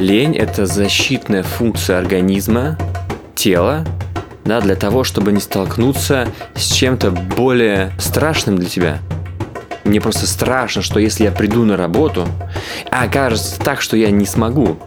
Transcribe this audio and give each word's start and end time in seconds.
Лень– 0.00 0.34
это 0.38 0.64
защитная 0.64 1.42
функция 1.42 1.98
организма, 1.98 2.78
тела, 3.34 3.84
да, 4.46 4.62
для 4.62 4.74
того, 4.74 5.04
чтобы 5.04 5.30
не 5.30 5.40
столкнуться 5.40 6.26
с 6.54 6.72
чем-то 6.72 7.10
более 7.10 7.92
страшным 7.98 8.56
для 8.56 8.66
тебя. 8.66 8.98
Мне 9.84 10.00
просто 10.00 10.26
страшно, 10.26 10.80
что 10.80 11.00
если 11.00 11.24
я 11.24 11.30
приду 11.30 11.66
на 11.66 11.76
работу, 11.76 12.26
а 12.90 13.02
окажется 13.02 13.60
так, 13.60 13.82
что 13.82 13.98
я 13.98 14.10
не 14.10 14.24
смогу. 14.24 14.78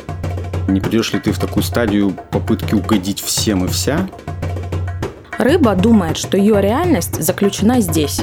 Не 0.67 0.81
придешь 0.81 1.13
ли 1.13 1.19
ты 1.19 1.31
в 1.31 1.37
такую 1.37 1.61
стадию 1.61 2.15
попытки 2.31 2.73
угодить 2.73 3.21
всем 3.21 3.65
и 3.65 3.67
вся? 3.67 4.07
Рыба 5.37 5.75
думает, 5.75 6.17
что 6.17 6.37
ее 6.37 6.59
реальность 6.59 7.21
заключена 7.21 7.81
здесь. 7.81 8.21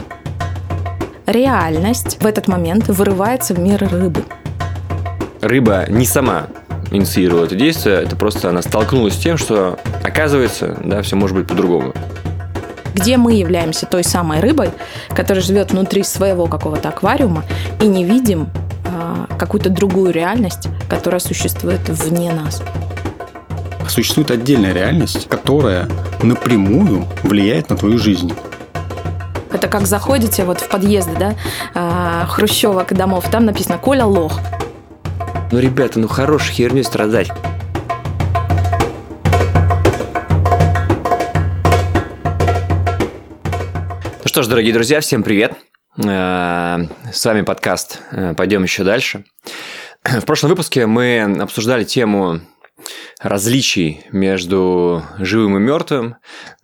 Реальность 1.27 2.19
в 2.21 2.27
этот 2.27 2.49
момент 2.49 2.89
вырывается 2.89 3.55
в 3.55 3.61
мир 3.61 3.89
рыбы. 3.89 4.25
Рыба 5.41 5.87
не 5.89 6.05
сама 6.05 6.49
инициировала 6.91 7.45
это 7.45 7.55
действие, 7.55 8.03
это 8.03 8.17
просто 8.17 8.49
она 8.49 8.63
столкнулась 8.63 9.15
с 9.15 9.19
тем, 9.19 9.39
что 9.39 9.79
оказывается, 10.03 10.77
да, 10.85 11.03
все 11.03 11.17
может 11.17 11.37
быть 11.37 11.47
по-другому. 11.47 11.93
Где 12.95 13.17
мы 13.17 13.35
являемся 13.35 13.87
той 13.87 14.05
самой 14.05 14.41
рыбой, 14.41 14.71
которая 15.15 15.43
живет 15.43 15.71
внутри 15.71 16.03
своего 16.03 16.47
какого-то 16.47 16.89
аквариума 16.89 17.45
и 17.81 17.87
не 17.87 18.05
видим 18.05 18.49
э, 18.85 19.37
какую-то 19.39 19.71
другую 19.71 20.13
реальность, 20.13 20.69
которая 20.89 21.21
существует 21.21 21.89
вне 21.89 22.33
нас. 22.33 22.63
Существует 23.89 24.31
отдельная 24.31 24.73
реальность, 24.73 25.29
которая 25.29 25.89
напрямую 26.23 27.07
влияет 27.23 27.71
на 27.71 27.77
твою 27.77 27.99
жизнь. 27.99 28.33
Это 29.53 29.69
как 29.69 29.87
заходите 29.87 30.45
вот 30.45 30.61
в 30.61 30.69
подъезды, 30.69 31.13
да, 31.19 31.35
э, 31.75 32.27
хрущевок 32.27 32.93
домов, 32.93 33.27
там 33.31 33.45
написано 33.45 33.79
«Коля 33.79 34.05
лох». 34.05 34.41
Ну, 35.53 35.59
ребята, 35.59 35.99
ну 35.99 36.07
хорош 36.07 36.49
херню 36.49 36.85
страдать. 36.85 37.29
Ну 44.23 44.27
что 44.27 44.45
ж, 44.45 44.47
дорогие 44.47 44.73
друзья, 44.73 45.01
всем 45.01 45.25
привет. 45.25 45.55
Э, 45.99 46.87
с 47.13 47.25
вами 47.25 47.43
подкаст 47.43 48.01
э, 48.13 48.35
«Пойдем 48.37 48.63
еще 48.63 48.85
дальше». 48.85 49.25
В 50.05 50.25
прошлом 50.25 50.51
выпуске 50.51 50.87
мы 50.87 51.23
обсуждали 51.41 51.83
тему 51.83 52.43
различий 53.21 54.07
между 54.13 55.03
живым 55.19 55.57
и 55.57 55.61
мертвым 55.61 56.15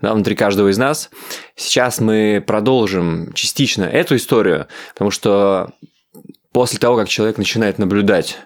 да, 0.00 0.14
внутри 0.14 0.36
каждого 0.36 0.68
из 0.68 0.78
нас. 0.78 1.10
Сейчас 1.56 1.98
мы 1.98 2.40
продолжим 2.46 3.32
частично 3.32 3.82
эту 3.82 4.14
историю, 4.14 4.68
потому 4.94 5.10
что 5.10 5.72
после 6.56 6.78
того, 6.78 6.96
как 6.96 7.06
человек 7.06 7.36
начинает 7.36 7.78
наблюдать 7.78 8.38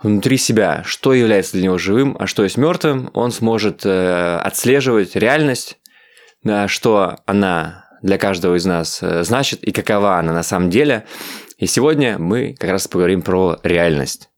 внутри 0.00 0.36
себя, 0.36 0.84
что 0.86 1.12
является 1.12 1.54
для 1.54 1.64
него 1.64 1.78
живым, 1.78 2.16
а 2.16 2.28
что 2.28 2.44
есть 2.44 2.56
мертвым, 2.56 3.10
он 3.12 3.32
сможет 3.32 3.84
э, 3.84 4.36
отслеживать 4.36 5.16
реальность, 5.16 5.76
да, 6.44 6.68
что 6.68 7.16
она 7.26 7.88
для 8.02 8.18
каждого 8.18 8.54
из 8.54 8.66
нас 8.66 9.02
э, 9.02 9.24
значит 9.24 9.64
и 9.64 9.72
какова 9.72 10.16
она 10.16 10.32
на 10.32 10.44
самом 10.44 10.70
деле. 10.70 11.06
И 11.58 11.66
сегодня 11.66 12.20
мы 12.20 12.54
как 12.56 12.70
раз 12.70 12.86
поговорим 12.86 13.20
про 13.20 13.58
реальность. 13.64 14.30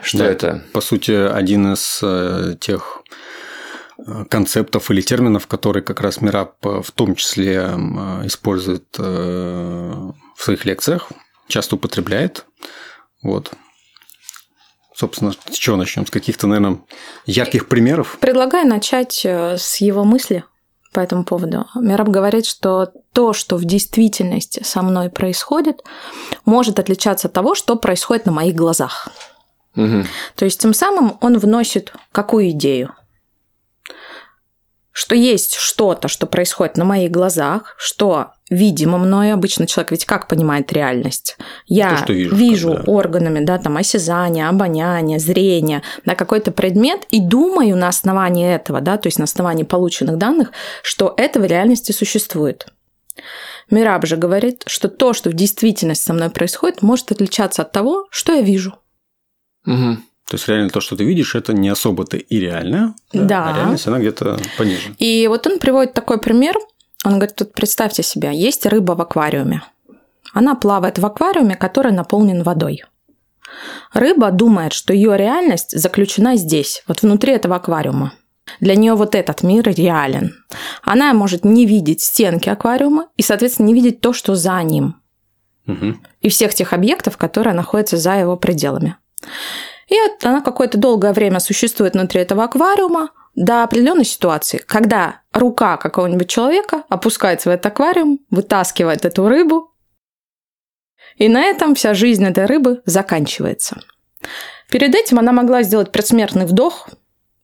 Что 0.00 0.18
да, 0.20 0.24
это? 0.24 0.64
По 0.72 0.80
сути, 0.80 1.10
один 1.10 1.74
из 1.74 2.00
э, 2.02 2.54
тех 2.58 3.02
э, 3.98 4.24
концептов 4.30 4.90
или 4.90 5.02
терминов, 5.02 5.46
которые 5.48 5.82
как 5.82 6.00
раз 6.00 6.22
Мираб 6.22 6.64
э, 6.64 6.80
в 6.82 6.92
том 6.92 7.14
числе 7.14 7.56
использует 8.24 8.86
в 8.96 10.14
своих 10.38 10.64
лекциях, 10.64 11.12
часто 11.48 11.76
употребляет. 11.76 12.46
Вот. 13.22 13.52
Собственно, 14.94 15.32
с 15.32 15.56
чего 15.56 15.76
начнем? 15.76 16.06
С 16.06 16.10
каких-то, 16.10 16.46
наверное, 16.46 16.80
ярких 17.26 17.68
примеров? 17.68 18.16
Предлагаю 18.18 18.66
начать 18.66 19.26
э, 19.26 19.58
с 19.58 19.76
его 19.82 20.04
мысли 20.04 20.44
по 20.92 21.00
этому 21.00 21.24
поводу. 21.24 21.66
Мираб 21.74 22.08
говорит, 22.08 22.46
что 22.46 22.90
то, 23.12 23.34
что 23.34 23.56
в 23.56 23.66
действительности 23.66 24.62
со 24.62 24.80
мной 24.80 25.10
происходит, 25.10 25.82
может 26.46 26.78
отличаться 26.78 27.28
от 27.28 27.34
того, 27.34 27.54
что 27.54 27.76
происходит 27.76 28.24
на 28.24 28.32
моих 28.32 28.54
глазах. 28.54 29.08
Угу. 29.76 30.04
То 30.36 30.44
есть 30.46 30.60
тем 30.60 30.72
самым 30.72 31.18
он 31.20 31.38
вносит 31.38 31.92
какую 32.12 32.50
идею? 32.50 32.94
Что 34.90 35.14
есть 35.14 35.56
что-то, 35.56 36.08
что 36.08 36.26
происходит 36.26 36.78
на 36.78 36.86
моих 36.86 37.10
глазах, 37.10 37.74
что 37.76 38.32
видимо 38.50 38.98
мною. 38.98 39.34
Обычно 39.34 39.66
человек 39.66 39.92
ведь 39.92 40.04
как 40.04 40.28
понимает 40.28 40.72
реальность? 40.72 41.36
Я 41.66 42.02
То, 42.04 42.12
вижу, 42.12 42.36
вижу 42.36 42.74
когда... 42.74 42.92
органами, 42.92 43.44
да, 43.44 43.58
там 43.58 43.76
осязание, 43.76 44.48
обоняние, 44.48 45.18
зрение, 45.18 45.82
да, 46.04 46.14
какой-то 46.14 46.52
предмет 46.52 47.06
и 47.10 47.20
думаю 47.20 47.76
на 47.76 47.88
основании 47.88 48.48
этого, 48.48 48.80
да, 48.80 48.96
то 48.98 49.08
есть 49.08 49.18
на 49.18 49.24
основании 49.24 49.64
полученных 49.64 50.18
данных, 50.18 50.52
что 50.82 51.14
это 51.16 51.40
в 51.40 51.44
реальности 51.44 51.92
существует. 51.92 52.66
Мираб 53.70 54.06
же 54.06 54.16
говорит, 54.16 54.62
что 54.66 54.88
то, 54.88 55.12
что 55.12 55.30
в 55.30 55.34
действительности 55.34 56.04
со 56.04 56.12
мной 56.12 56.30
происходит, 56.30 56.82
может 56.82 57.10
отличаться 57.10 57.62
от 57.62 57.72
того, 57.72 58.06
что 58.10 58.32
я 58.32 58.42
вижу. 58.42 58.76
Угу. 59.66 59.96
То 60.28 60.34
есть 60.34 60.48
реально 60.48 60.70
то, 60.70 60.80
что 60.80 60.96
ты 60.96 61.04
видишь, 61.04 61.34
это 61.34 61.52
не 61.52 61.68
особо-то 61.68 62.16
и 62.16 62.38
реально, 62.38 62.94
да, 63.12 63.24
да. 63.24 63.48
а 63.48 63.56
реальность 63.56 63.86
она 63.86 63.98
где-то 63.98 64.38
пониже. 64.56 64.94
И 64.98 65.26
вот 65.28 65.46
он 65.46 65.58
приводит 65.58 65.94
такой 65.94 66.20
пример– 66.20 66.56
он 67.06 67.14
говорит, 67.18 67.36
тут 67.36 67.52
представьте 67.52 68.02
себе, 68.02 68.36
есть 68.36 68.66
рыба 68.66 68.92
в 68.92 69.00
аквариуме. 69.00 69.62
Она 70.34 70.56
плавает 70.56 70.98
в 70.98 71.06
аквариуме, 71.06 71.54
который 71.54 71.92
наполнен 71.92 72.42
водой. 72.42 72.82
Рыба 73.94 74.32
думает, 74.32 74.72
что 74.72 74.92
ее 74.92 75.16
реальность 75.16 75.70
заключена 75.70 76.34
здесь, 76.36 76.82
вот 76.88 77.02
внутри 77.02 77.32
этого 77.32 77.56
аквариума. 77.56 78.12
Для 78.58 78.74
нее 78.74 78.94
вот 78.94 79.14
этот 79.14 79.44
мир 79.44 79.68
реален. 79.68 80.34
Она 80.82 81.14
может 81.14 81.44
не 81.44 81.64
видеть 81.64 82.02
стенки 82.02 82.48
аквариума 82.48 83.06
и, 83.16 83.22
соответственно, 83.22 83.66
не 83.66 83.74
видеть 83.74 84.00
то, 84.00 84.12
что 84.12 84.34
за 84.34 84.60
ним. 84.64 84.96
Угу. 85.68 85.94
И 86.22 86.28
всех 86.28 86.54
тех 86.54 86.72
объектов, 86.72 87.16
которые 87.16 87.54
находятся 87.54 87.98
за 87.98 88.14
его 88.14 88.36
пределами. 88.36 88.96
И 89.88 89.94
она 90.24 90.40
какое-то 90.40 90.76
долгое 90.76 91.12
время 91.12 91.38
существует 91.38 91.94
внутри 91.94 92.20
этого 92.20 92.42
аквариума, 92.42 93.10
до 93.36 93.62
определенной 93.62 94.04
ситуации, 94.04 94.58
когда 94.58 95.20
рука 95.32 95.76
какого-нибудь 95.76 96.28
человека 96.28 96.84
опускается 96.88 97.50
в 97.50 97.52
этот 97.52 97.66
аквариум, 97.66 98.20
вытаскивает 98.30 99.04
эту 99.04 99.28
рыбу, 99.28 99.72
и 101.16 101.28
на 101.28 101.44
этом 101.44 101.74
вся 101.74 101.94
жизнь 101.94 102.24
этой 102.24 102.46
рыбы 102.46 102.82
заканчивается. 102.86 103.80
Перед 104.70 104.94
этим 104.94 105.18
она 105.18 105.32
могла 105.32 105.62
сделать 105.62 105.92
предсмертный 105.92 106.46
вдох 106.46 106.88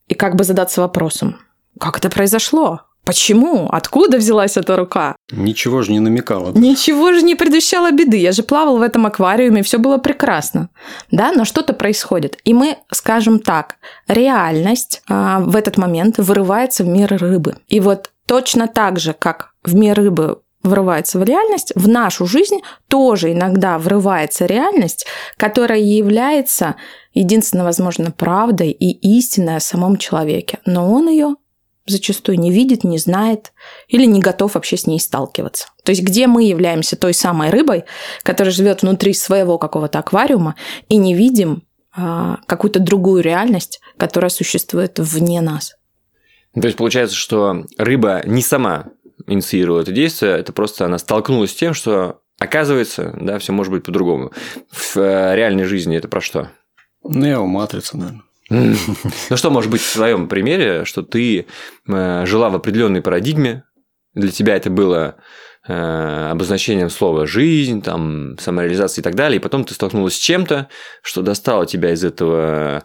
и 0.08 0.14
как 0.14 0.34
бы 0.34 0.44
задаться 0.44 0.80
вопросом, 0.80 1.38
как 1.78 1.98
это 1.98 2.10
произошло? 2.10 2.82
Почему? 3.04 3.68
Откуда 3.68 4.18
взялась 4.18 4.56
эта 4.56 4.76
рука? 4.76 5.16
Ничего 5.32 5.82
же 5.82 5.90
не 5.92 6.00
намекало. 6.00 6.52
Ничего 6.52 7.12
же 7.12 7.22
не 7.22 7.34
предвещало 7.34 7.90
беды. 7.90 8.16
Я 8.16 8.30
же 8.32 8.42
плавал 8.44 8.78
в 8.78 8.82
этом 8.82 9.06
аквариуме, 9.06 9.62
все 9.62 9.78
было 9.78 9.98
прекрасно. 9.98 10.68
Да, 11.10 11.32
но 11.32 11.44
что-то 11.44 11.72
происходит. 11.72 12.38
И 12.44 12.54
мы 12.54 12.76
скажем 12.90 13.40
так, 13.40 13.76
реальность 14.06 15.02
а, 15.08 15.40
в 15.40 15.56
этот 15.56 15.78
момент 15.78 16.18
вырывается 16.18 16.84
в 16.84 16.86
мир 16.86 17.08
рыбы. 17.16 17.56
И 17.68 17.80
вот 17.80 18.10
точно 18.26 18.68
так 18.68 19.00
же, 19.00 19.14
как 19.18 19.52
в 19.64 19.74
мир 19.74 19.96
рыбы 19.96 20.40
врывается 20.62 21.18
в 21.18 21.24
реальность, 21.24 21.72
в 21.74 21.88
нашу 21.88 22.26
жизнь 22.26 22.60
тоже 22.88 23.32
иногда 23.32 23.78
врывается 23.78 24.46
реальность, 24.46 25.06
которая 25.36 25.80
является 25.80 26.76
единственно, 27.14 27.64
возможно, 27.64 28.12
правдой 28.12 28.70
и 28.70 29.18
истиной 29.18 29.56
о 29.56 29.60
самом 29.60 29.96
человеке. 29.96 30.60
Но 30.64 30.92
он 30.92 31.08
ее 31.08 31.34
зачастую 31.86 32.38
не 32.38 32.50
видит, 32.50 32.84
не 32.84 32.98
знает 32.98 33.52
или 33.88 34.04
не 34.04 34.20
готов 34.20 34.54
вообще 34.54 34.76
с 34.76 34.86
ней 34.86 35.00
сталкиваться. 35.00 35.68
То 35.84 35.90
есть 35.92 36.02
где 36.02 36.26
мы 36.26 36.44
являемся 36.44 36.96
той 36.96 37.14
самой 37.14 37.50
рыбой, 37.50 37.84
которая 38.22 38.52
живет 38.52 38.82
внутри 38.82 39.14
своего 39.14 39.58
какого-то 39.58 39.98
аквариума 39.98 40.54
и 40.88 40.96
не 40.96 41.14
видим 41.14 41.64
а, 41.94 42.38
какую-то 42.46 42.80
другую 42.80 43.22
реальность, 43.22 43.80
которая 43.96 44.30
существует 44.30 44.98
вне 44.98 45.40
нас. 45.40 45.74
То 46.54 46.66
есть 46.66 46.76
получается, 46.76 47.16
что 47.16 47.64
рыба 47.78 48.22
не 48.24 48.42
сама 48.42 48.86
инициировала 49.26 49.80
это 49.80 49.92
действие, 49.92 50.32
это 50.38 50.52
просто 50.52 50.84
она 50.84 50.98
столкнулась 50.98 51.52
с 51.52 51.54
тем, 51.54 51.74
что 51.74 52.20
оказывается, 52.38 53.14
да, 53.20 53.38
все 53.38 53.52
может 53.52 53.72
быть 53.72 53.84
по-другому. 53.84 54.32
В 54.70 54.96
э, 54.96 55.36
реальной 55.36 55.64
жизни 55.64 55.96
это 55.96 56.08
про 56.08 56.20
что? 56.20 56.50
Нео 57.04 57.46
матрица, 57.46 57.96
наверное. 57.96 58.22
Ну 59.30 59.36
что 59.36 59.50
может 59.50 59.70
быть 59.70 59.80
в 59.80 59.86
своем 59.86 60.28
примере, 60.28 60.84
что 60.84 61.02
ты 61.02 61.46
э, 61.88 62.26
жила 62.26 62.50
в 62.50 62.54
определенной 62.54 63.02
парадигме, 63.02 63.64
для 64.14 64.30
тебя 64.30 64.56
это 64.56 64.68
было 64.68 65.16
э, 65.66 66.28
обозначением 66.30 66.90
слова 66.90 67.26
жизнь, 67.26 67.82
там, 67.82 68.36
самореализация 68.38 69.00
и 69.02 69.04
так 69.04 69.14
далее, 69.14 69.38
и 69.38 69.42
потом 69.42 69.64
ты 69.64 69.74
столкнулась 69.74 70.14
с 70.14 70.18
чем-то, 70.18 70.68
что 71.02 71.22
достало 71.22 71.66
тебя 71.66 71.92
из 71.92 72.04
этого 72.04 72.84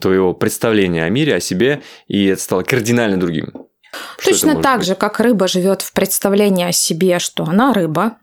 твоего 0.00 0.34
представления 0.34 1.04
о 1.04 1.08
мире, 1.08 1.36
о 1.36 1.40
себе, 1.40 1.82
и 2.06 2.26
это 2.26 2.42
стало 2.42 2.62
кардинально 2.62 3.18
другим. 3.18 3.52
Что 4.18 4.30
Точно 4.30 4.62
так 4.62 4.78
быть? 4.78 4.88
же, 4.88 4.94
как 4.94 5.20
рыба 5.20 5.48
живет 5.48 5.82
в 5.82 5.92
представлении 5.92 6.66
о 6.66 6.72
себе, 6.72 7.18
что 7.18 7.44
она 7.44 7.72
рыба, 7.72 8.18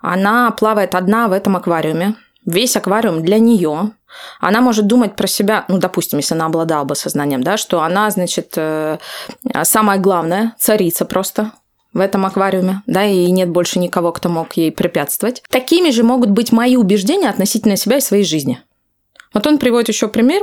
она 0.00 0.50
плавает 0.50 0.94
одна 0.94 1.28
в 1.28 1.32
этом 1.32 1.56
аквариуме, 1.56 2.16
весь 2.44 2.76
аквариум 2.76 3.22
для 3.22 3.38
нее, 3.38 3.92
Она 4.40 4.60
может 4.60 4.86
думать 4.86 5.16
про 5.16 5.26
себя, 5.26 5.64
ну, 5.68 5.78
допустим, 5.78 6.18
если 6.18 6.34
она 6.34 6.46
обладала 6.46 6.84
бы 6.84 6.94
сознанием, 6.94 7.42
да, 7.42 7.56
что 7.56 7.82
она, 7.82 8.10
значит, 8.10 8.54
э, 8.56 8.98
самая 9.62 9.98
главная, 9.98 10.54
царица 10.58 11.04
просто 11.04 11.52
в 11.92 12.00
этом 12.00 12.26
аквариуме, 12.26 12.82
да, 12.86 13.04
и 13.04 13.30
нет 13.30 13.48
больше 13.48 13.78
никого, 13.78 14.12
кто 14.12 14.28
мог 14.28 14.52
ей 14.54 14.72
препятствовать. 14.72 15.42
Такими 15.48 15.90
же 15.90 16.02
могут 16.02 16.30
быть 16.30 16.52
мои 16.52 16.76
убеждения 16.76 17.28
относительно 17.28 17.76
себя 17.76 17.98
и 17.98 18.00
своей 18.00 18.24
жизни. 18.24 18.60
Вот 19.32 19.46
он 19.46 19.58
приводит 19.58 19.88
еще 19.88 20.08
пример 20.08 20.42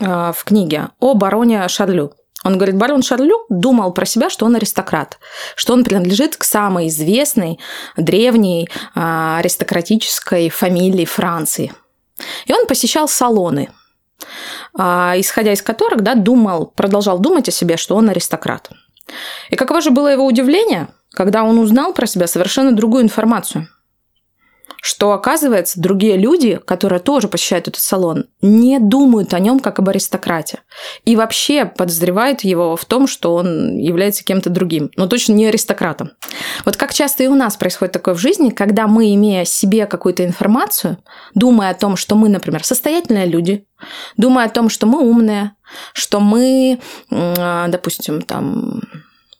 э, 0.00 0.32
в 0.34 0.44
книге 0.44 0.88
о 1.00 1.14
бароне 1.14 1.66
Шарлю. 1.68 2.12
Он 2.44 2.56
говорит, 2.56 2.76
барон 2.76 3.02
Шарлю 3.02 3.46
думал 3.48 3.92
про 3.92 4.06
себя, 4.06 4.30
что 4.30 4.46
он 4.46 4.54
аристократ, 4.54 5.18
что 5.56 5.72
он 5.72 5.82
принадлежит 5.82 6.36
к 6.36 6.44
самой 6.44 6.86
известной 6.88 7.58
древней 7.96 8.68
а, 8.94 9.38
аристократической 9.38 10.48
фамилии 10.48 11.04
Франции. 11.04 11.72
И 12.46 12.52
он 12.52 12.66
посещал 12.66 13.08
салоны, 13.08 13.70
а, 14.76 15.14
исходя 15.16 15.52
из 15.52 15.62
которых 15.62 16.02
да, 16.02 16.14
думал, 16.14 16.66
продолжал 16.66 17.18
думать 17.18 17.48
о 17.48 17.52
себе, 17.52 17.76
что 17.76 17.96
он 17.96 18.08
аристократ. 18.08 18.70
И 19.50 19.56
каково 19.56 19.80
же 19.80 19.90
было 19.90 20.08
его 20.08 20.26
удивление, 20.26 20.88
когда 21.12 21.44
он 21.44 21.58
узнал 21.58 21.92
про 21.94 22.06
себя 22.06 22.26
совершенно 22.26 22.72
другую 22.72 23.02
информацию– 23.02 23.68
что, 24.80 25.12
оказывается, 25.12 25.80
другие 25.80 26.16
люди, 26.16 26.60
которые 26.64 27.00
тоже 27.00 27.28
посещают 27.28 27.68
этот 27.68 27.80
салон, 27.80 28.26
не 28.40 28.78
думают 28.78 29.34
о 29.34 29.38
нем 29.38 29.60
как 29.60 29.78
об 29.78 29.88
аристократе. 29.88 30.60
И 31.04 31.16
вообще 31.16 31.64
подозревают 31.64 32.42
его 32.42 32.76
в 32.76 32.84
том, 32.84 33.06
что 33.06 33.34
он 33.34 33.76
является 33.76 34.24
кем-то 34.24 34.50
другим, 34.50 34.90
но 34.96 35.06
точно 35.06 35.32
не 35.32 35.46
аристократом. 35.46 36.12
Вот 36.64 36.76
как 36.76 36.94
часто 36.94 37.24
и 37.24 37.28
у 37.28 37.34
нас 37.34 37.56
происходит 37.56 37.92
такое 37.92 38.14
в 38.14 38.18
жизни, 38.18 38.50
когда 38.50 38.86
мы, 38.86 39.14
имея 39.14 39.44
себе 39.44 39.86
какую-то 39.86 40.24
информацию, 40.24 40.98
думая 41.34 41.70
о 41.70 41.74
том, 41.74 41.96
что 41.96 42.14
мы, 42.14 42.28
например, 42.28 42.64
состоятельные 42.64 43.26
люди, 43.26 43.66
думая 44.16 44.46
о 44.46 44.50
том, 44.50 44.68
что 44.68 44.86
мы 44.86 45.00
умные, 45.00 45.52
что 45.92 46.20
мы, 46.20 46.80
допустим, 47.10 48.22
там 48.22 48.82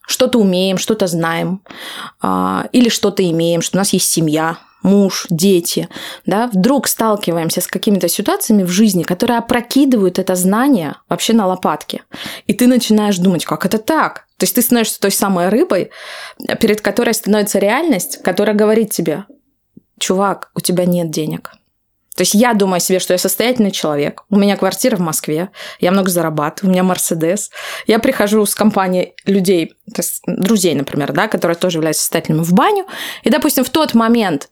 что-то 0.06 0.38
умеем, 0.38 0.78
что-то 0.78 1.06
знаем, 1.06 1.62
а, 2.20 2.66
или 2.72 2.88
что-то 2.88 3.22
имеем, 3.28 3.60
что 3.60 3.76
у 3.76 3.78
нас 3.78 3.92
есть 3.92 4.10
семья, 4.10 4.56
муж, 4.82 5.26
дети, 5.30 5.88
да, 6.26 6.46
вдруг 6.46 6.88
сталкиваемся 6.88 7.60
с 7.60 7.66
какими-то 7.66 8.08
ситуациями 8.08 8.62
в 8.62 8.68
жизни, 8.68 9.02
которые 9.02 9.38
опрокидывают 9.38 10.18
это 10.18 10.34
знание 10.34 10.96
вообще 11.08 11.32
на 11.32 11.46
лопатки. 11.46 12.02
И 12.46 12.54
ты 12.54 12.66
начинаешь 12.66 13.18
думать, 13.18 13.44
как 13.44 13.66
это 13.66 13.78
так? 13.78 14.26
То 14.36 14.44
есть 14.44 14.54
ты 14.54 14.62
становишься 14.62 15.00
той 15.00 15.10
самой 15.10 15.48
рыбой, 15.48 15.90
перед 16.60 16.80
которой 16.80 17.14
становится 17.14 17.58
реальность, 17.58 18.22
которая 18.22 18.54
говорит 18.54 18.90
тебе, 18.90 19.24
чувак, 19.98 20.50
у 20.54 20.60
тебя 20.60 20.84
нет 20.84 21.10
денег. 21.10 21.52
То 22.18 22.22
есть 22.22 22.34
я 22.34 22.52
думаю 22.52 22.78
о 22.78 22.80
себе, 22.80 22.98
что 22.98 23.14
я 23.14 23.18
состоятельный 23.18 23.70
человек. 23.70 24.24
У 24.28 24.36
меня 24.36 24.56
квартира 24.56 24.96
в 24.96 25.00
Москве, 25.00 25.50
я 25.78 25.92
много 25.92 26.10
зарабатываю, 26.10 26.70
у 26.70 26.72
меня 26.72 26.82
Мерседес. 26.82 27.48
Я 27.86 28.00
прихожу 28.00 28.44
с 28.44 28.56
компанией 28.56 29.14
людей, 29.24 29.68
то 29.94 30.02
есть 30.02 30.22
друзей, 30.26 30.74
например, 30.74 31.12
да, 31.12 31.28
которые 31.28 31.56
тоже 31.56 31.78
являются 31.78 32.02
состоятельными 32.02 32.42
в 32.42 32.52
баню. 32.52 32.86
И, 33.22 33.30
допустим, 33.30 33.62
в 33.62 33.70
тот 33.70 33.94
момент 33.94 34.48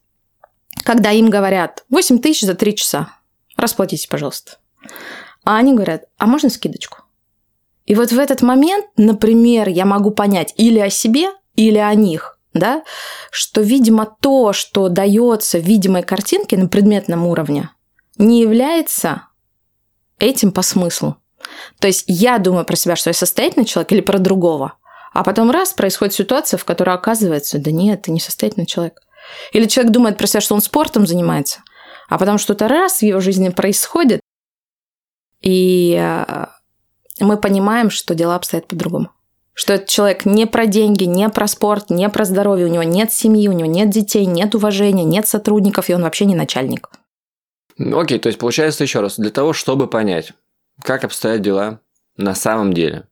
когда 0.84 1.11
им 1.11 1.31
говорят 1.31 1.84
8 1.90 2.20
тысяч 2.20 2.43
за 2.43 2.55
3 2.55 2.76
часа, 2.76 3.08
расплатитесь, 3.56 4.06
пожалуйста. 4.06 4.58
А 5.44 5.56
они 5.56 5.75
говорят, 5.75 6.05
а 6.19 6.26
можно 6.26 6.50
скидочку? 6.50 6.99
И 7.87 7.94
вот 7.94 8.11
в 8.11 8.19
этот 8.19 8.43
момент, 8.43 8.87
например, 8.96 9.69
я 9.69 9.84
могу 9.84 10.11
понять 10.11 10.52
или 10.56 10.78
о 10.81 10.90
себе, 10.90 11.28
или 11.55 11.78
о 11.78 11.94
них, 11.94 12.38
да, 12.52 12.82
что, 13.31 13.61
видимо, 13.61 14.06
то, 14.20 14.52
что 14.52 14.88
дается 14.88 15.58
в 15.58 15.62
видимой 15.62 16.02
картинке 16.02 16.56
на 16.56 16.69
предметном 16.69 17.26
уровне, 17.26 17.70
не 18.19 18.40
является 18.40 19.29
этим 20.19 20.50
по 20.50 20.62
смыслу. 20.62 21.17
То 21.79 21.87
есть 21.87 22.05
я 22.08 22.38
думаю 22.38 22.64
про 22.64 22.76
себя, 22.76 22.96
что 22.96 23.11
я 23.11 23.14
состоятельный 23.14 23.67
человек 23.67 23.93
или 23.93 24.00
про 24.00 24.19
другого, 24.19 24.75
а 25.12 25.22
потом 25.22 25.50
раз 25.50 25.72
происходит 25.72 26.14
ситуация, 26.14 26.58
в 26.58 26.64
которой 26.64 26.94
оказывается, 26.94 27.58
да 27.58 27.70
нет, 27.70 28.02
ты 28.02 28.11
не 28.11 28.20
состоятельный 28.20 28.67
человек. 28.67 29.00
Или 29.52 29.67
человек 29.67 29.93
думает 29.93 30.19
про 30.19 30.26
себя, 30.26 30.40
что 30.40 30.55
он 30.55 30.61
спортом 30.61 31.06
занимается, 31.06 31.61
а 32.08 32.19
потом 32.19 32.38
что-то 32.38 32.69
раз 32.69 32.99
в 32.99 33.02
его 33.02 33.20
жизни 33.20 33.49
происходит, 33.49 34.20
и 35.40 35.96
э, 35.99 36.46
мы 37.20 37.37
понимаем, 37.37 37.90
что 37.90 38.14
дела 38.14 38.37
обстоят 38.37 38.67
по-другому. 38.67 39.11
Что 39.52 39.73
этот 39.73 39.88
человек 39.88 40.26
не 40.26 40.46
про 40.46 40.67
деньги, 40.67 41.05
не 41.05 41.28
про 41.28 41.46
спорт, 41.46 41.88
не 41.88 42.08
про 42.08 42.25
здоровье, 42.25 42.67
у 42.67 42.70
него 42.70 42.82
нет 42.82 43.12
семьи, 43.12 43.49
у 43.49 43.52
него 43.52 43.70
нет 43.70 43.88
детей, 43.88 44.26
нет 44.26 44.55
уважения, 44.55 45.05
нет 45.05 45.26
сотрудников, 45.26 45.88
и 45.88 45.94
он 45.94 46.02
вообще 46.02 46.26
не 46.26 46.34
начальник. 46.34 46.90
Окей, 47.79 48.19
то 48.19 48.29
есть 48.29 48.38
получается 48.38 48.84
еще 48.84 49.00
раз, 49.00 49.19
для 49.19 49.31
того, 49.31 49.52
чтобы 49.52 49.87
понять, 49.87 50.32
как 50.82 51.05
обстоят 51.05 51.40
дела 51.43 51.81
на 52.17 52.34
самом 52.34 52.72
деле, 52.72 53.08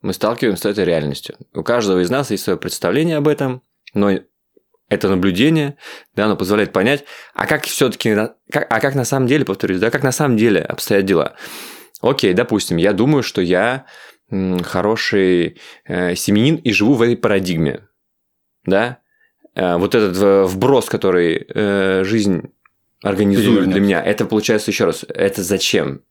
мы 0.00 0.12
сталкиваемся 0.12 0.62
с 0.62 0.66
этой 0.66 0.84
реальностью. 0.84 1.36
У 1.54 1.62
каждого 1.62 2.00
из 2.00 2.10
нас 2.10 2.30
есть 2.30 2.44
свое 2.44 2.58
представление 2.58 3.16
об 3.16 3.28
этом, 3.28 3.62
но 3.94 4.10
это 4.88 5.08
наблюдение, 5.08 5.76
да, 6.14 6.26
оно 6.26 6.36
позволяет 6.36 6.72
понять, 6.72 7.04
а 7.34 7.46
как 7.46 7.64
все-таки, 7.64 8.10
а 8.10 8.80
как 8.80 8.94
на 8.94 9.04
самом 9.04 9.26
деле, 9.26 9.44
повторюсь, 9.44 9.80
да, 9.80 9.90
как 9.90 10.02
на 10.02 10.12
самом 10.12 10.36
деле 10.36 10.60
обстоят 10.60 11.04
дела. 11.04 11.36
Окей, 12.00 12.34
допустим, 12.34 12.76
я 12.76 12.92
думаю, 12.92 13.22
что 13.22 13.40
я 13.40 13.86
хороший 14.30 15.60
э, 15.84 16.14
семьянин 16.14 16.56
и 16.56 16.72
живу 16.72 16.94
в 16.94 17.02
этой 17.02 17.16
парадигме, 17.16 17.88
да, 18.64 18.98
э, 19.54 19.76
вот 19.76 19.94
этот 19.94 20.16
э, 20.20 20.44
вброс, 20.44 20.86
который 20.86 21.46
э, 21.48 22.04
жизнь 22.04 22.52
организует 23.02 23.68
для 23.68 23.80
меня, 23.80 24.02
это 24.02 24.24
получается 24.24 24.70
еще 24.70 24.84
раз, 24.86 25.04
это 25.08 25.42
зачем? 25.42 26.02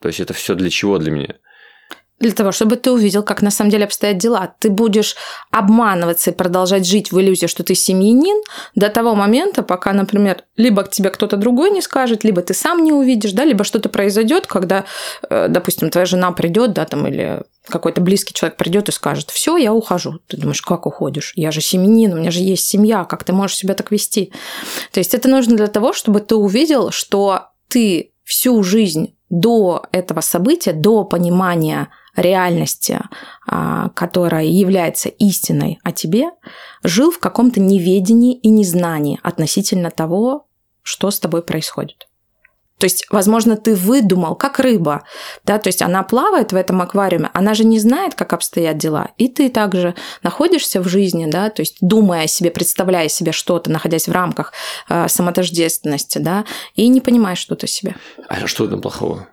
То 0.00 0.08
есть 0.08 0.20
это 0.20 0.32
все 0.34 0.54
для 0.54 0.70
чего 0.70 0.98
для 0.98 1.10
меня? 1.10 1.36
Для 2.20 2.32
того, 2.32 2.52
чтобы 2.52 2.76
ты 2.76 2.90
увидел, 2.90 3.22
как 3.22 3.42
на 3.42 3.50
самом 3.50 3.70
деле 3.70 3.84
обстоят 3.84 4.18
дела. 4.18 4.54
Ты 4.58 4.70
будешь 4.70 5.16
обманываться 5.50 6.30
и 6.30 6.34
продолжать 6.34 6.86
жить 6.86 7.12
в 7.12 7.20
иллюзии, 7.20 7.46
что 7.46 7.62
ты 7.62 7.74
семьянин 7.74 8.42
до 8.74 8.88
того 8.88 9.14
момента, 9.14 9.62
пока, 9.62 9.92
например, 9.92 10.42
либо 10.56 10.82
к 10.82 10.90
тебе 10.90 11.10
кто-то 11.10 11.36
другой 11.36 11.70
не 11.70 11.80
скажет, 11.80 12.24
либо 12.24 12.42
ты 12.42 12.54
сам 12.54 12.82
не 12.82 12.92
увидишь, 12.92 13.32
да, 13.32 13.44
либо 13.44 13.64
что-то 13.64 13.88
произойдет, 13.88 14.46
когда, 14.46 14.84
э, 15.28 15.46
допустим, 15.48 15.90
твоя 15.90 16.06
жена 16.06 16.32
придет, 16.32 16.72
да, 16.72 16.84
там, 16.84 17.06
или 17.06 17.42
какой-то 17.68 18.00
близкий 18.00 18.34
человек 18.34 18.56
придет 18.56 18.88
и 18.88 18.92
скажет, 18.92 19.30
все, 19.30 19.56
я 19.56 19.72
ухожу. 19.72 20.20
Ты 20.26 20.38
думаешь, 20.38 20.62
как 20.62 20.86
уходишь? 20.86 21.32
Я 21.36 21.50
же 21.50 21.60
семьянин, 21.60 22.14
у 22.14 22.16
меня 22.16 22.30
же 22.30 22.40
есть 22.40 22.66
семья, 22.66 23.04
как 23.04 23.24
ты 23.24 23.32
можешь 23.32 23.56
себя 23.56 23.74
так 23.74 23.90
вести? 23.90 24.32
То 24.92 24.98
есть 24.98 25.14
это 25.14 25.28
нужно 25.28 25.56
для 25.56 25.68
того, 25.68 25.92
чтобы 25.92 26.20
ты 26.20 26.34
увидел, 26.34 26.90
что 26.90 27.48
ты 27.68 28.12
всю 28.24 28.62
жизнь 28.62 29.14
до 29.30 29.84
этого 29.92 30.20
события, 30.20 30.72
до 30.72 31.04
понимания 31.04 31.88
реальности, 32.18 33.00
а, 33.46 33.88
которая 33.90 34.44
является 34.44 35.08
истиной 35.08 35.78
о 35.84 35.92
тебе, 35.92 36.30
жил 36.82 37.10
в 37.10 37.18
каком-то 37.18 37.60
неведении 37.60 38.34
и 38.34 38.48
незнании 38.48 39.20
относительно 39.22 39.90
того, 39.90 40.46
что 40.82 41.10
с 41.10 41.20
тобой 41.20 41.42
происходит. 41.42 42.08
То 42.78 42.84
есть, 42.84 43.06
возможно, 43.10 43.56
ты 43.56 43.74
выдумал, 43.74 44.36
как 44.36 44.60
рыба, 44.60 45.02
да, 45.44 45.58
то 45.58 45.68
есть 45.68 45.82
она 45.82 46.04
плавает 46.04 46.52
в 46.52 46.56
этом 46.56 46.80
аквариуме, 46.80 47.28
она 47.34 47.54
же 47.54 47.64
не 47.64 47.80
знает, 47.80 48.14
как 48.14 48.32
обстоят 48.32 48.78
дела, 48.78 49.10
и 49.16 49.28
ты 49.28 49.50
также 49.50 49.96
находишься 50.22 50.80
в 50.80 50.88
жизни, 50.88 51.26
да, 51.28 51.50
то 51.50 51.62
есть 51.62 51.78
думая 51.80 52.24
о 52.24 52.28
себе, 52.28 52.52
представляя 52.52 53.08
себе 53.08 53.32
что-то, 53.32 53.70
находясь 53.70 54.06
в 54.06 54.12
рамках 54.12 54.52
э, 54.88 55.08
самотождественности, 55.08 56.18
да, 56.18 56.44
и 56.74 56.86
не 56.86 57.00
понимаешь 57.00 57.38
что-то 57.38 57.66
себе. 57.66 57.96
А 58.28 58.46
что 58.46 58.68
там 58.68 58.80
плохого? 58.80 59.26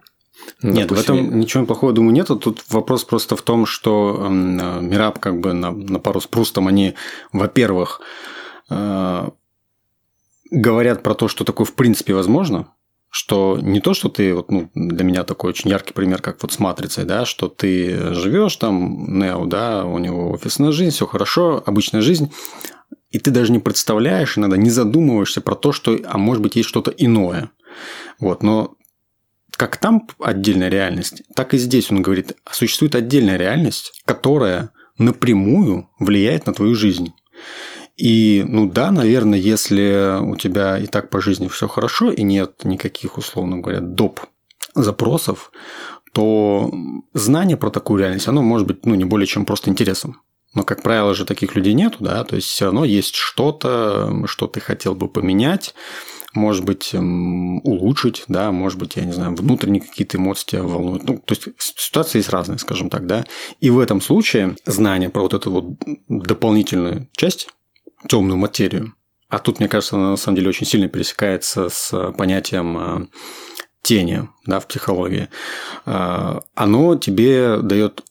Нет, 0.62 0.88
допустим, 0.88 1.16
в 1.16 1.20
этом 1.20 1.40
ничего 1.40 1.66
плохого, 1.66 1.94
думаю, 1.94 2.14
нету. 2.14 2.36
Тут 2.38 2.64
вопрос 2.70 3.04
просто 3.04 3.36
в 3.36 3.42
том, 3.42 3.66
что 3.66 4.18
э, 4.20 4.30
Мираб 4.30 5.20
как 5.20 5.40
бы 5.40 5.54
на, 5.54 5.72
на 5.72 6.00
пару 6.00 6.22
с 6.22 6.28
Прустом, 6.28 6.68
они, 6.68 6.96
во-первых, 7.32 8.02
э, 8.70 9.30
говорят 10.52 11.04
про 11.04 11.14
то, 11.14 11.28
что 11.28 11.44
такое 11.44 11.66
в 11.66 11.74
принципе 11.74 12.14
возможно, 12.14 12.68
что 13.10 13.58
не 13.62 13.80
то, 13.80 13.94
что 13.94 14.10
ты, 14.10 14.34
вот, 14.34 14.52
ну, 14.52 14.70
для 14.76 15.06
меня 15.06 15.24
такой 15.24 15.52
очень 15.52 15.70
яркий 15.70 15.94
пример, 15.94 16.22
как 16.22 16.42
вот 16.42 16.52
с 16.52 16.60
матрицей, 16.60 17.06
да, 17.06 17.26
что 17.26 17.48
ты 17.48 18.14
живешь 18.14 18.56
там, 18.58 19.20
Нео, 19.20 19.46
да, 19.46 19.86
у 19.86 20.00
него 20.00 20.32
офисная 20.32 20.72
жизнь, 20.72 20.92
все 20.92 21.08
хорошо, 21.08 21.64
обычная 21.66 22.02
жизнь, 22.02 22.32
и 23.12 23.20
ты 23.20 23.32
даже 23.32 23.54
не 23.54 23.60
представляешь, 23.60 24.38
иногда 24.38 24.58
не 24.58 24.70
задумываешься 24.70 25.40
про 25.40 25.56
то, 25.56 25.72
что, 25.72 25.98
а 26.06 26.18
может 26.18 26.44
быть, 26.44 26.58
есть 26.58 26.68
что-то 26.68 26.92
иное. 26.92 27.52
Вот, 28.20 28.44
но 28.44 28.76
как 29.58 29.78
там 29.78 30.08
отдельная 30.20 30.70
реальность, 30.70 31.24
так 31.36 31.54
и 31.54 31.58
здесь 31.58 31.92
он 31.92 32.02
говорит, 32.02 32.36
существует 32.52 32.96
отдельная 32.96 33.38
реальность, 33.38 34.02
которая 34.06 34.72
напрямую 34.98 35.90
влияет 36.00 36.46
на 36.46 36.54
твою 36.54 36.76
жизнь. 36.76 37.14
И, 37.98 38.44
ну 38.48 38.70
да, 38.70 38.92
наверное, 38.92 39.40
если 39.40 40.20
у 40.22 40.36
тебя 40.36 40.78
и 40.78 40.86
так 40.86 41.10
по 41.10 41.22
жизни 41.22 41.48
все 41.48 41.68
хорошо, 41.68 42.12
и 42.12 42.24
нет 42.24 42.66
никаких, 42.66 43.18
условно 43.18 43.60
говоря, 43.60 43.80
доп. 43.80 44.20
запросов, 44.74 45.52
то 46.14 46.74
знание 47.14 47.58
про 47.58 47.70
такую 47.70 48.00
реальность, 48.00 48.28
оно 48.28 48.42
может 48.42 48.68
быть 48.68 48.86
ну, 48.86 48.96
не 48.96 49.06
более 49.06 49.28
чем 49.28 49.46
просто 49.46 49.70
интересом. 49.70 50.22
Но, 50.54 50.64
как 50.64 50.82
правило 50.82 51.14
же, 51.14 51.26
таких 51.26 51.56
людей 51.56 51.74
нету, 51.74 51.98
да, 52.00 52.24
то 52.24 52.38
есть 52.38 52.48
все 52.48 52.66
равно 52.66 52.86
есть 52.86 53.16
что-то, 53.16 54.26
что 54.26 54.48
ты 54.48 54.62
хотел 54.62 54.96
бы 54.96 55.10
поменять, 55.10 55.74
может 56.36 56.64
быть, 56.66 56.94
улучшить, 56.94 58.24
да, 58.28 58.52
может 58.52 58.78
быть, 58.78 58.96
я 58.96 59.06
не 59.06 59.14
знаю, 59.14 59.36
внутренние 59.36 59.82
какие-то 59.82 60.18
эмоции 60.18 60.46
тебя 60.46 60.64
волнуют. 60.64 61.04
Ну, 61.04 61.18
то 61.18 61.34
есть 61.34 61.48
ситуации 61.60 62.20
есть 62.20 62.30
разные, 62.30 62.60
скажем 62.60 62.90
так, 62.90 63.08
да. 63.08 63.26
И 63.60 63.70
в 63.70 63.80
этом 63.80 64.02
случае 64.02 64.56
знание 64.66 65.10
про 65.10 65.22
вот 65.22 65.34
эту 65.34 65.52
вот 65.52 65.66
дополнительную 66.08 67.10
часть, 67.16 67.50
темную 68.08 68.38
материю, 68.38 68.94
а 69.30 69.40
тут, 69.40 69.60
мне 69.60 69.68
кажется, 69.68 69.96
она 69.96 70.12
на 70.12 70.18
самом 70.18 70.38
деле 70.38 70.50
очень 70.50 70.68
сильно 70.68 70.88
пересекается 70.88 71.70
с 71.70 72.12
понятием 72.14 72.78
а, 72.78 73.08
тени 73.82 74.30
да, 74.46 74.60
в 74.60 74.68
психологии, 74.68 75.30
а, 75.86 76.42
оно 76.54 76.96
тебе 76.96 77.58
дает 77.58 78.04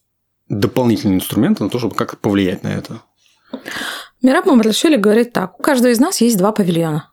дополнительный 0.49 1.15
инструмент 1.15 1.59
на 1.59 1.69
то, 1.69 1.79
чтобы 1.79 1.95
как 1.95 2.19
повлиять 2.19 2.63
на 2.63 2.67
это. 2.67 3.01
Мираб 4.21 4.45
Мамадлашвили 4.45 4.97
говорит 4.97 5.33
так. 5.33 5.59
У 5.59 5.63
каждого 5.63 5.91
из 5.91 5.99
нас 5.99 6.21
есть 6.21 6.37
два 6.37 6.51
павильона. 6.51 7.11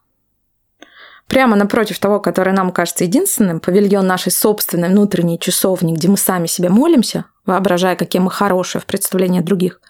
Прямо 1.32 1.56
напротив 1.56 1.98
того, 1.98 2.20
который 2.20 2.52
нам 2.52 2.72
кажется 2.72 3.04
единственным, 3.04 3.58
павильон 3.58 4.06
нашей 4.06 4.30
собственной 4.30 4.90
внутренней 4.90 5.38
часовни, 5.38 5.94
где 5.94 6.08
мы 6.08 6.18
сами 6.18 6.46
себе 6.46 6.68
молимся, 6.68 7.24
воображая, 7.46 7.96
какие 7.96 8.20
мы 8.20 8.30
хорошие 8.30 8.82
в 8.82 8.84
представлении 8.84 9.40
других, 9.40 9.80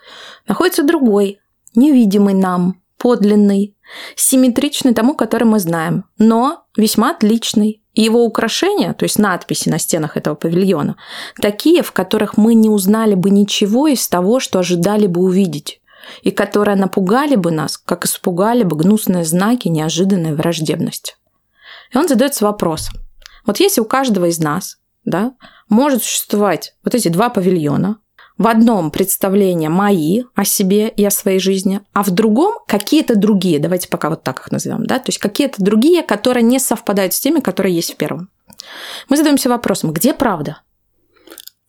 находится 0.46 0.84
другой, 0.84 1.40
невидимый 1.75 2.34
нам, 2.34 2.80
подлинный, 2.96 3.76
симметричный 4.14 4.94
тому, 4.94 5.16
который 5.16 5.42
мы 5.42 5.58
знаем, 5.58 6.04
но 6.16 6.62
весьма 6.76 7.11
отличный. 7.11 7.82
И 7.94 8.02
его 8.02 8.25
украшения, 8.25 8.94
то 8.94 9.04
есть 9.04 9.18
надписи 9.18 9.68
на 9.68 9.80
стенах 9.80 10.16
этого 10.16 10.37
павильона, 10.37 10.96
такие, 11.40 11.82
в 11.82 11.90
которых 11.90 12.37
мы 12.37 12.54
не 12.54 12.68
узнали 12.70 13.14
бы 13.14 13.30
ничего 13.30 13.88
из 13.88 14.06
того, 14.08 14.38
что 14.38 14.61
ожидали 14.61 15.08
бы 15.08 15.20
увидеть 15.20 15.80
и 16.22 16.30
которые 16.30 16.76
напугали 16.76 17.34
бы 17.34 17.50
нас, 17.50 17.78
как 17.78 18.04
испугали 18.04 18.62
бы 18.62 18.76
гнусные 18.76 19.25
знаки 19.25 19.66
неожиданной 19.66 20.34
враждебности. 20.34 21.14
И 21.92 21.99
он 21.99 22.08
задается 22.08 22.44
вопросом. 22.44 22.94
Вот 23.46 23.61
если 23.61 23.80
у 23.80 23.84
каждого 23.84 24.26
из 24.26 24.38
нас 24.38 24.78
да, 25.04 25.34
может 25.68 26.02
существовать 26.02 26.75
вот 26.84 26.94
эти 26.94 27.08
два 27.08 27.28
павильона, 27.28 27.99
в 28.38 28.46
одном 28.46 28.90
представления 28.90 29.68
мои 29.68 30.25
о 30.34 30.44
себе 30.44 30.88
и 30.88 31.04
о 31.04 31.11
своей 31.11 31.38
жизни, 31.38 31.80
а 31.92 32.02
в 32.02 32.11
другом 32.11 32.54
какие-то 32.66 33.14
другие, 33.14 33.58
давайте 33.58 33.88
пока 33.88 34.08
вот 34.11 34.22
так 34.22 34.40
их 34.40 34.50
назовем, 34.50 34.87
да, 34.87 34.99
то 34.99 35.08
есть 35.08 35.18
какие-то 35.18 35.62
другие, 35.62 36.02
которые 36.02 36.42
не 36.42 36.58
совпадают 36.58 37.14
с 37.14 37.20
теми, 37.20 37.40
которые 37.40 37.75
есть 37.75 37.92
в 37.92 37.96
первом. 37.96 38.30
Мы 39.08 39.16
задаемся 39.16 39.49
вопросом, 39.49 39.92
где 39.92 40.14
правда? 40.14 40.62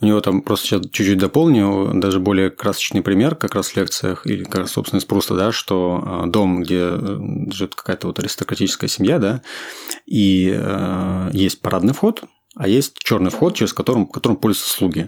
У 0.04 0.06
него 0.06 0.20
там 0.20 0.42
просто 0.42 0.68
сейчас 0.68 0.82
чуть-чуть 0.92 1.18
дополню, 1.18 1.92
даже 1.94 2.20
более 2.20 2.50
красочный 2.50 3.02
пример 3.02 3.36
как 3.36 3.56
раз 3.56 3.70
в 3.70 3.78
лекциях, 3.78 4.28
или 4.28 4.44
как 4.44 4.68
собственно 4.68 5.00
из 5.00 5.06
Пруста, 5.06 5.34
да, 5.34 5.54
что 5.54 6.04
а, 6.06 6.26
дом, 6.28 6.62
где 6.62 6.90
э, 6.90 7.20
живет 7.52 7.74
какая-то 7.74 8.08
вот 8.08 8.20
аристократическая 8.20 8.90
семья, 8.90 9.18
да, 9.18 9.42
и 10.06 10.54
э, 10.54 11.30
есть 11.32 11.62
парадный 11.62 11.94
вход, 11.94 12.26
а 12.56 12.68
есть 12.68 13.00
черный 13.00 13.32
вход, 13.32 13.56
через 13.56 13.74
которым, 13.74 14.06
которым 14.06 14.38
пользуются 14.38 14.76
слуги. 14.76 15.08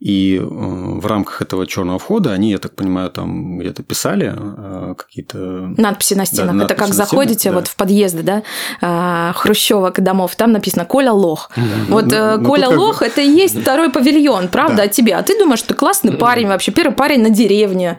И 0.00 0.36
э, 0.36 0.42
в 0.42 1.04
рамках 1.06 1.42
этого 1.42 1.66
черного 1.66 1.98
входа 1.98 2.32
они, 2.32 2.50
я 2.50 2.58
так 2.58 2.74
понимаю, 2.74 3.10
там 3.10 3.58
где-то 3.58 3.82
писали 3.82 4.34
э, 4.34 4.94
какие-то... 4.96 5.38
Надписи 5.76 6.14
на 6.14 6.24
стенах. 6.24 6.56
Да, 6.56 6.64
Это 6.64 6.74
как 6.74 6.94
заходите 6.94 7.40
стенах, 7.40 7.56
вот 7.56 7.64
да. 7.64 7.70
в 7.70 7.76
подъезды, 7.76 8.22
да, 8.22 8.42
э, 8.80 9.32
хрущевок 9.34 10.00
домов, 10.00 10.36
там 10.36 10.52
написано 10.52 10.86
«Коля 10.86 11.12
лох». 11.12 11.50
Да, 11.54 11.62
вот 11.88 12.06
ну, 12.06 12.36
ну, 12.38 12.44
Коля 12.46 12.70
лох– 12.70 13.02
это 13.02 13.20
и 13.20 13.28
есть 13.28 13.60
второй 13.60 13.90
павильон, 13.90 14.48
правда, 14.48 14.76
да. 14.76 14.82
от 14.84 14.92
тебя. 14.92 15.18
А 15.18 15.22
ты 15.22 15.38
думаешь, 15.38 15.58
что 15.58 15.68
ты 15.68 15.74
классный 15.74 16.12
парень 16.12 16.48
вообще, 16.48 16.72
первый 16.72 16.94
парень 16.94 17.20
на 17.20 17.30
деревне. 17.30 17.98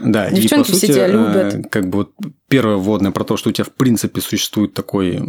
Да, 0.00 0.30
Девчонки 0.30 0.68
и, 0.68 0.72
по 0.72 0.78
сути, 0.78 0.84
все 0.84 0.94
тебя 0.94 1.06
любят. 1.08 1.70
Как 1.70 1.88
бы 1.88 1.98
вот 1.98 2.12
первое 2.48 2.76
вводное 2.76 3.10
про 3.10 3.24
то, 3.24 3.36
что 3.36 3.50
у 3.50 3.52
тебя 3.52 3.64
в 3.64 3.72
принципе 3.72 4.20
существует 4.20 4.74
такой 4.74 5.20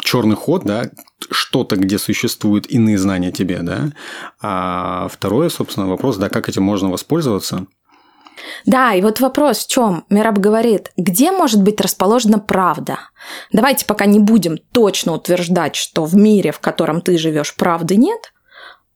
черный 0.00 0.36
ход, 0.36 0.64
да, 0.64 0.90
что-то, 1.30 1.76
где 1.76 1.98
существуют 1.98 2.66
иные 2.66 2.98
знания 2.98 3.32
тебе, 3.32 3.60
да. 3.62 3.92
А 4.40 5.08
второе, 5.08 5.48
собственно, 5.48 5.86
вопрос, 5.86 6.16
да, 6.16 6.28
как 6.28 6.48
этим 6.48 6.62
можно 6.62 6.90
воспользоваться. 6.90 7.66
Да, 8.64 8.94
и 8.94 9.00
вот 9.00 9.20
вопрос 9.20 9.64
в 9.64 9.68
чем? 9.68 10.04
Мираб 10.10 10.38
говорит, 10.38 10.92
где 10.96 11.30
может 11.30 11.62
быть 11.62 11.80
расположена 11.80 12.38
правда? 12.38 12.98
Давайте 13.52 13.86
пока 13.86 14.06
не 14.06 14.18
будем 14.18 14.58
точно 14.72 15.14
утверждать, 15.14 15.74
что 15.76 16.04
в 16.04 16.14
мире, 16.14 16.52
в 16.52 16.60
котором 16.60 17.00
ты 17.00 17.16
живешь, 17.18 17.54
правды 17.54 17.96
нет. 17.96 18.32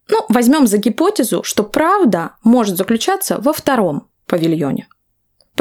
Ну, 0.08 0.24
возьмем 0.28 0.66
за 0.66 0.78
гипотезу, 0.78 1.42
что 1.42 1.62
правда 1.62 2.32
может 2.42 2.76
заключаться 2.76 3.38
во 3.40 3.52
втором 3.52 4.08
павильоне. 4.26 4.88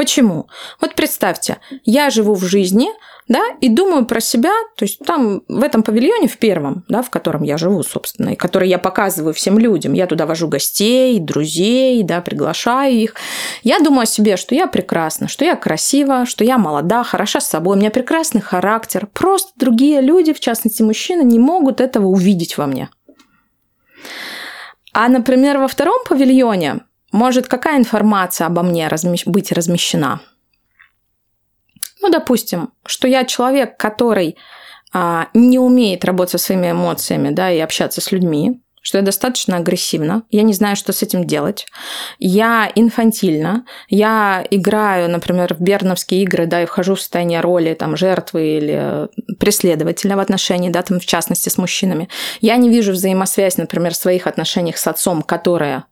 Почему? 0.00 0.48
Вот 0.80 0.94
представьте, 0.94 1.58
я 1.84 2.08
живу 2.08 2.32
в 2.32 2.42
жизни, 2.42 2.88
да, 3.28 3.42
и 3.60 3.68
думаю 3.68 4.06
про 4.06 4.18
себя, 4.18 4.54
то 4.78 4.86
есть 4.86 4.98
там 5.00 5.42
в 5.46 5.62
этом 5.62 5.82
павильоне, 5.82 6.26
в 6.26 6.38
первом, 6.38 6.86
да, 6.88 7.02
в 7.02 7.10
котором 7.10 7.42
я 7.42 7.58
живу, 7.58 7.82
собственно, 7.82 8.30
и 8.30 8.34
который 8.34 8.70
я 8.70 8.78
показываю 8.78 9.34
всем 9.34 9.58
людям, 9.58 9.92
я 9.92 10.06
туда 10.06 10.24
вожу 10.24 10.48
гостей, 10.48 11.18
друзей, 11.18 12.02
да, 12.02 12.22
приглашаю 12.22 12.94
их. 12.94 13.14
Я 13.62 13.78
думаю 13.80 14.04
о 14.04 14.06
себе, 14.06 14.38
что 14.38 14.54
я 14.54 14.66
прекрасна, 14.66 15.28
что 15.28 15.44
я 15.44 15.54
красива, 15.54 16.24
что 16.24 16.44
я 16.44 16.56
молода, 16.56 17.04
хороша 17.04 17.38
с 17.42 17.48
собой, 17.48 17.76
у 17.76 17.78
меня 17.78 17.90
прекрасный 17.90 18.40
характер. 18.40 19.06
Просто 19.12 19.50
другие 19.56 20.00
люди, 20.00 20.32
в 20.32 20.40
частности 20.40 20.80
мужчины, 20.80 21.24
не 21.24 21.38
могут 21.38 21.82
этого 21.82 22.06
увидеть 22.06 22.56
во 22.56 22.66
мне. 22.66 22.88
А, 24.94 25.10
например, 25.10 25.58
во 25.58 25.68
втором 25.68 25.98
павильоне 26.08 26.80
может, 27.12 27.48
какая 27.48 27.78
информация 27.78 28.46
обо 28.46 28.62
мне 28.62 28.88
размещ... 28.88 29.26
быть 29.26 29.52
размещена? 29.52 30.20
Ну, 32.02 32.10
допустим, 32.10 32.70
что 32.86 33.08
я 33.08 33.24
человек, 33.24 33.76
который 33.76 34.36
а, 34.92 35.28
не 35.34 35.58
умеет 35.58 36.04
работать 36.04 36.32
со 36.32 36.38
своими 36.38 36.70
эмоциями, 36.70 37.30
да, 37.30 37.50
и 37.50 37.58
общаться 37.58 38.00
с 38.00 38.10
людьми, 38.10 38.60
что 38.82 38.98
я 38.98 39.04
достаточно 39.04 39.58
агрессивна, 39.58 40.22
я 40.30 40.42
не 40.42 40.54
знаю, 40.54 40.74
что 40.74 40.92
с 40.92 41.02
этим 41.02 41.26
делать. 41.26 41.66
Я 42.18 42.70
инфантильна, 42.74 43.66
я 43.88 44.44
играю, 44.50 45.10
например, 45.10 45.54
в 45.54 45.60
берновские 45.60 46.22
игры, 46.22 46.46
да, 46.46 46.62
и 46.62 46.66
вхожу 46.66 46.94
в 46.94 47.00
состояние 47.00 47.40
роли 47.40 47.74
там, 47.74 47.96
жертвы 47.96 48.56
или 48.56 49.08
преследователя 49.38 50.16
в 50.16 50.20
отношении, 50.20 50.70
да, 50.70 50.82
там, 50.82 50.98
в 50.98 51.06
частности, 51.06 51.50
с 51.50 51.58
мужчинами. 51.58 52.08
Я 52.40 52.56
не 52.56 52.70
вижу 52.70 52.92
взаимосвязь, 52.92 53.58
например, 53.58 53.92
в 53.92 53.96
своих 53.96 54.26
отношениях 54.26 54.78
с 54.78 54.86
отцом, 54.86 55.22
которая 55.22 55.84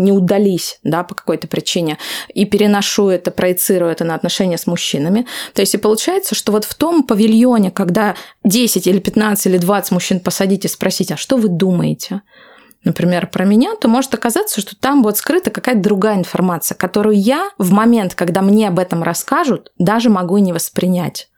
не 0.00 0.12
удались, 0.12 0.80
да, 0.82 1.04
по 1.04 1.14
какой-то 1.14 1.46
причине, 1.46 1.98
и 2.34 2.44
переношу 2.44 3.08
это, 3.08 3.30
проецирую 3.30 3.90
это 3.90 4.04
на 4.04 4.14
отношения 4.14 4.58
с 4.58 4.66
мужчинами. 4.66 5.26
То 5.54 5.60
есть 5.60 5.74
и 5.74 5.78
получается, 5.78 6.34
что 6.34 6.52
вот 6.52 6.64
в 6.64 6.74
том 6.74 7.02
павильоне, 7.04 7.70
когда 7.70 8.16
10 8.44 8.86
или 8.86 8.98
15 8.98 9.46
или 9.46 9.58
20 9.58 9.92
мужчин 9.92 10.20
посадить 10.20 10.64
и 10.64 10.68
спросить, 10.68 11.12
а 11.12 11.16
что 11.16 11.36
вы 11.36 11.48
думаете? 11.48 12.22
например, 12.84 13.26
про 13.26 13.44
меня, 13.44 13.76
то 13.76 13.88
может 13.88 14.14
оказаться, 14.14 14.60
что 14.60 14.74
там 14.74 15.02
вот 15.02 15.18
скрыта 15.18 15.50
какая-то 15.50 15.82
другая 15.82 16.16
информация, 16.16 16.74
которую 16.74 17.16
я 17.20 17.50
в 17.58 17.72
момент, 17.72 18.14
когда 18.14 18.40
мне 18.42 18.68
об 18.68 18.78
этом 18.78 19.02
расскажут, 19.02 19.70
даже 19.78 20.08
могу 20.08 20.38
не 20.38 20.52
воспринять. 20.52 21.28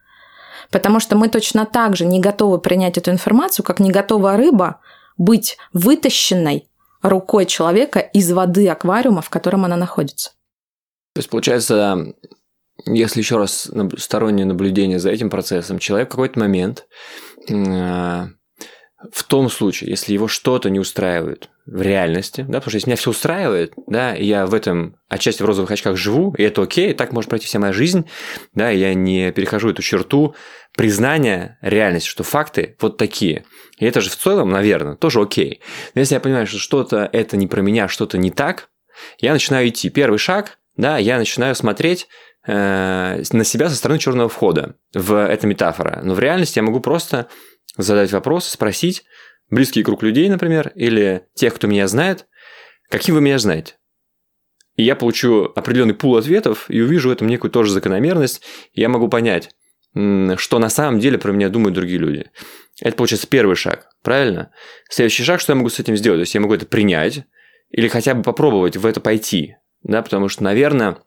Потому 0.71 1.01
что 1.01 1.17
мы 1.17 1.29
точно 1.29 1.67
так 1.67 1.97
же 1.97 2.07
не 2.07 2.21
готовы 2.21 2.59
принять 2.59 2.97
эту 2.97 3.11
информацию, 3.11 3.65
как 3.65 3.81
не 3.81 3.91
готова 3.91 4.37
рыба 4.37 4.81
быть 5.19 5.57
вытащенной 5.73 6.69
рукой 7.03 7.47
человека 7.47 7.99
из 8.01 8.31
воды 8.33 8.69
аквариума, 8.69 9.23
в 9.23 9.31
котором 9.31 9.65
она 9.65 9.77
находится. 9.77 10.31
То 11.15 11.19
есть, 11.19 11.29
получается, 11.29 12.15
если 12.87 13.21
еще 13.21 13.37
раз 13.37 13.71
стороннее 13.99 14.47
наблюдение 14.47 14.99
за 14.99 15.11
этим 15.11 15.31
процессом, 15.31 15.79
человек 15.79 16.09
в 16.09 16.13
какой-то 16.13 16.39
момент 16.41 16.87
э, 17.49 18.27
в 19.11 19.25
том 19.25 19.51
случае, 19.51 19.91
если 19.91 20.13
его 20.13 20.29
что-то 20.29 20.71
не 20.71 20.79
устраивает 20.79 21.49
в 21.67 21.81
реальности, 21.81 22.43
да, 22.43 22.59
потому 22.59 22.71
что 22.71 22.77
если 22.77 22.89
меня 22.91 22.97
все 22.97 23.11
устраивает, 23.11 23.73
да, 23.87 24.15
и 24.15 24.25
я 24.25 24.47
в 24.47 24.55
этом 24.55 24.97
отчасти 25.09 25.43
в 25.43 25.47
розовых 25.47 25.71
очках 25.71 25.97
живу, 25.97 26.35
и 26.37 26.43
это 26.43 26.63
окей, 26.63 26.93
так 26.95 27.13
может 27.13 27.29
пройти 27.29 27.47
вся 27.47 27.59
моя 27.59 27.73
жизнь, 27.73 28.09
да, 28.55 28.71
и 28.71 28.79
я 28.79 28.95
не 28.95 29.33
перехожу 29.33 29.71
эту 29.71 29.83
черту 29.83 30.35
признания 30.77 31.59
реальности, 31.63 32.09
что 32.09 32.25
факты 32.25 32.77
вот 32.81 32.97
такие. 32.97 33.45
И 33.79 33.85
это 33.85 34.01
же 34.01 34.11
в 34.11 34.17
целом, 34.17 34.51
наверное, 34.51 34.97
тоже 34.97 35.21
окей. 35.21 35.61
Но 35.95 36.01
если 36.01 36.15
я 36.15 36.21
понимаю, 36.21 36.47
что 36.47 36.59
что-то 36.59 37.09
это 37.13 37.37
не 37.37 37.47
про 37.47 37.61
меня, 37.61 37.89
что-то 37.89 38.19
не 38.19 38.31
так, 38.31 38.69
я 39.19 39.33
начинаю 39.33 39.69
идти. 39.69 39.91
Первый 39.91 40.19
шаг, 40.19 40.59
да, 40.77 40.99
я 40.99 41.19
начинаю 41.19 41.55
смотреть 41.55 42.07
э, 42.47 43.23
на 43.33 43.45
себя 43.45 43.69
со 43.69 43.77
стороны 43.77 43.99
черного 43.99 44.29
входа. 44.29 44.77
В 44.95 45.15
это 45.15 45.47
метафора. 45.47 46.01
Но 46.03 46.15
в 46.15 46.21
реальности 46.21 46.59
я 46.59 46.63
могу 46.63 46.81
просто 46.81 47.29
задать 47.77 48.13
вопрос, 48.13 48.49
спросить 48.49 49.05
близкий 49.51 49.83
круг 49.83 50.03
людей, 50.03 50.29
например, 50.29 50.73
или 50.75 51.27
тех, 51.35 51.55
кто 51.55 51.67
меня 51.67 51.87
знает, 51.89 52.27
каким 52.89 53.15
вы 53.15 53.21
меня 53.21 53.39
знаете. 53.39 53.75
И 54.77 54.83
я 54.83 54.97
получу 54.97 55.53
определенный 55.55 55.95
пул 55.95 56.17
ответов 56.17 56.65
и 56.69 56.81
увижу 56.81 57.11
в 57.11 57.13
этом 57.13 57.29
некую 57.29 57.51
тоже 57.51 57.73
закономерность, 57.73 58.43
и 58.73 58.81
я 58.81 58.89
могу 58.89 59.09
понять, 59.09 59.51
что 59.93 60.59
на 60.59 60.71
самом 60.71 60.99
деле 60.99 61.19
про 61.19 61.33
меня 61.33 61.51
думают 61.51 61.75
другие 61.75 61.99
люди. 61.99 62.31
Это 62.81 62.97
получается 62.97 63.27
первый 63.27 63.57
шаг, 63.57 63.89
правильно? 64.03 64.51
Следующий 64.89 65.25
шаг, 65.25 65.41
что 65.41 65.53
я 65.53 65.57
могу 65.57 65.69
с 65.69 65.79
этим 65.79 65.97
сделать? 65.97 66.19
То 66.19 66.23
есть 66.23 66.35
я 66.35 66.41
могу 66.41 66.55
это 66.55 66.65
принять 66.65 67.25
или 67.71 67.89
хотя 67.89 68.15
бы 68.15 68.23
попробовать 68.23 68.77
в 68.77 68.87
это 68.87 69.01
пойти, 69.01 69.57
да, 69.83 70.01
потому 70.03 70.29
что, 70.29 70.43
наверное, 70.43 70.99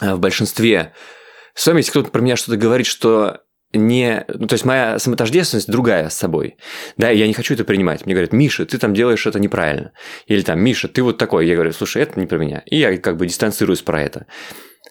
в 0.00 0.18
большинстве 0.18 0.92
своем, 1.54 1.78
если 1.78 1.90
кто-то 1.90 2.10
про 2.10 2.20
меня 2.20 2.36
что-то 2.36 2.56
говорит, 2.56 2.86
что 2.86 3.42
не... 3.72 4.24
Ну, 4.28 4.46
то 4.46 4.54
есть 4.54 4.64
моя 4.64 4.98
самотождественность 4.98 5.70
другая 5.70 6.08
с 6.08 6.16
собой. 6.16 6.56
Да, 6.96 7.10
я 7.10 7.26
не 7.26 7.34
хочу 7.34 7.54
это 7.54 7.64
принимать. 7.64 8.06
Мне 8.06 8.14
говорят, 8.14 8.32
Миша, 8.32 8.64
ты 8.64 8.78
там 8.78 8.94
делаешь 8.94 9.26
это 9.26 9.40
неправильно. 9.40 9.92
Или 10.26 10.42
там, 10.42 10.60
Миша, 10.60 10.88
ты 10.88 11.02
вот 11.02 11.18
такой. 11.18 11.46
Я 11.46 11.54
говорю, 11.54 11.72
слушай, 11.72 12.02
это 12.02 12.18
не 12.18 12.26
про 12.26 12.38
меня. 12.38 12.62
И 12.66 12.76
я 12.78 12.96
как 12.98 13.16
бы 13.16 13.26
дистанцируюсь 13.26 13.82
про 13.82 14.02
это. 14.02 14.26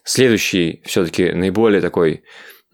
Следующий, 0.04 0.84
все-таки 0.86 1.32
наиболее 1.32 1.82
такой 1.82 2.24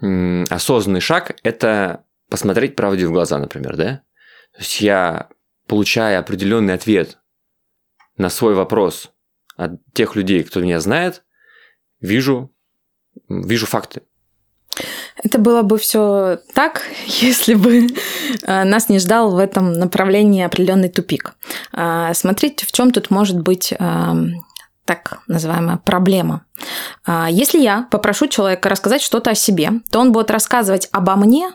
м- 0.02 0.46
осознанный 0.50 1.02
шаг– 1.02 1.38
это 1.44 2.04
посмотреть 2.30 2.76
правде 2.76 3.06
в 3.06 3.12
глаза, 3.12 3.38
например, 3.38 3.76
да? 3.78 4.02
То 4.54 4.60
есть 4.60 4.82
я, 4.82 5.30
получая 5.68 6.20
определенный 6.20 6.74
ответ 6.74 7.20
на 8.18 8.30
свой 8.30 8.54
вопрос 8.54 9.12
от 9.56 9.74
тех 9.94 10.16
людей, 10.16 10.44
кто 10.44 10.62
меня 10.62 10.80
знает, 10.80 11.24
вижу, 12.02 12.52
вижу 13.30 13.66
факты. 13.66 14.02
Это 15.24 15.38
было 15.38 15.62
бы 15.62 15.78
все 15.78 16.40
так, 16.54 16.84
если 17.06 17.54
бы 17.54 17.88
э, 17.88 18.64
нас 18.64 18.90
не 18.90 19.00
ждал 19.00 19.32
в 19.32 19.38
этом 19.38 19.74
направлении 19.74 20.44
определенный 20.44 20.90
тупик. 20.90 21.36
А, 21.74 22.14
смотрите, 22.14 22.66
в 22.66 22.72
чем 22.72 22.92
тут 22.92 23.12
может 23.12 23.40
быть 23.40 23.74
эм, 23.78 24.44
так 24.86 25.20
называемая 25.28 25.78
проблема. 25.78 26.46
А, 27.06 27.30
если 27.30 27.60
я 27.60 27.88
попрошу 27.92 28.28
человека 28.28 28.70
рассказать 28.70 29.02
что-то 29.02 29.32
о 29.32 29.36
себе, 29.36 29.72
то 29.92 30.00
он 30.00 30.12
будет 30.12 30.32
рассказывать 30.32 30.90
обо 30.92 31.16
мне 31.16 31.52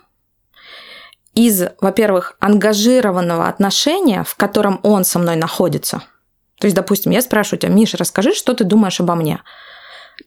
из, 1.34 1.64
во-первых, 1.80 2.36
ангажированного 2.40 3.48
отношения, 3.48 4.24
в 4.24 4.36
котором 4.36 4.80
он 4.82 5.04
со 5.04 5.18
мной 5.18 5.36
находится. 5.36 6.02
То 6.58 6.66
есть, 6.66 6.74
допустим, 6.74 7.12
я 7.12 7.20
спрашиваю 7.20 7.60
тебя, 7.60 7.72
Миша, 7.72 7.98
расскажи, 7.98 8.32
что 8.34 8.54
ты 8.54 8.64
думаешь 8.64 9.00
обо 9.00 9.14
мне. 9.14 9.40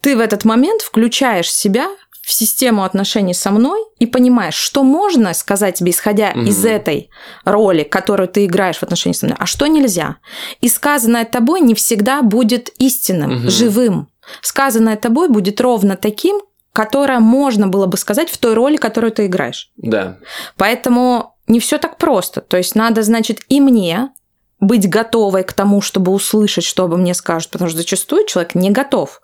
Ты 0.02 0.16
в 0.16 0.20
этот 0.20 0.46
момент 0.46 0.82
включаешь 0.82 1.52
себя 1.52 1.90
в 2.22 2.32
систему 2.32 2.84
отношений 2.84 3.34
со 3.34 3.50
мной 3.50 3.80
и 3.98 4.06
понимаешь, 4.06 4.54
что 4.54 4.84
можно 4.84 5.34
сказать 5.34 5.76
тебе, 5.80 5.90
исходя 5.90 6.32
mm 6.32 6.48
из 6.48 6.64
этой 6.64 7.10
роли, 7.44 7.82
которую 7.84 8.28
ты 8.28 8.46
играешь 8.46 8.78
в 8.78 8.84
отношении 8.84 9.16
со 9.16 9.26
мной, 9.26 9.38
а 9.40 9.48
что 9.48 9.66
нельзя. 9.66 10.18
И 10.62 10.70
сказанное 10.70 11.26
тобой 11.26 11.62
не 11.62 11.74
всегда 11.74 12.22
будет 12.22 12.70
истинным, 12.78 13.32
mm 13.32 13.50
живым. 13.50 14.10
Сказанное 14.42 14.96
тобой 14.96 15.28
будет 15.28 15.60
ровно 15.60 15.98
таким, 15.98 16.40
которое 16.72 17.20
можно 17.20 17.68
было 17.68 17.88
бы 17.88 17.98
сказать 17.98 18.30
в 18.30 18.38
той 18.38 18.54
роли, 18.54 18.78
которую 18.78 19.12
ты 19.12 19.26
играешь. 19.26 19.72
Да. 19.78 20.18
Поэтому 20.56 21.36
не 21.48 21.60
все 21.60 21.80
так 21.80 21.98
просто. 21.98 22.42
То 22.42 22.58
есть 22.58 22.76
надо, 22.76 23.02
значит, 23.02 23.40
и 23.50 23.60
мне 23.60 24.10
быть 24.60 24.90
готовой 24.90 25.44
к 25.44 25.54
тому, 25.54 25.82
чтобы 25.82 26.12
услышать, 26.12 26.64
что 26.64 26.84
обо 26.84 26.98
мне 26.98 27.14
скажут, 27.14 27.52
потому 27.52 27.70
что 27.70 27.78
зачастую 27.78 28.26
человек 28.26 28.56
не 28.56 28.72
готов. 28.72 29.22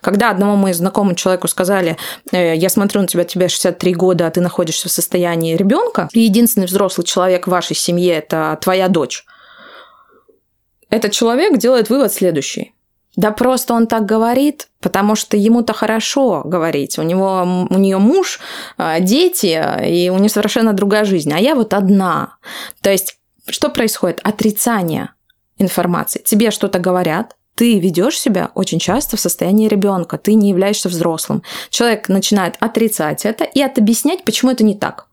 Когда 0.00 0.30
одному 0.30 0.56
моему 0.56 0.74
знакомому 0.74 1.14
человеку 1.14 1.48
сказали, 1.48 1.96
«Э, 2.32 2.56
я 2.56 2.68
смотрю 2.68 3.02
на 3.02 3.06
тебя, 3.06 3.24
тебе 3.24 3.48
63 3.48 3.94
года, 3.94 4.26
а 4.26 4.30
ты 4.30 4.40
находишься 4.40 4.88
в 4.88 4.92
состоянии 4.92 5.56
ребенка, 5.56 6.08
и 6.12 6.20
единственный 6.20 6.66
взрослый 6.66 7.06
человек 7.06 7.46
в 7.46 7.50
вашей 7.50 7.76
семье– 7.76 8.14
это 8.16 8.58
твоя 8.62 8.88
дочь, 8.88 9.24
этот 10.90 11.12
человек 11.12 11.58
делает 11.58 11.90
вывод 11.90 12.12
следующий. 12.12 12.72
Да 13.16 13.32
просто 13.32 13.74
он 13.74 13.88
так 13.88 14.06
говорит, 14.06 14.68
потому 14.80 15.16
что 15.16 15.36
ему-то 15.36 15.72
хорошо 15.72 16.42
говорить. 16.44 16.98
У 16.98 17.02
него 17.02 17.66
у 17.68 17.76
нее 17.76 17.98
муж, 17.98 18.38
э, 18.78 19.00
дети, 19.00 19.60
и 19.86 20.08
у 20.08 20.18
нее 20.18 20.28
совершенно 20.28 20.72
другая 20.72 21.04
жизнь. 21.04 21.32
А 21.32 21.38
я 21.38 21.54
вот 21.54 21.74
одна. 21.74 22.36
То 22.80 22.90
есть 22.90 23.18
что 23.50 23.68
происходит? 23.68 24.20
Отрицание 24.22 25.10
информации. 25.58 26.22
Тебе 26.24 26.50
что-то 26.50 26.78
говорят, 26.78 27.36
ты 27.54 27.80
ведешь 27.80 28.18
себя 28.18 28.52
очень 28.54 28.78
часто 28.78 29.16
в 29.16 29.20
состоянии 29.20 29.66
ребенка, 29.66 30.16
ты 30.16 30.34
не 30.34 30.50
являешься 30.50 30.88
взрослым. 30.88 31.42
Человек 31.70 32.08
начинает 32.08 32.54
отрицать 32.60 33.26
это 33.26 33.42
и 33.42 33.60
объяснять, 33.60 34.22
почему 34.24 34.52
это 34.52 34.62
не 34.62 34.76
так. 34.76 35.07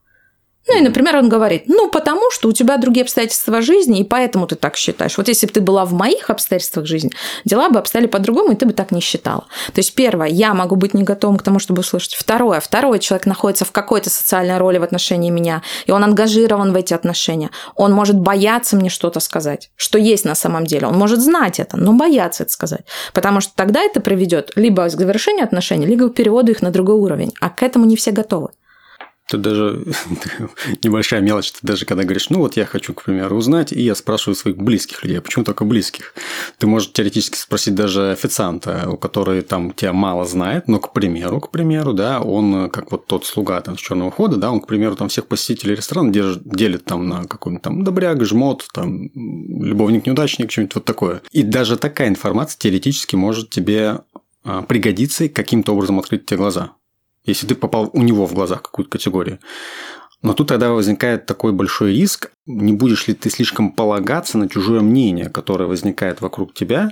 Ну 0.67 0.79
и, 0.79 0.81
например, 0.81 1.17
он 1.17 1.29
говорит, 1.29 1.63
ну 1.67 1.89
потому 1.89 2.31
что 2.31 2.49
у 2.49 2.51
тебя 2.51 2.77
другие 2.77 3.03
обстоятельства 3.03 3.61
жизни, 3.61 3.99
и 3.99 4.03
поэтому 4.03 4.47
ты 4.47 4.55
так 4.55 4.75
считаешь. 4.77 5.17
Вот 5.17 5.27
если 5.27 5.45
бы 5.45 5.53
ты 5.53 5.61
была 5.61 5.85
в 5.85 5.93
моих 5.93 6.29
обстоятельствах 6.31 6.87
жизни, 6.87 7.11
дела 7.45 7.69
бы 7.69 7.77
обстояли 7.77 8.07
по-другому, 8.07 8.53
и 8.53 8.55
ты 8.55 8.65
бы 8.65 8.73
так 8.73 8.91
не 8.91 8.99
считала. 8.99 9.45
То 9.67 9.79
есть, 9.79 9.93
первое, 9.93 10.27
я 10.27 10.55
могу 10.55 10.75
быть 10.75 10.95
не 10.95 11.03
готовым 11.03 11.37
к 11.37 11.43
тому, 11.43 11.59
чтобы 11.59 11.81
услышать. 11.81 12.15
Второе, 12.15 12.59
второй 12.59 12.97
человек 12.99 13.27
находится 13.27 13.63
в 13.63 13.71
какой-то 13.71 14.09
социальной 14.09 14.57
роли 14.57 14.79
в 14.79 14.83
отношении 14.83 15.29
меня, 15.29 15.61
и 15.85 15.91
он 15.91 16.03
ангажирован 16.03 16.73
в 16.73 16.75
эти 16.75 16.93
отношения. 16.93 17.51
Он 17.75 17.91
может 17.91 18.17
бояться 18.17 18.75
мне 18.75 18.89
что-то 18.89 19.19
сказать, 19.19 19.69
что 19.75 19.99
есть 19.99 20.25
на 20.25 20.35
самом 20.35 20.65
деле. 20.65 20.87
Он 20.87 20.95
может 20.97 21.21
знать 21.21 21.59
это, 21.59 21.77
но 21.77 21.93
бояться 21.93 22.43
это 22.43 22.51
сказать. 22.51 22.85
Потому 23.13 23.39
что 23.39 23.53
тогда 23.55 23.81
это 23.81 24.01
приведет 24.01 24.51
либо 24.55 24.87
к 24.87 24.91
завершению 24.91 25.43
отношений, 25.43 25.85
либо 25.85 26.09
к 26.09 26.15
переводу 26.15 26.51
их 26.51 26.61
на 26.63 26.71
другой 26.71 26.95
уровень. 26.95 27.33
А 27.39 27.49
к 27.49 27.61
этому 27.61 27.85
не 27.85 27.95
все 27.95 28.11
готовы. 28.11 28.49
Тут 29.27 29.41
даже 29.41 29.83
небольшая 30.83 31.21
мелочь, 31.21 31.51
ты 31.51 31.59
даже 31.63 31.85
когда 31.85 32.03
говоришь, 32.03 32.29
ну 32.29 32.39
вот 32.39 32.57
я 32.57 32.65
хочу, 32.65 32.93
к 32.93 33.03
примеру, 33.03 33.37
узнать, 33.37 33.73
и 33.73 33.81
я 33.81 33.95
спрашиваю 33.95 34.35
своих 34.35 34.57
близких 34.57 35.03
людей, 35.03 35.17
а 35.17 35.21
почему 35.21 35.43
только 35.43 35.65
близких? 35.65 36.13
Ты 36.59 36.67
можешь 36.67 36.91
теоретически 36.91 37.37
спросить 37.37 37.73
даже 37.73 38.11
официанта, 38.11 38.87
у 38.87 38.97
которого 38.97 39.41
там 39.41 39.73
тебя 39.73 39.93
мало 39.93 40.25
знает, 40.25 40.67
но, 40.67 40.79
к 40.79 40.93
примеру, 40.93 41.41
к 41.41 41.49
примеру, 41.49 41.93
да, 41.93 42.21
он 42.21 42.69
как 42.69 42.91
вот 42.91 43.07
тот 43.07 43.25
слуга 43.25 43.59
там 43.61 43.77
с 43.77 43.81
черного 43.81 44.11
хода, 44.11 44.37
да, 44.37 44.51
он, 44.51 44.61
к 44.61 44.67
примеру, 44.67 44.95
там 44.95 45.09
всех 45.09 45.25
посетителей 45.25 45.75
ресторана 45.75 46.13
делит, 46.13 46.41
делит 46.47 46.85
там 46.85 47.07
на 47.07 47.25
какой-нибудь 47.25 47.63
там 47.63 47.83
добряг, 47.83 48.23
жмот, 48.23 48.67
там 48.73 49.09
любовник-неудачник, 49.15 50.51
что-нибудь 50.51 50.75
вот 50.75 50.85
такое. 50.85 51.21
И 51.31 51.41
даже 51.41 51.77
такая 51.77 52.09
информация 52.09 52.59
теоретически 52.59 53.15
может 53.15 53.49
тебе 53.49 54.01
а, 54.43 54.61
пригодиться 54.61 55.23
и 55.23 55.29
каким-то 55.29 55.73
образом 55.73 55.99
открыть 55.99 56.27
тебе 56.27 56.37
глаза 56.37 56.73
если 57.25 57.47
ты 57.47 57.55
попал 57.55 57.89
у 57.93 58.01
него 58.01 58.25
в 58.25 58.33
глазах 58.33 58.61
какую-то 58.61 58.91
категорию. 58.91 59.39
Но 60.21 60.33
тут 60.33 60.47
тогда 60.47 60.71
возникает 60.71 61.25
такой 61.25 61.51
большой 61.51 61.93
риск, 61.93 62.31
не 62.45 62.73
будешь 62.73 63.07
ли 63.07 63.13
ты 63.13 63.29
слишком 63.29 63.71
полагаться 63.71 64.37
на 64.37 64.49
чужое 64.49 64.81
мнение, 64.81 65.29
которое 65.29 65.65
возникает 65.65 66.21
вокруг 66.21 66.53
тебя, 66.53 66.91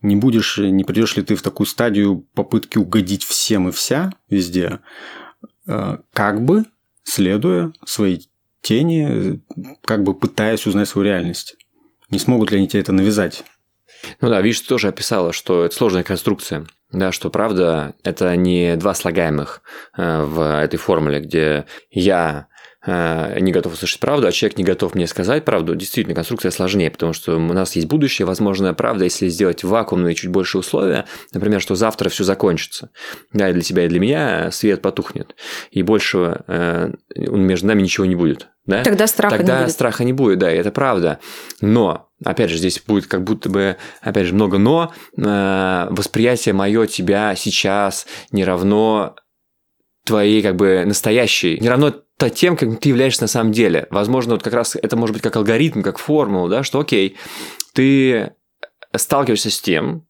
не 0.00 0.16
будешь, 0.16 0.58
не 0.58 0.82
придешь 0.82 1.16
ли 1.16 1.22
ты 1.22 1.36
в 1.36 1.42
такую 1.42 1.66
стадию 1.66 2.26
попытки 2.34 2.78
угодить 2.78 3.24
всем 3.24 3.68
и 3.68 3.72
вся 3.72 4.12
везде, 4.28 4.80
э, 5.66 5.98
как 6.12 6.44
бы 6.44 6.64
следуя 7.04 7.72
своей 7.84 8.28
тени, 8.62 9.40
как 9.84 10.02
бы 10.02 10.14
пытаясь 10.14 10.66
узнать 10.66 10.88
свою 10.88 11.06
реальность. 11.06 11.56
Не 12.10 12.18
смогут 12.18 12.50
ли 12.50 12.58
они 12.58 12.68
тебе 12.68 12.80
это 12.80 12.92
навязать? 12.92 13.44
Ну 14.20 14.28
да, 14.28 14.40
видишь, 14.40 14.60
ты 14.62 14.68
тоже 14.68 14.88
описала, 14.88 15.32
что 15.32 15.64
это 15.64 15.74
сложная 15.74 16.02
конструкция. 16.02 16.66
Да, 16.92 17.10
что 17.10 17.30
правда, 17.30 17.94
это 18.04 18.36
не 18.36 18.76
два 18.76 18.94
слагаемых 18.94 19.62
э, 19.96 20.22
в 20.24 20.60
этой 20.60 20.76
формуле, 20.76 21.20
где 21.20 21.64
я 21.90 22.48
э, 22.84 23.40
не 23.40 23.50
готов 23.50 23.72
услышать 23.72 23.98
правду, 23.98 24.26
а 24.26 24.32
человек 24.32 24.58
не 24.58 24.64
готов 24.64 24.94
мне 24.94 25.06
сказать 25.06 25.46
правду, 25.46 25.74
действительно, 25.74 26.14
конструкция 26.14 26.50
сложнее, 26.50 26.90
потому 26.90 27.14
что 27.14 27.36
у 27.36 27.52
нас 27.52 27.76
есть 27.76 27.88
будущее, 27.88 28.26
возможно, 28.26 28.74
правда, 28.74 29.04
если 29.04 29.28
сделать 29.28 29.64
вакуумные 29.64 30.14
чуть 30.14 30.30
больше 30.30 30.58
условия, 30.58 31.06
например, 31.32 31.62
что 31.62 31.76
завтра 31.76 32.10
все 32.10 32.24
закончится, 32.24 32.90
да, 33.32 33.48
и 33.48 33.54
для 33.54 33.62
тебя, 33.62 33.86
и 33.86 33.88
для 33.88 33.98
меня 33.98 34.50
свет 34.50 34.82
потухнет, 34.82 35.34
и 35.70 35.82
больше 35.82 36.42
э, 36.46 36.92
между 37.16 37.68
нами 37.68 37.80
ничего 37.80 38.04
не 38.04 38.16
будет. 38.16 38.48
Да? 38.64 38.82
Тогда 38.84 39.06
страха 39.06 39.38
Тогда 39.38 39.58
не 39.58 39.64
будет. 39.64 39.72
страха 39.72 40.04
не 40.04 40.12
будет, 40.12 40.38
да, 40.38 40.52
и 40.52 40.56
это 40.56 40.70
правда. 40.70 41.18
Но 41.60 42.08
опять 42.24 42.50
же, 42.50 42.58
здесь 42.58 42.80
будет 42.80 43.06
как 43.06 43.24
будто 43.24 43.48
бы, 43.48 43.76
опять 44.00 44.26
же, 44.26 44.34
много 44.34 44.58
но, 44.58 44.92
э, 45.16 45.86
восприятие 45.90 46.52
мое 46.54 46.86
тебя 46.86 47.34
сейчас 47.34 48.06
не 48.30 48.44
равно 48.44 49.16
твоей 50.04 50.42
как 50.42 50.56
бы 50.56 50.84
настоящей, 50.86 51.58
не 51.58 51.68
равно 51.68 51.92
тем, 52.34 52.56
как 52.56 52.78
ты 52.78 52.90
являешься 52.90 53.22
на 53.22 53.28
самом 53.28 53.50
деле. 53.50 53.88
Возможно, 53.90 54.34
вот 54.34 54.44
как 54.44 54.52
раз 54.52 54.76
это 54.80 54.96
может 54.96 55.14
быть 55.14 55.22
как 55.22 55.34
алгоритм, 55.34 55.82
как 55.82 55.98
формула, 55.98 56.48
да, 56.48 56.62
что 56.62 56.78
окей, 56.78 57.16
ты 57.74 58.34
сталкиваешься 58.94 59.50
с 59.50 59.60
тем, 59.60 60.06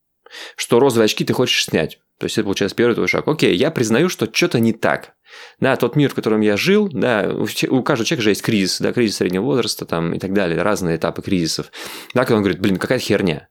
что 0.56 0.78
розовые 0.78 1.06
очки 1.06 1.24
ты 1.24 1.32
хочешь 1.32 1.64
снять. 1.64 2.00
То 2.22 2.26
есть 2.26 2.38
это 2.38 2.44
получается 2.44 2.76
первый 2.76 2.94
твой 2.94 3.08
шаг. 3.08 3.26
Окей, 3.26 3.56
я 3.56 3.72
признаю, 3.72 4.08
что 4.08 4.32
что-то 4.32 4.60
не 4.60 4.72
так. 4.72 5.14
Да, 5.58 5.74
тот 5.74 5.96
мир, 5.96 6.08
в 6.08 6.14
котором 6.14 6.40
я 6.40 6.56
жил, 6.56 6.88
да, 6.88 7.28
у, 7.32 7.82
каждого 7.82 8.06
человека 8.06 8.22
же 8.22 8.30
есть 8.30 8.42
кризис, 8.42 8.78
да, 8.80 8.92
кризис 8.92 9.16
среднего 9.16 9.42
возраста 9.42 9.86
там 9.86 10.14
и 10.14 10.20
так 10.20 10.32
далее, 10.32 10.62
разные 10.62 10.98
этапы 10.98 11.20
кризисов. 11.20 11.72
Да, 12.14 12.20
когда 12.20 12.36
он 12.36 12.42
говорит, 12.42 12.60
блин, 12.60 12.76
какая-то 12.76 13.04
херня. 13.04 13.48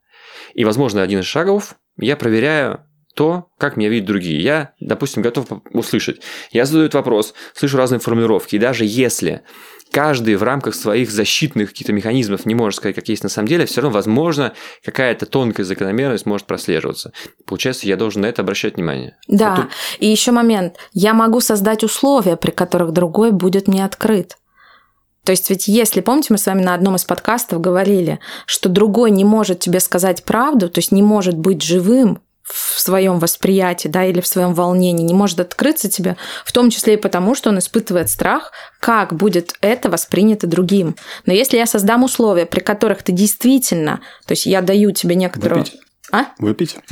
И, 0.53 0.63
возможно, 0.63 1.01
один 1.01 1.19
из 1.19 1.25
шагов, 1.25 1.75
я 1.97 2.15
проверяю 2.15 2.86
то, 3.13 3.50
как 3.58 3.78
меня 3.78 3.89
видят 3.89 4.08
другие. 4.08 4.41
Я, 4.41 4.74
допустим, 4.80 5.21
готов 5.21 5.47
услышать. 5.71 6.21
Я 6.52 6.65
задаю 6.65 6.86
этот 6.86 6.95
вопрос, 6.95 7.34
слышу 7.54 7.78
разные 7.78 8.00
формулировки. 8.00 8.56
И 8.56 8.60
даже 8.60 8.86
если 8.86 9.43
каждый 9.91 10.36
в 10.36 10.43
рамках 10.43 10.74
своих 10.74 11.12
защитных 11.12 11.69
каких-то 11.69 11.93
механизмов 11.93 12.45
не 12.45 12.56
может 12.56 12.78
сказать, 12.78 12.95
как 12.95 13.10
есть 13.10 13.24
на 13.24 13.30
самом 13.30 13.47
деле, 13.47 13.65
все 13.65 13.82
равно, 13.82 13.95
возможно, 13.95 14.54
какая-то 14.84 15.26
тонкая 15.26 15.65
закономерность 15.65 16.26
может 16.26 16.47
прослеживаться. 16.47 17.12
Получается, 17.45 17.88
я 17.88 17.97
должен 17.97 18.21
на 18.21 18.28
это 18.28 18.41
обращать 18.41 18.76
внимание. 18.76 19.17
Да, 19.28 19.56
вот 19.56 19.63
тут... 19.63 19.71
и 20.00 20.08
еще 20.08 20.32
момент. 20.32 20.78
Я 20.93 21.13
могу 21.13 21.41
создать 21.41 21.84
условия, 21.84 22.38
при 22.38 22.52
которых 22.52 22.91
другой 22.91 23.32
будет 23.32 23.67
мне 23.67 23.84
открыт. 23.84 24.38
То 25.24 25.34
есть 25.34 25.50
ведь 25.50 25.67
если, 25.67 26.02
помните, 26.02 26.28
мы 26.32 26.38
с 26.38 26.47
вами 26.47 26.63
на 26.63 26.74
одном 26.74 26.95
из 26.95 27.04
подкастов 27.04 27.62
говорили, 27.62 28.19
что 28.47 28.69
другой 28.69 29.12
не 29.12 29.24
может 29.24 29.60
тебе 29.60 29.80
сказать 29.80 30.24
правду, 30.24 30.67
то 30.69 30.80
есть 30.80 30.91
не 30.91 31.04
может 31.04 31.38
быть 31.38 31.62
живым 31.62 32.21
в 32.51 32.79
своем 32.79 33.19
восприятии, 33.19 33.87
да, 33.87 34.05
или 34.05 34.21
в 34.21 34.27
своем 34.27 34.53
волнении, 34.53 35.03
не 35.03 35.13
может 35.13 35.39
открыться 35.39 35.89
тебе, 35.89 36.17
в 36.45 36.51
том 36.51 36.69
числе 36.69 36.95
и 36.95 36.97
потому, 36.97 37.35
что 37.35 37.49
он 37.49 37.59
испытывает 37.59 38.09
страх, 38.09 38.51
как 38.79 39.13
будет 39.13 39.53
это 39.61 39.89
воспринято 39.89 40.47
другим. 40.47 40.95
Но 41.25 41.33
если 41.33 41.57
я 41.57 41.65
создам 41.65 42.03
условия, 42.03 42.45
при 42.45 42.59
которых 42.59 43.03
ты 43.03 43.11
действительно, 43.11 44.01
то 44.25 44.33
есть 44.33 44.45
я 44.45 44.61
даю 44.61 44.91
тебе 44.91 45.15
некоторую... 45.15 45.63
Выпить. 45.63 45.81
А? 46.11 46.25
Выпить. 46.39 46.77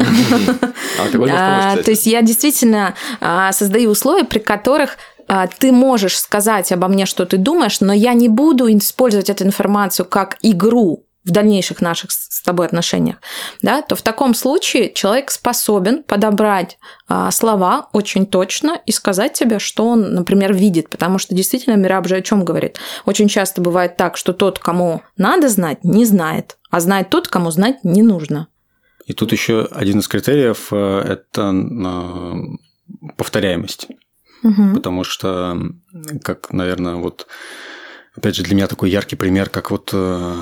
А, 1.01 1.05
кстати. 1.07 1.83
То 1.83 1.91
есть 1.91 2.05
я 2.07 2.21
действительно 2.21 2.93
а, 3.21 3.51
создаю 3.53 3.91
условия, 3.91 4.25
при 4.25 4.39
которых 4.39 4.97
а, 5.27 5.47
ты 5.47 5.71
можешь 5.71 6.17
сказать 6.17 6.71
обо 6.71 6.87
мне, 6.87 7.05
что 7.05 7.25
ты 7.25 7.37
думаешь, 7.37 7.79
но 7.79 7.93
я 7.93 8.13
не 8.13 8.27
буду 8.27 8.67
использовать 8.75 9.29
эту 9.29 9.45
информацию 9.45 10.05
как 10.05 10.37
игру 10.41 11.05
в 11.29 11.31
дальнейших 11.31 11.81
наших 11.81 12.11
с 12.11 12.41
тобой 12.41 12.65
отношениях, 12.65 13.17
да, 13.61 13.81
то 13.81 13.95
в 13.95 14.01
таком 14.01 14.33
случае 14.33 14.91
человек 14.93 15.31
способен 15.31 16.03
подобрать 16.03 16.77
а, 17.07 17.31
слова 17.31 17.89
очень 17.93 18.25
точно 18.25 18.81
и 18.85 18.91
сказать 18.91 19.33
тебе, 19.33 19.59
что 19.59 19.87
он, 19.87 20.13
например, 20.13 20.53
видит, 20.53 20.89
потому 20.89 21.19
что 21.19 21.35
действительно 21.35 21.75
Мираб 21.75 22.07
же 22.07 22.15
о 22.15 22.21
чем 22.21 22.43
говорит. 22.43 22.79
Очень 23.05 23.27
часто 23.27 23.61
бывает 23.61 23.97
так, 23.97 24.17
что 24.17 24.33
тот, 24.33 24.59
кому 24.59 25.01
надо 25.17 25.49
знать, 25.49 25.83
не 25.83 26.05
знает, 26.05 26.57
а 26.69 26.79
знает 26.79 27.09
тот, 27.09 27.27
кому 27.27 27.51
знать 27.51 27.83
не 27.83 28.01
нужно. 28.01 28.47
И 29.05 29.13
тут 29.13 29.31
еще 29.31 29.67
один 29.71 29.99
из 29.99 30.07
критериев 30.07 30.67
э,– 30.71 30.99
это 31.07 31.51
э, 31.51 32.33
повторяемость. 33.17 33.87
Мгм. 34.43 34.75
Потому 34.75 35.03
что, 35.03 35.57
как, 36.23 36.53
наверное, 36.53 36.95
вот, 36.95 37.27
опять 38.15 38.35
же, 38.35 38.43
для 38.43 38.55
меня 38.55 38.67
такой 38.67 38.89
яркий 38.89 39.15
пример, 39.15 39.49
как 39.49 39.71
вот 39.71 39.89
э, 39.93 40.35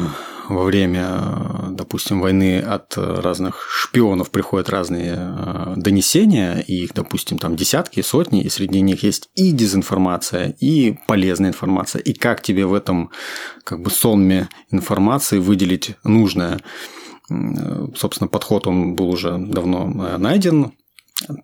во 0.50 0.64
время, 0.64 1.08
э, 1.10 1.68
допустим, 1.72 2.22
войны 2.22 2.60
от 2.60 2.98
э, 2.98 3.20
разных 3.22 3.68
шпионов 3.70 4.32
приходят 4.32 4.70
разные 4.70 5.16
э, 5.18 5.74
донесения, 5.76 6.60
и 6.60 6.84
их, 6.84 6.94
допустим, 6.94 7.38
там 7.38 7.56
десятки, 7.56 8.02
сотни, 8.02 8.42
и 8.42 8.50
среди 8.50 8.82
них 8.82 9.04
есть 9.04 9.30
и 9.36 9.52
дезинформация, 9.52 10.56
и 10.60 10.98
полезная 11.08 11.50
информация, 11.50 12.02
и 12.02 12.14
как 12.14 12.42
тебе 12.42 12.66
в 12.66 12.74
этом 12.74 13.12
как 13.64 13.82
бы 13.82 13.90
сонме 13.90 14.50
информации 14.72 15.40
выделить 15.40 15.96
нужное. 16.04 16.60
М, 17.30 17.94
Собственно, 17.96 18.28
подход, 18.28 18.68
он 18.68 18.96
был 18.96 19.10
уже 19.10 19.38
давно 19.38 19.92
э, 20.08 20.18
найден. 20.18 20.74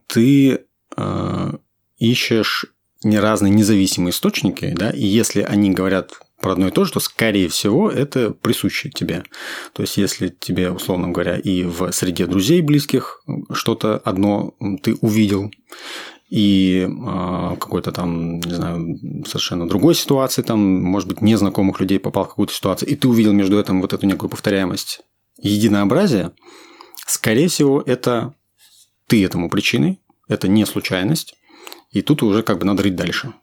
Ты 0.07 0.65
э, 0.95 1.53
ищешь 1.97 2.65
не 3.03 3.19
разные 3.19 3.51
независимые 3.51 4.11
источники, 4.11 4.73
да, 4.77 4.89
и 4.89 5.05
если 5.05 5.41
они 5.41 5.71
говорят 5.71 6.19
про 6.43 6.51
одно 6.51 6.67
и 6.67 6.71
то 6.71 6.83
же, 6.83 6.91
то, 6.91 6.99
скорее 6.99 7.47
всего, 7.47 7.89
это 7.89 8.31
присуще 8.31 8.89
тебе. 8.89 9.23
То 9.71 9.81
есть, 9.81 9.95
если 9.95 10.27
тебе, 10.27 10.71
условно 10.71 11.07
говоря, 11.07 11.37
и 11.37 11.63
в 11.63 11.91
среде 11.93 12.27
друзей 12.27 12.61
близких 12.61 13.23
что-то 13.53 13.97
одно 14.03 14.53
ты 14.83 14.95
увидел, 14.95 15.51
и 16.29 16.85
э, 16.85 17.55
какой-то 17.59 17.93
там, 17.93 18.39
не 18.39 18.53
знаю, 18.53 18.99
совершенно 19.25 19.69
другой 19.69 19.95
ситуации, 19.95 20.41
там, 20.41 20.59
может 20.59 21.07
быть, 21.07 21.21
незнакомых 21.21 21.79
людей 21.79 21.97
попал 21.97 22.25
в 22.25 22.29
какую-то 22.29 22.53
ситуацию, 22.53 22.89
и 22.89 22.95
ты 22.95 23.07
увидел 23.07 23.31
между 23.31 23.57
этим 23.57 23.81
вот 23.81 23.93
эту 23.93 24.05
некую 24.05 24.29
повторяемость, 24.29 24.99
единообразие, 25.41 26.31
скорее 27.07 27.47
всего, 27.47 27.81
это 27.85 28.33
ты 29.07 29.23
этому 29.23 29.49
причиной, 29.49 30.01
это 30.27 30.49
не 30.49 30.65
случайность, 30.65 31.35
и 31.91 32.01
тут 32.01 32.21
уже 32.21 32.43
как 32.43 32.59
бы 32.59 32.65
надо 32.65 32.83
рыть 32.83 32.95
дальше. 32.95 33.33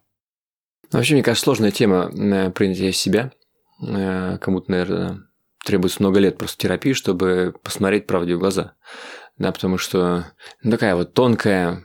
Ну, 0.92 0.98
Вообще, 0.98 1.14
мне 1.14 1.22
кажется, 1.22 1.44
сложная 1.44 1.70
тема 1.70 2.11
э, 2.12 2.50
принятия 2.50 2.92
себя. 2.92 3.33
Э, 3.87 4.38
Кому-то, 4.38 4.70
наверное, 4.70 5.20
требуется 5.64 6.03
много 6.03 6.18
лет 6.18 6.37
просто 6.37 6.59
терапии, 6.59 6.92
чтобы 6.94 7.55
посмотреть 7.62 8.07
правде 8.07 8.35
в 8.35 8.40
глаза. 8.40 8.74
Да, 9.38 9.53
потому 9.53 9.79
что 9.79 10.26
ну, 10.62 10.70
такая 10.72 10.96
вот 10.96 11.14
тонкая, 11.14 11.85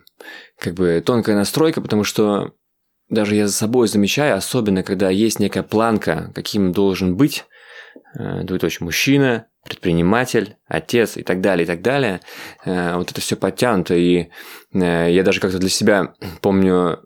как 0.60 0.74
бы 0.74 1.02
тонкая 1.06 1.36
настройка, 1.36 1.82
потому 1.82 2.04
что 2.04 2.54
даже 3.08 3.36
я 3.36 3.48
за 3.48 3.54
собой 3.54 3.88
замечаю, 3.88 4.36
особенно 4.38 4.82
когда 4.82 5.10
есть 5.12 5.40
некая 5.40 5.64
планка, 5.64 6.32
каким 6.34 6.72
должен 6.72 7.16
быть, 7.16 7.46
э, 8.18 8.42
двоеточие, 8.42 8.84
мужчина, 8.86 9.46
предприниматель, 9.64 10.58
отец 10.68 11.16
и 11.16 11.22
так 11.22 11.42
далее, 11.42 11.66
и 11.66 11.68
так 11.68 11.82
далее. 11.82 12.22
Вот 12.66 13.10
это 13.10 13.20
все 13.20 13.36
подтянуто, 13.36 13.96
и 13.96 14.30
я 14.72 15.24
даже 15.24 15.40
как-то 15.40 15.58
для 15.58 15.70
себя 15.70 16.14
помню, 16.40 17.00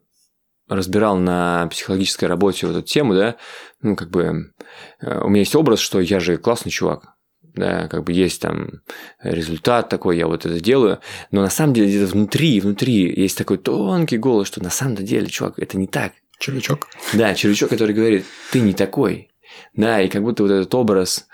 разбирал 0.70 1.18
на 1.18 1.68
психологической 1.68 2.28
работе 2.28 2.68
вот 2.68 2.78
эту 2.78 2.88
тему, 2.88 3.16
да, 3.16 3.36
ну, 3.82 3.96
как 3.96 4.10
бы, 4.10 4.54
э, 5.02 5.20
у 5.22 5.30
меня 5.30 5.40
есть 5.40 5.56
образ, 5.56 5.80
что 5.80 6.00
я 6.00 6.20
же 6.20 6.38
классный 6.38 6.72
чувак, 6.72 7.16
да, 7.42 7.88
как 7.88 8.04
бы 8.04 8.14
есть 8.14 8.42
там 8.42 8.82
результат 9.22 9.90
такой, 9.90 10.18
я 10.18 10.28
вот 10.28 10.46
это 10.46 10.60
делаю, 10.60 11.00
но 11.32 11.42
на 11.42 11.50
самом 11.50 11.74
деле 11.74 11.88
где-то 11.88 12.08
внутри, 12.08 12.60
внутри 12.60 13.14
есть 13.20 13.38
такой 13.38 13.58
тонкий 13.58 14.18
голос, 14.18 14.48
что 14.48 14.64
на 14.64 14.70
самом 14.70 14.96
деле, 14.96 15.28
чувак, 15.28 15.58
это 15.58 15.78
не 15.78 15.88
так. 15.88 16.14
Червячок. 16.40 16.88
Да, 17.14 17.36
червячок, 17.36 17.70
который 17.70 17.94
говорит, 17.94 18.26
ты 18.52 18.62
не 18.62 18.74
такой. 18.74 19.30
Да, 19.74 20.02
и 20.02 20.08
как 20.08 20.24
будто 20.24 20.44
вот 20.44 20.52
этот 20.52 20.74
образ, 20.74 21.28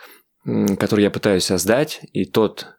который 0.44 1.04
я 1.04 1.12
пытаюсь 1.12 1.44
создать, 1.44 2.02
и 2.12 2.26
тот, 2.26 2.75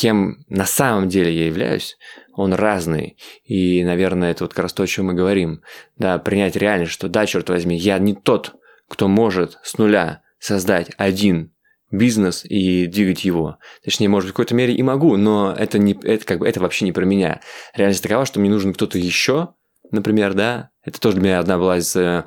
кем 0.00 0.44
на 0.48 0.64
самом 0.64 1.08
деле 1.08 1.32
я 1.32 1.46
являюсь, 1.46 1.98
он 2.32 2.54
разный. 2.54 3.18
И, 3.44 3.84
наверное, 3.84 4.30
это 4.30 4.44
вот 4.44 4.54
как 4.54 4.64
раз 4.64 4.72
то, 4.72 4.82
о 4.82 4.86
чем 4.86 5.06
мы 5.06 5.14
говорим. 5.14 5.62
Да, 5.98 6.18
принять 6.18 6.56
реальность, 6.56 6.92
что 6.92 7.08
да, 7.08 7.26
черт 7.26 7.50
возьми, 7.50 7.76
я 7.76 7.98
не 7.98 8.14
тот, 8.14 8.54
кто 8.88 9.08
может 9.08 9.58
с 9.62 9.76
нуля 9.76 10.22
создать 10.38 10.90
один 10.96 11.52
бизнес 11.90 12.44
и 12.44 12.86
двигать 12.86 13.24
его. 13.24 13.58
Точнее, 13.84 14.08
может, 14.08 14.30
в 14.30 14.32
какой-то 14.32 14.54
мере 14.54 14.74
и 14.74 14.82
могу, 14.82 15.16
но 15.16 15.52
это, 15.52 15.78
не, 15.78 15.92
это, 16.02 16.24
как 16.24 16.38
бы, 16.38 16.48
это 16.48 16.60
вообще 16.60 16.86
не 16.86 16.92
про 16.92 17.04
меня. 17.04 17.40
Реальность 17.74 18.02
такова, 18.02 18.24
что 18.24 18.40
мне 18.40 18.48
нужен 18.48 18.72
кто-то 18.72 18.96
еще, 18.96 19.54
например, 19.90 20.32
да. 20.32 20.70
Это 20.82 20.98
тоже 20.98 21.16
для 21.16 21.24
меня 21.24 21.38
одна 21.40 21.58
была 21.58 21.76
из 21.76 21.94
э, 21.94 22.24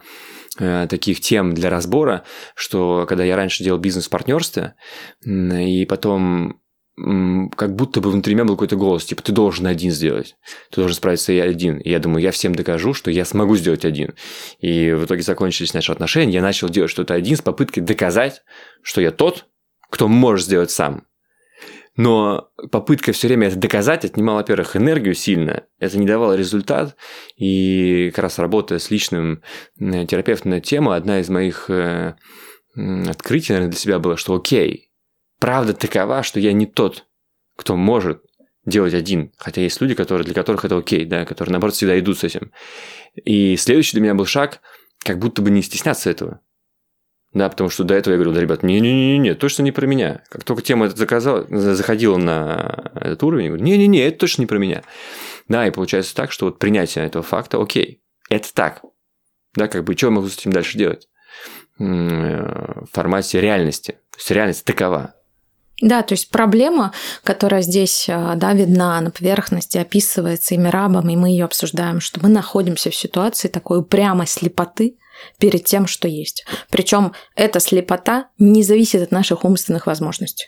э, 0.59 0.87
таких 0.87 1.21
тем 1.21 1.55
для 1.55 1.71
разбора, 1.71 2.23
что 2.55 3.05
когда 3.07 3.23
я 3.23 3.35
раньше 3.35 3.63
делал 3.63 3.79
бизнес 3.79 4.05
в 4.05 4.09
партнерстве, 4.09 4.75
и 5.25 5.85
потом 5.85 6.61
как 6.95 7.75
будто 7.75 8.01
бы 8.01 8.11
внутри 8.11 8.35
меня 8.35 8.45
был 8.45 8.55
какой-то 8.55 8.75
голос, 8.75 9.05
типа, 9.05 9.23
ты 9.23 9.31
должен 9.31 9.65
один 9.65 9.91
сделать, 9.91 10.35
ты 10.69 10.77
должен 10.77 10.95
справиться 10.95 11.33
и 11.33 11.39
один. 11.39 11.77
И 11.77 11.89
я 11.89 11.99
думаю, 11.99 12.21
я 12.21 12.31
всем 12.31 12.53
докажу, 12.53 12.93
что 12.93 13.09
я 13.09 13.25
смогу 13.25 13.55
сделать 13.55 13.83
один. 13.83 14.13
И 14.59 14.91
в 14.91 15.05
итоге 15.05 15.23
закончились 15.23 15.73
наши 15.73 15.91
отношения, 15.91 16.33
я 16.33 16.41
начал 16.41 16.69
делать 16.69 16.91
что-то 16.91 17.15
один 17.15 17.35
с 17.35 17.41
попыткой 17.41 17.81
доказать, 17.81 18.43
что 18.83 19.01
я 19.01 19.11
тот, 19.11 19.47
кто 19.89 20.07
может 20.07 20.45
сделать 20.45 20.69
сам. 20.69 21.05
Но 21.95 22.49
попытка 22.71 23.11
все 23.11 23.27
время 23.27 23.47
это 23.47 23.57
доказать 23.57 24.03
отнимала, 24.05 24.37
во-первых, 24.37 24.75
энергию 24.75 25.13
сильно, 25.13 25.63
это 25.79 25.97
не 25.97 26.07
давало 26.07 26.33
результат. 26.33 26.95
И 27.37 28.11
как 28.13 28.23
раз 28.23 28.39
работая 28.39 28.79
с 28.79 28.89
личным 28.89 29.43
э, 29.79 30.05
терапевтом 30.05 30.51
на 30.51 30.59
тему, 30.59 30.91
одна 30.91 31.19
из 31.19 31.29
моих 31.29 31.69
э, 31.69 32.15
открытий, 32.75 33.53
наверное, 33.53 33.71
для 33.71 33.79
себя 33.79 33.99
было, 33.99 34.17
что 34.17 34.35
окей, 34.35 34.89
правда 35.39 35.73
такова, 35.73 36.23
что 36.23 36.39
я 36.39 36.53
не 36.53 36.65
тот, 36.65 37.05
кто 37.55 37.75
может 37.75 38.23
делать 38.65 38.93
один. 38.93 39.31
Хотя 39.37 39.61
есть 39.61 39.81
люди, 39.81 39.93
которые, 39.93 40.25
для 40.25 40.33
которых 40.33 40.65
это 40.65 40.77
окей, 40.77 41.05
да, 41.05 41.25
которые, 41.25 41.51
наоборот, 41.51 41.75
всегда 41.75 41.99
идут 41.99 42.19
с 42.19 42.23
этим. 42.23 42.51
И 43.15 43.57
следующий 43.57 43.93
для 43.93 44.01
меня 44.01 44.15
был 44.15 44.25
шаг, 44.25 44.61
как 44.99 45.19
будто 45.19 45.41
бы 45.41 45.51
не 45.51 45.61
стесняться 45.61 46.09
этого. 46.09 46.39
Да, 47.33 47.49
потому 47.49 47.69
что 47.71 47.83
до 47.83 47.95
этого 47.95 48.13
я 48.13 48.17
говорил, 48.17 48.33
да, 48.33 48.41
ребят, 48.41 48.61
не-не-не, 48.61 49.33
точно 49.33 49.63
не 49.63 49.71
про 49.71 49.87
меня. 49.87 50.21
Как 50.29 50.43
только 50.43 50.61
тема 50.61 50.85
эта 50.85 50.95
заказала, 50.95 51.47
заходила 51.49 52.17
на 52.17 52.91
этот 52.95 53.23
уровень, 53.23 53.45
я 53.45 53.49
говорю, 53.49 53.65
не-не-не, 53.65 54.01
это 54.01 54.19
точно 54.19 54.43
не 54.43 54.45
про 54.45 54.59
меня. 54.59 54.83
Да, 55.47 55.67
и 55.67 55.71
получается 55.71 56.15
так, 56.15 56.31
что 56.31 56.45
вот 56.45 56.59
принятие 56.59 57.05
этого 57.05 57.23
факта, 57.23 57.59
окей, 57.59 58.01
это 58.29 58.53
так. 58.53 58.83
Да, 59.55 59.67
как 59.67 59.83
бы, 59.83 59.97
что 59.97 60.07
я 60.07 60.11
могу 60.11 60.27
с 60.27 60.37
этим 60.37 60.51
дальше 60.51 60.77
делать? 60.77 61.09
М, 61.79 62.85
В 62.85 62.89
формате 62.91 63.41
реальности. 63.41 63.93
То 64.11 64.17
есть 64.19 64.31
реальность 64.31 64.65
такова. 64.65 65.15
Да, 65.81 66.03
то 66.03 66.13
есть 66.13 66.29
проблема, 66.29 66.93
которая 67.23 67.61
здесь 67.61 68.07
а, 68.09 68.35
да, 68.35 68.53
видна 68.53 69.01
на 69.01 69.11
поверхности, 69.11 69.77
описывается 69.77 70.55
ими 70.55 70.67
рабом, 70.69 71.09
и 71.09 71.15
мы 71.15 71.29
ее 71.29 71.45
обсуждаем, 71.45 71.99
что 71.99 72.19
мы 72.21 72.29
находимся 72.29 72.89
в 72.89 72.95
ситуации 72.95 73.47
такой 73.47 73.79
упрямой 73.79 74.27
слепоты 74.27 74.97
перед 75.39 75.65
тем, 75.65 75.87
что 75.87 76.07
есть. 76.07 76.45
Причем 76.69 77.13
эта 77.35 77.59
слепота 77.59 78.29
не 78.37 78.63
зависит 78.63 79.01
от 79.01 79.11
наших 79.11 79.43
умственных 79.45 79.87
возможностей. 79.87 80.47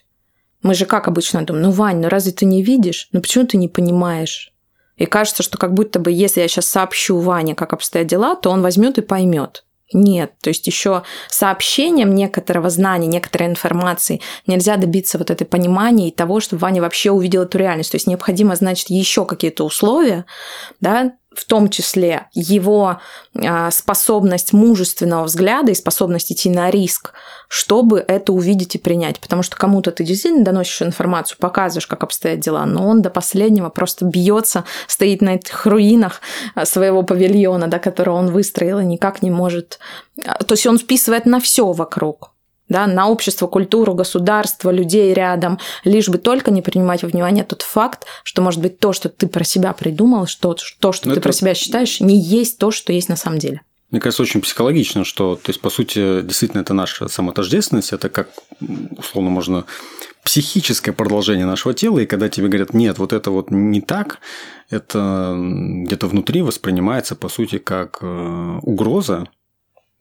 Мы 0.62 0.74
же 0.74 0.86
как 0.86 1.08
обычно 1.08 1.46
думаем, 1.46 1.68
ну, 1.68 1.72
Вань, 1.72 1.98
ну 1.98 2.10
разве 2.10 2.32
ты 2.32 2.46
не 2.46 2.64
видишь? 2.64 3.10
Ну 3.12 3.22
почему 3.22 3.46
ты 3.46 3.58
не 3.58 3.68
понимаешь? 3.68 4.54
И 4.96 5.06
кажется, 5.06 5.44
что 5.44 5.58
как 5.58 5.74
будто 5.74 6.00
бы, 6.00 6.12
если 6.12 6.42
я 6.42 6.48
сейчас 6.48 6.68
сообщу 6.68 7.18
Ване, 7.18 7.56
как 7.56 7.74
обстоят 7.74 8.08
дела, 8.08 8.36
то 8.36 8.50
он 8.50 8.62
возьмет 8.62 8.98
и 8.98 9.02
поймет. 9.02 9.66
Нет, 9.98 10.34
то 10.42 10.50
есть 10.50 10.68
еще 10.68 11.04
сообщением 11.30 12.16
некоторого 12.16 12.70
знания, 12.70 13.08
некоторой 13.08 13.48
информации 13.48 14.20
нельзя 14.46 14.76
добиться 14.76 15.18
вот 15.18 15.32
этой 15.32 15.48
понимания 15.48 16.10
и 16.10 16.12
того, 16.12 16.42
чтобы 16.42 16.60
Ваня 16.60 16.82
вообще 16.82 17.12
увидел 17.12 17.44
эту 17.44 17.58
реальность. 17.60 17.92
То 17.92 17.96
есть 17.96 18.06
необходимо, 18.06 18.58
значит, 18.58 18.90
еще 18.90 19.26
какие-то 19.26 19.64
условия, 19.64 20.26
да, 20.82 21.14
в 21.36 21.46
том 21.46 21.70
числе 21.70 22.28
его 22.34 23.00
а, 23.36 23.72
способность 23.72 24.54
мужественного 24.54 25.26
взгляда 25.26 25.72
и 25.72 25.76
способность 25.76 26.32
идти 26.32 26.50
на 26.50 26.72
риск, 26.72 27.14
чтобы 27.48 28.04
это 28.08 28.34
увидеть 28.34 28.76
и 28.76 28.80
принять. 28.80 29.20
Потому 29.20 29.44
что 29.44 29.56
кому-то 29.58 29.92
ты 29.92 30.04
действительно 30.04 30.46
доносишь 30.46 30.82
информацию, 30.82 31.38
показываешь, 31.40 31.88
как 31.88 32.04
обстоят 32.04 32.40
дела, 32.40 32.66
но 32.66 32.88
он 32.88 33.02
до 33.02 33.10
последнего 33.10 33.70
просто 33.70 34.06
бьется, 34.06 34.64
стоит 34.88 35.22
на 35.22 35.36
этих 35.36 35.66
руинах 35.66 36.22
а, 36.56 36.66
своего 36.66 37.04
павильона, 37.04 37.68
да, 37.68 37.80
которого 37.80 38.16
он 38.16 38.32
выстроил, 38.32 38.80
и 38.80 38.86
никак 38.86 39.22
не 39.22 39.32
может... 39.32 39.80
А, 40.26 40.44
то 40.44 40.54
есть 40.54 40.66
он 40.66 40.78
списывает 40.78 41.26
на 41.26 41.40
все 41.40 41.72
вокруг 41.72 42.35
да, 42.70 42.88
на 42.88 43.08
общество, 43.08 43.48
культуру, 43.48 43.94
государство, 43.94 44.72
людей 44.72 45.14
рядом, 45.14 45.60
лишь 45.84 46.10
бы 46.10 46.18
только 46.18 46.52
не 46.52 46.62
принимать 46.62 47.04
во 47.04 47.10
внимание 47.10 47.44
тот 47.44 47.62
факт, 47.62 48.06
что, 48.24 48.42
может 48.42 48.62
быть, 48.62 48.80
то, 48.80 48.94
что 48.94 49.10
ты 49.10 49.28
про 49.28 49.44
себя 49.44 49.74
придумал, 49.74 50.28
что, 50.28 50.56
то, 50.80 50.92
что 50.92 51.08
Но 51.08 51.14
ты 51.14 51.20
это... 51.20 51.30
про 51.30 51.34
себя 51.34 51.54
считаешь, 51.54 52.00
не 52.00 52.20
есть 52.20 52.58
то, 52.58 52.72
что 52.72 52.92
есть 52.92 53.10
на 53.10 53.16
самом 53.16 53.40
деле. 53.40 53.62
Мне 53.92 54.02
кажется, 54.02 54.24
очень 54.24 54.42
психологично, 54.42 55.06
что, 55.06 55.36
то 55.36 55.50
есть, 55.50 55.62
по 55.62 55.70
сути, 55.70 56.22
действительно, 56.22 56.62
это 56.62 56.74
наша 56.74 57.08
самотождественность, 57.08 57.94
это 57.94 58.10
как, 58.10 58.30
условно, 58.98 59.30
можно 59.30 59.66
психическое 60.24 60.92
продолжение 60.92 61.46
нашего 61.46 61.74
тела, 61.76 62.00
и 62.00 62.08
когда 62.08 62.28
тебе 62.30 62.48
говорят, 62.48 62.74
нет, 62.74 62.98
вот 62.98 63.14
это 63.14 63.30
вот 63.30 63.52
не 63.52 63.80
так, 63.80 64.20
это 64.72 65.36
где-то 65.38 66.08
внутри 66.08 66.42
воспринимается, 66.42 67.16
по 67.16 67.30
сути, 67.30 67.60
как 67.60 68.00
э, 68.02 68.60
угроза, 68.64 69.28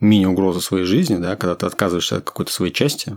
мини-угроза 0.04 0.60
своей 0.60 0.84
жизни, 0.84 1.16
да, 1.16 1.36
когда 1.36 1.54
ты 1.54 1.66
отказываешься 1.66 2.18
от 2.18 2.24
какой-то 2.24 2.52
своей 2.52 2.72
части. 2.72 3.16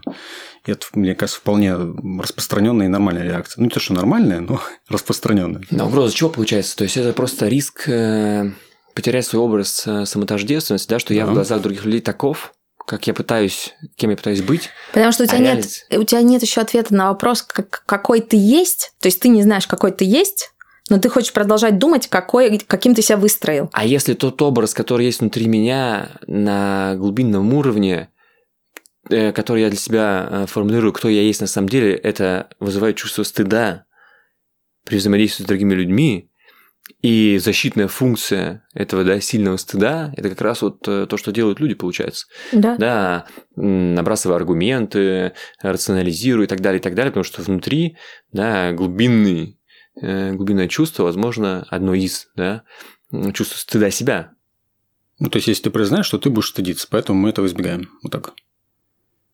И 0.66 0.72
это, 0.72 0.86
мне 0.94 1.16
кажется, 1.16 1.40
вполне 1.40 1.76
распространенная 1.76 2.88
и 2.88 2.90
нормальная 2.90 3.24
реакция. 3.24 3.62
Ну, 3.62 3.66
не 3.66 3.70
то, 3.70 3.80
что 3.80 3.94
нормальная, 3.94 4.40
но 4.40 4.62
распространенная. 4.90 5.62
Но 5.72 5.88
угроза 5.88 6.16
чего 6.16 6.30
получается? 6.30 6.76
То 6.78 6.84
есть 6.84 6.98
это 6.98 7.14
просто 7.14 7.48
риск 7.48 7.88
э, 7.88 8.52
потерять 8.94 9.26
свой 9.26 9.42
образ 9.42 9.84
э, 9.86 10.06
самотождественности, 10.06 10.90
да, 10.90 11.00
что 11.00 11.14
я 11.14 11.26
да. 11.26 11.32
в 11.32 11.34
глазах 11.36 11.62
других 11.62 11.86
людей 11.86 12.02
таков, 12.02 12.54
как 12.86 13.06
я 13.06 13.14
пытаюсь, 13.14 13.76
кем 13.96 14.12
я 14.12 14.18
пытаюсь 14.18 14.42
быть. 14.42 14.70
Потому 14.94 15.12
что 15.12 15.24
у 15.24 15.28
тебя, 15.28 15.38
а 15.38 15.56
нет, 15.56 15.68
у 15.92 16.04
тебя 16.04 16.22
нет 16.22 16.42
еще 16.42 16.62
ответа 16.62 16.94
на 16.94 17.10
вопрос, 17.10 17.44
как, 17.44 17.84
какой 17.86 18.22
ты 18.22 18.38
есть. 18.38 18.94
То 19.02 19.08
есть 19.08 19.20
ты 19.20 19.28
не 19.28 19.44
знаешь, 19.44 19.68
какой 19.68 19.92
ты 19.92 20.06
есть, 20.06 20.52
но 20.90 21.00
ты 21.00 21.10
хочешь 21.10 21.34
продолжать 21.34 21.78
думать, 21.80 22.08
какой, 22.08 22.60
каким 22.60 22.96
ты 22.96 23.02
себя 23.02 23.18
выстроил. 23.18 23.70
А 23.74 23.86
если 23.86 24.14
тот 24.14 24.42
образ, 24.42 24.74
который 24.74 25.06
есть 25.06 25.20
внутри 25.20 25.48
меня 25.48 26.12
на 26.28 26.96
глубинном 26.96 27.54
уровне, 27.54 28.10
э, 29.10 29.32
который 29.32 29.64
я 29.64 29.70
для 29.70 29.78
себя 29.78 30.28
э, 30.30 30.46
формулирую, 30.48 30.94
кто 30.94 31.10
я 31.10 31.22
есть 31.22 31.42
на 31.42 31.48
самом 31.48 31.70
деле, 31.70 31.94
это 31.94 32.50
вызывает 32.60 32.96
чувство 32.96 33.24
стыда 33.24 33.86
при 34.86 34.98
взаимодействии 34.98 35.44
с 35.44 35.48
другими 35.48 35.74
людьми, 35.74 36.32
и 37.02 37.38
защитная 37.38 37.88
функция 37.88 38.66
этого 38.74 39.04
да, 39.04 39.20
сильного 39.20 39.58
стыда– 39.58 40.14
это 40.18 40.30
как 40.30 40.42
раз 40.42 40.62
вот 40.62 40.88
э, 40.88 41.06
то, 41.08 41.18
что 41.18 41.32
делают 41.32 41.60
люди, 41.60 41.74
получается. 41.74 42.28
Да. 42.52 42.76
Да, 42.78 43.26
набрасывая 43.56 44.38
аргументы, 44.38 45.34
рационализируя 45.62 46.46
и 46.46 46.48
так 46.48 46.62
далее, 46.62 46.80
и 46.80 46.84
так 46.84 46.96
далее, 46.96 47.12
потому 47.12 47.26
что 47.26 47.42
внутри 47.42 47.98
да, 48.32 48.72
глубинный 48.72 49.57
глубинное 50.02 50.68
чувство, 50.68 51.04
возможно, 51.04 51.66
одно 51.70 51.94
из, 51.94 52.30
да, 52.36 52.64
чувство 53.34 53.58
стыда 53.58 53.90
себя. 53.92 54.32
Ну, 55.20 55.30
то 55.30 55.38
есть, 55.38 55.48
если 55.48 55.64
ты 55.64 55.70
признаешь, 55.72 56.06
что 56.06 56.20
ты 56.20 56.30
будешь 56.30 56.50
стыдиться, 56.50 56.88
поэтому 56.90 57.20
мы 57.20 57.30
этого 57.30 57.48
избегаем. 57.48 57.90
Вот 58.04 58.12
так. 58.12 58.34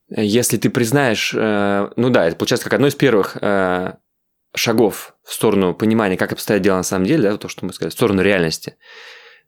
Если 0.10 0.58
ты 0.58 0.69
признаешь, 0.69 1.34
э, 1.36 1.89
ну 1.95 2.10
да, 2.10 2.26
это 2.28 2.38
получается 2.38 2.65
как 2.65 2.73
одно 2.73 2.88
из 2.88 2.95
первых 2.95 3.38
э, 3.41 3.93
шагов 4.56 5.15
в 5.23 5.34
сторону 5.34 5.73
понимания, 5.73 6.17
как 6.17 6.32
обстоят 6.32 6.62
дела 6.62 6.78
на 6.78 6.84
самом 6.84 7.06
деле, 7.06 7.32
да, 7.32 7.38
то, 7.38 7.47
что 7.49 7.65
мы 7.65 7.73
сказали, 7.73 7.89
в 7.89 7.93
сторону 7.93 8.21
реальности. 8.21 8.78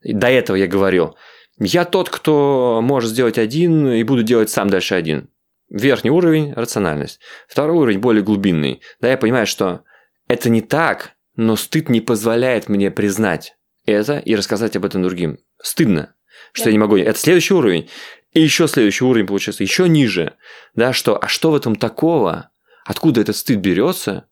И 0.01 0.13
до 0.13 0.27
этого 0.27 0.55
я 0.57 0.67
говорил, 0.67 1.15
я 1.59 1.85
тот, 1.85 2.09
кто 2.09 2.81
может 2.83 3.11
сделать 3.11 3.37
один 3.37 3.87
и 3.89 4.03
буду 4.03 4.23
делать 4.23 4.49
сам 4.49 4.69
дальше 4.69 4.95
один. 4.95 5.29
Верхний 5.69 6.11
уровень– 6.11 6.53
рациональность. 6.55 7.19
Второй 7.47 7.77
уровень– 7.77 7.99
более 8.01 8.23
глубинный. 8.23 8.81
Да, 8.99 9.09
я 9.09 9.17
понимаю, 9.17 9.47
что 9.47 9.83
это 10.27 10.49
не 10.49 10.61
так, 10.61 11.13
но 11.35 11.55
стыд 11.55 11.89
не 11.89 12.01
позволяет 12.01 12.69
мне 12.69 12.91
признать 12.91 13.55
это 13.85 14.17
и 14.17 14.35
рассказать 14.35 14.75
об 14.75 14.85
этом 14.85 15.03
другим. 15.03 15.37
Стыдно, 15.61 16.15
что 16.53 16.65
да. 16.65 16.69
я 16.71 16.73
не 16.73 16.79
могу. 16.79 16.97
Это 16.97 17.17
следующий 17.17 17.53
уровень. 17.53 17.89
И 18.33 18.41
еще 18.41 18.67
следующий 18.67 19.05
уровень 19.05 19.27
получается, 19.27 19.63
еще 19.63 19.87
ниже. 19.87 20.33
Да, 20.73 20.91
что, 20.93 21.21
а 21.21 21.27
что 21.27 21.51
в 21.51 21.55
этом 21.55 21.75
такого? 21.75 22.49
Откуда 22.85 23.21
этот 23.21 23.35
стыд 23.35 23.59
берется, 23.59 24.27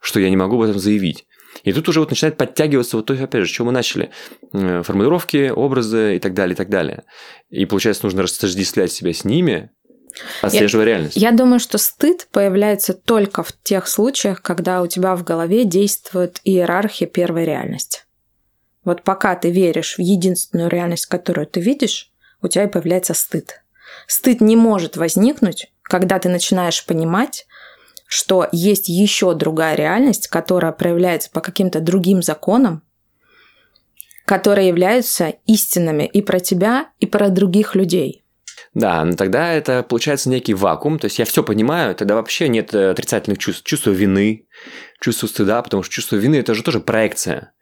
что 0.00 0.20
я 0.20 0.30
не 0.30 0.36
могу 0.36 0.56
об 0.56 0.68
этом 0.68 0.78
заявить? 0.80 1.26
И 1.64 1.72
тут 1.72 1.88
уже 1.88 2.00
вот 2.00 2.10
начинает 2.10 2.36
подтягиваться 2.36 2.96
вот 2.96 3.06
то, 3.06 3.14
опять 3.14 3.42
же, 3.42 3.48
с 3.48 3.50
чего 3.50 3.66
мы 3.66 3.72
начали. 3.72 4.10
Э, 4.52 4.82
формулировки, 4.82 5.50
образы 5.54 6.16
и 6.16 6.18
так 6.18 6.34
далее, 6.34 6.54
и 6.54 6.56
так 6.56 6.68
далее. 6.68 7.04
И 7.48 7.64
получается, 7.66 8.04
нужно 8.04 8.22
растождествлять 8.22 8.92
себя 8.92 9.12
с 9.12 9.24
ними, 9.24 9.70
Отслеживая 10.42 10.86
я, 10.86 10.90
реальность. 10.92 11.16
Я 11.16 11.32
думаю, 11.32 11.60
что 11.60 11.78
стыд 11.78 12.28
появляется 12.30 12.94
только 12.94 13.42
в 13.42 13.52
тех 13.62 13.86
случаях, 13.86 14.42
когда 14.42 14.82
у 14.82 14.86
тебя 14.86 15.14
в 15.14 15.24
голове 15.24 15.64
действует 15.64 16.40
иерархия 16.44 17.06
первой 17.06 17.44
реальности. 17.44 18.00
Вот 18.84 19.02
пока 19.02 19.34
ты 19.34 19.50
веришь 19.50 19.96
в 19.96 20.00
единственную 20.00 20.70
реальность, 20.70 21.06
которую 21.06 21.46
ты 21.46 21.60
видишь, 21.60 22.12
у 22.40 22.48
тебя 22.48 22.64
и 22.64 22.68
появляется 22.68 23.14
стыд. 23.14 23.62
Стыд 24.06 24.40
не 24.40 24.56
может 24.56 24.96
возникнуть, 24.96 25.72
когда 25.82 26.18
ты 26.18 26.28
начинаешь 26.28 26.84
понимать, 26.84 27.46
что 28.06 28.48
есть 28.52 28.88
еще 28.88 29.34
другая 29.34 29.74
реальность, 29.74 30.28
которая 30.28 30.72
проявляется 30.72 31.30
по 31.30 31.40
каким-то 31.40 31.80
другим 31.80 32.22
законам, 32.22 32.82
которые 34.24 34.68
являются 34.68 35.34
истинными 35.46 36.04
и 36.04 36.22
про 36.22 36.40
тебя, 36.40 36.90
и 36.98 37.06
про 37.06 37.28
других 37.28 37.74
людей. 37.74 38.24
Да, 38.76 39.02
но 39.06 39.14
тогда 39.14 39.54
это 39.54 39.82
получается 39.82 40.28
некий 40.28 40.52
вакуум, 40.52 40.98
то 40.98 41.06
есть 41.06 41.18
я 41.18 41.24
все 41.24 41.42
понимаю, 41.42 41.94
тогда 41.94 42.14
вообще 42.14 42.46
нет 42.46 42.74
э, 42.74 42.90
отрицательных 42.90 43.38
чувств, 43.38 43.64
чувство 43.64 43.90
вины, 43.90 44.48
чувство 45.00 45.26
стыда, 45.26 45.62
потому 45.62 45.82
что 45.82 45.94
чувство 45.94 46.16
вины 46.16 46.34
это 46.36 46.52
же 46.52 46.62
тоже 46.62 46.80
проекция. 46.80 47.54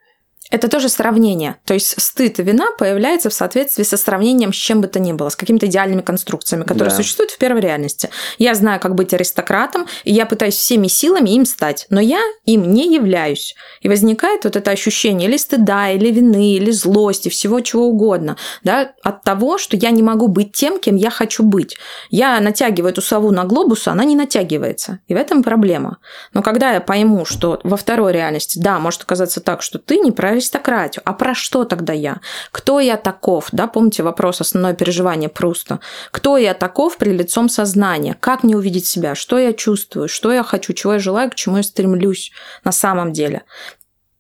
Это 0.51 0.69
тоже 0.69 0.89
сравнение. 0.89 1.57
То 1.65 1.75
есть 1.75 2.01
стыд 2.01 2.39
и 2.39 2.43
вина 2.43 2.67
появляется 2.79 3.31
в 3.31 3.35
соответствии 3.35 3.83
со 3.83 3.97
сравнением 3.97 4.53
с 4.53 4.57
чем 4.57 4.83
бы 4.83 4.89
то 4.89 5.01
ни 5.01 5.13
было, 5.13 5.31
с 5.31 5.37
какими-то 5.37 5.67
идеальными 5.67 6.03
конструкциями, 6.03 6.65
которые 6.65 6.91
да. 6.91 6.97
существуют 6.97 7.31
в 7.31 7.39
первой 7.39 7.63
реальности. 7.63 8.11
Я 8.39 8.55
знаю, 8.55 8.79
как 8.79 8.95
быть 8.95 9.15
аристократом, 9.15 9.87
и 10.05 10.13
я 10.13 10.27
пытаюсь 10.27 10.55
всеми 10.55 10.87
силами 10.87 11.31
им 11.31 11.47
стать, 11.47 11.87
но 11.89 12.01
я 12.01 12.21
им 12.45 12.73
не 12.73 12.95
являюсь. 12.95 13.55
И 13.81 13.89
возникает 13.89 14.45
вот 14.45 14.57
это 14.57 14.71
ощущение 14.71 15.29
или 15.29 15.39
стыда, 15.39 15.91
или 15.91 16.11
вины, 16.11 16.55
или 16.55 16.71
злости, 16.71 17.31
всего 17.31 17.61
чего 17.61 17.87
угодно, 17.87 18.37
да, 18.63 18.93
от 19.03 19.23
того, 19.23 19.57
что 19.57 19.77
я 19.77 19.91
не 19.91 20.03
могу 20.03 20.29
быть 20.29 20.53
тем, 20.53 20.79
кем 20.79 20.97
я 20.97 21.11
хочу 21.11 21.43
быть. 21.43 21.77
Я 22.11 22.39
натягиваю 22.41 22.93
эту 22.93 23.01
сову 23.01 23.31
на 23.31 23.45
глобус, 23.45 23.89
она 23.89 24.05
не 24.05 24.15
натягивается. 24.15 25.01
И 25.09 25.15
в 25.15 25.17
этом 25.17 25.43
проблема. 25.43 25.99
Но 26.35 26.43
когда 26.43 26.73
я 26.73 26.81
пойму, 26.81 27.25
что 27.25 27.61
во 27.65 27.77
второй 27.77 28.13
реальности, 28.13 28.59
да, 28.59 28.79
может 28.79 29.03
оказаться 29.03 29.41
так, 29.41 29.63
что 29.63 29.79
ты 29.79 29.99
не 29.99 30.13
про 30.13 30.34
аристократию. 30.35 31.03
А 31.05 31.13
про 31.13 31.35
что 31.35 31.65
тогда 31.65 31.93
я? 31.93 32.21
Кто 32.53 32.81
я 32.81 32.97
таков? 32.97 33.49
Да, 33.53 33.67
помните 33.67 34.03
вопрос 34.03 34.41
основное 34.41 34.75
переживание 34.75 35.29
Пруста. 35.29 35.81
Кто 36.11 36.37
я 36.37 36.55
таков 36.55 36.97
при 36.97 37.11
лицом 37.11 37.49
сознания? 37.49 38.17
Как 38.21 38.43
мне 38.43 38.57
увидеть 38.57 38.87
себя? 38.87 39.15
Что 39.15 39.39
я 39.39 39.53
чувствую? 39.53 40.09
Что 40.09 40.33
я 40.33 40.43
хочу? 40.43 40.73
Чего 40.73 40.95
я 40.95 40.99
желаю? 40.99 41.31
К 41.31 41.35
чему 41.35 41.57
я 41.57 41.63
стремлюсь 41.63 42.33
на 42.65 42.73
самом 42.73 43.13
деле? 43.13 43.43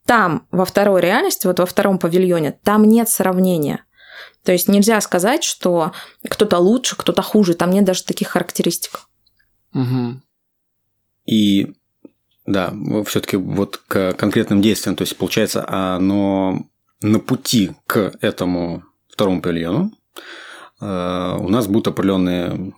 Там, 0.06 0.46
во 0.50 0.64
второй 0.64 1.00
реальности, 1.00 1.46
вот 1.46 1.58
во 1.58 1.66
втором 1.66 1.98
павильоне, 1.98 2.52
там 2.62 2.84
нет 2.84 3.08
сравнения. 3.08 3.84
То 4.44 4.52
есть 4.52 4.68
нельзя 4.68 5.00
сказать, 5.00 5.42
что 5.42 5.92
кто-то 6.28 6.58
лучше, 6.58 6.96
кто-то 6.96 7.22
хуже. 7.22 7.54
Там 7.54 7.70
нет 7.70 7.84
даже 7.84 8.04
таких 8.04 8.28
характеристик. 8.28 9.08
Угу. 9.72 10.20
И 11.26 11.74
да, 12.46 12.72
все-таки 13.06 13.36
вот 13.36 13.78
к 13.88 14.12
конкретным 14.14 14.60
действиям, 14.60 14.96
то 14.96 15.02
есть 15.02 15.16
получается, 15.16 15.64
оно 15.68 16.66
на 17.00 17.18
пути 17.18 17.72
к 17.86 18.14
этому 18.20 18.84
второму 19.08 19.40
павильону 19.40 19.92
э, 20.80 21.36
у 21.40 21.48
нас 21.48 21.66
будут 21.66 21.88
определенные 21.88 22.74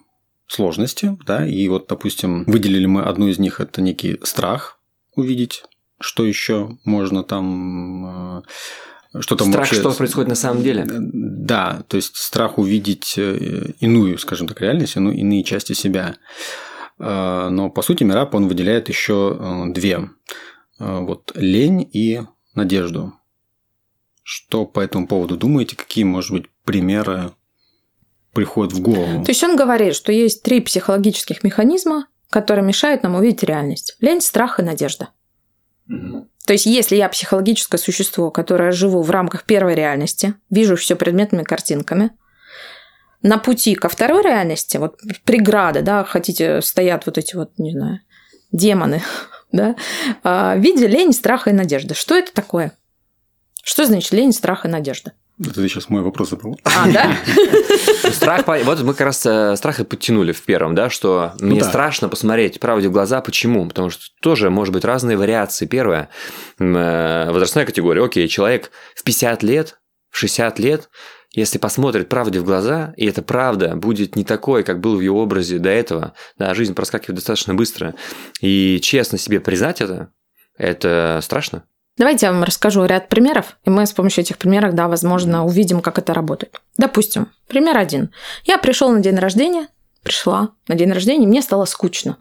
сложности, 0.46 1.16
да, 1.26 1.46
и 1.46 1.68
вот, 1.68 1.87
допустим, 1.88 2.44
выделили 2.44 2.87
мы 2.87 3.02
одну 3.02 3.29
из 3.29 3.38
них, 3.38 3.61
это 3.61 3.83
некий 3.83 4.18
страх 4.22 4.79
увидеть, 5.14 5.64
что 6.00 6.24
еще 6.24 6.76
можно 6.85 7.24
там 7.24 8.38
э, 8.38 8.42
что 9.20 9.37
там 9.37 9.48
страх, 9.48 9.66
вообще... 9.66 9.81
что 9.81 9.92
происходит 9.92 10.29
на 10.29 10.35
самом 10.35 10.62
деле. 10.62 10.85
Да, 10.88 11.85
то 11.88 11.96
есть 11.96 12.16
страх 12.16 12.59
увидеть 12.59 13.14
э, 13.16 13.72
иную, 13.81 14.18
скажем 14.18 14.46
так, 14.46 14.61
реальность, 14.61 14.96
иные 14.96 15.42
части 15.42 15.72
себя. 15.72 16.16
Э, 16.98 17.48
но 17.50 17.70
по 17.70 17.82
сути 17.82 18.04
Мирап 18.04 18.35
он 18.35 18.48
выделяет 18.48 18.88
еще 18.88 19.37
э, 19.38 19.72
две. 19.72 20.11
Э, 20.78 21.00
вот 21.00 21.32
лень 21.35 21.88
и 21.92 22.22
надежду. 22.54 23.12
Что 24.22 24.66
по 24.66 24.80
этому 24.80 25.06
поводу 25.06 25.37
думаете? 25.37 25.76
Какие, 25.76 26.04
может 26.04 26.32
быть, 26.32 26.46
примеры 26.64 27.32
приходят 28.32 28.72
в 28.72 28.80
голову? 28.80 29.24
То 29.24 29.30
есть 29.30 29.44
он 29.44 29.56
говорит, 29.56 29.94
что 29.94 30.11
есть 30.11 30.42
три 30.42 30.61
психологических 30.61 31.44
механизма, 31.44 32.09
которые 32.30 32.64
мешают 32.64 33.02
нам 33.02 33.14
увидеть 33.14 33.44
реальность. 33.44 33.96
Лень, 34.00 34.20
страх 34.20 34.59
и 34.59 34.62
надежда. 34.62 35.11
Угу. 35.88 36.28
То 36.46 36.52
есть, 36.52 36.66
если 36.66 36.96
я 36.96 37.09
психологическое 37.09 37.78
существо, 37.78 38.30
которое 38.30 38.70
живу 38.70 39.02
в 39.02 39.11
рамках 39.11 39.44
первой 39.44 39.74
реальности, 39.74 40.35
вижу 40.48 40.76
все 40.76 40.94
предметными 40.96 41.42
картинками, 41.42 42.12
на 43.26 43.38
пути 43.38 43.74
ко 43.74 43.88
второй 43.88 44.22
реальности, 44.22 44.76
вот 44.76 45.00
преграда, 45.24 45.82
да, 45.82 46.04
хотите, 46.04 46.62
стоят 46.62 47.06
вот 47.06 47.18
эти 47.18 47.34
вот, 47.34 47.50
не 47.58 47.72
знаю, 47.72 48.00
демоны, 48.52 49.02
да, 49.52 49.76
а, 50.22 50.54
в 50.54 50.60
виде 50.60 50.86
лень, 50.86 51.12
страха 51.12 51.50
и 51.50 51.52
надежды. 51.52 51.94
Что 51.94 52.14
это 52.14 52.32
такое? 52.32 52.72
Что 53.62 53.84
значит 53.84 54.12
лень, 54.12 54.32
страх 54.32 54.64
и 54.64 54.68
надежда? 54.68 55.12
Это 55.38 55.54
ты 55.54 55.68
сейчас 55.68 55.90
мой 55.90 56.00
вопрос 56.00 56.30
забыл. 56.30 56.58
А, 56.64 56.90
да? 56.90 57.14
Страх, 58.10 58.46
вот 58.46 58.80
мы 58.80 58.94
как 58.94 59.02
раз 59.02 59.26
э, 59.26 59.54
страх 59.56 59.80
и 59.80 59.84
подтянули 59.84 60.32
в 60.32 60.42
первом, 60.42 60.74
да, 60.74 60.88
что 60.88 61.32
мне 61.40 61.60
да. 61.60 61.68
страшно 61.68 62.08
посмотреть 62.08 62.58
правде 62.58 62.88
в 62.88 62.92
глаза. 62.92 63.20
Почему? 63.20 63.68
Потому 63.68 63.90
что 63.90 64.02
тоже 64.22 64.48
может 64.48 64.72
быть 64.72 64.84
разные 64.84 65.18
вариации. 65.18 65.66
Первое, 65.66 66.08
э, 66.58 67.30
возрастная 67.30 67.66
категория. 67.66 68.02
Окей, 68.02 68.28
человек 68.28 68.70
в 68.94 69.02
50 69.02 69.42
лет, 69.42 69.78
в 70.08 70.16
60 70.16 70.58
лет, 70.58 70.88
если 71.37 71.59
посмотрит 71.59 72.09
правде 72.09 72.40
в 72.40 72.44
глаза, 72.44 72.94
и 72.96 73.07
эта 73.07 73.22
правда 73.22 73.77
будет 73.77 74.16
не 74.16 74.25
такой, 74.25 74.64
как 74.64 74.81
был 74.81 74.96
в 74.96 75.01
ее 75.01 75.12
образе 75.12 75.59
до 75.59 75.68
этого, 75.68 76.14
да, 76.38 76.55
жизнь 76.55 76.75
проскакивает 76.75 77.16
достаточно 77.16 77.55
быстро, 77.55 77.94
и 78.40 78.81
честно 78.83 79.18
себе 79.18 79.38
признать 79.38 79.81
это, 79.81 80.09
это 80.57 81.20
страшно. 81.22 81.64
Давайте 81.99 82.27
я 82.27 82.33
вам 82.33 82.42
расскажу 82.42 82.85
ряд 82.85 83.09
примеров, 83.09 83.59
и 83.64 83.70
мы 83.70 83.87
с 83.87 83.92
помощью 83.92 84.22
этих 84.22 84.38
примеров, 84.38 84.75
да, 84.75 84.88
возможно, 84.88 85.44
увидим, 85.44 85.81
как 85.81 85.99
это 85.99 86.12
работает. 86.12 86.61
Допустим, 86.77 87.31
пример 87.46 87.77
один. 87.77 88.12
Я 88.44 88.59
пришел 88.59 88.90
на 88.90 89.01
день 89.01 89.16
рождения, 89.16 89.68
пришла 90.03 90.51
на 90.68 90.75
день 90.75 90.92
рождения, 90.92 91.27
мне 91.27 91.42
стало 91.42 91.66
скучно. 91.66 92.18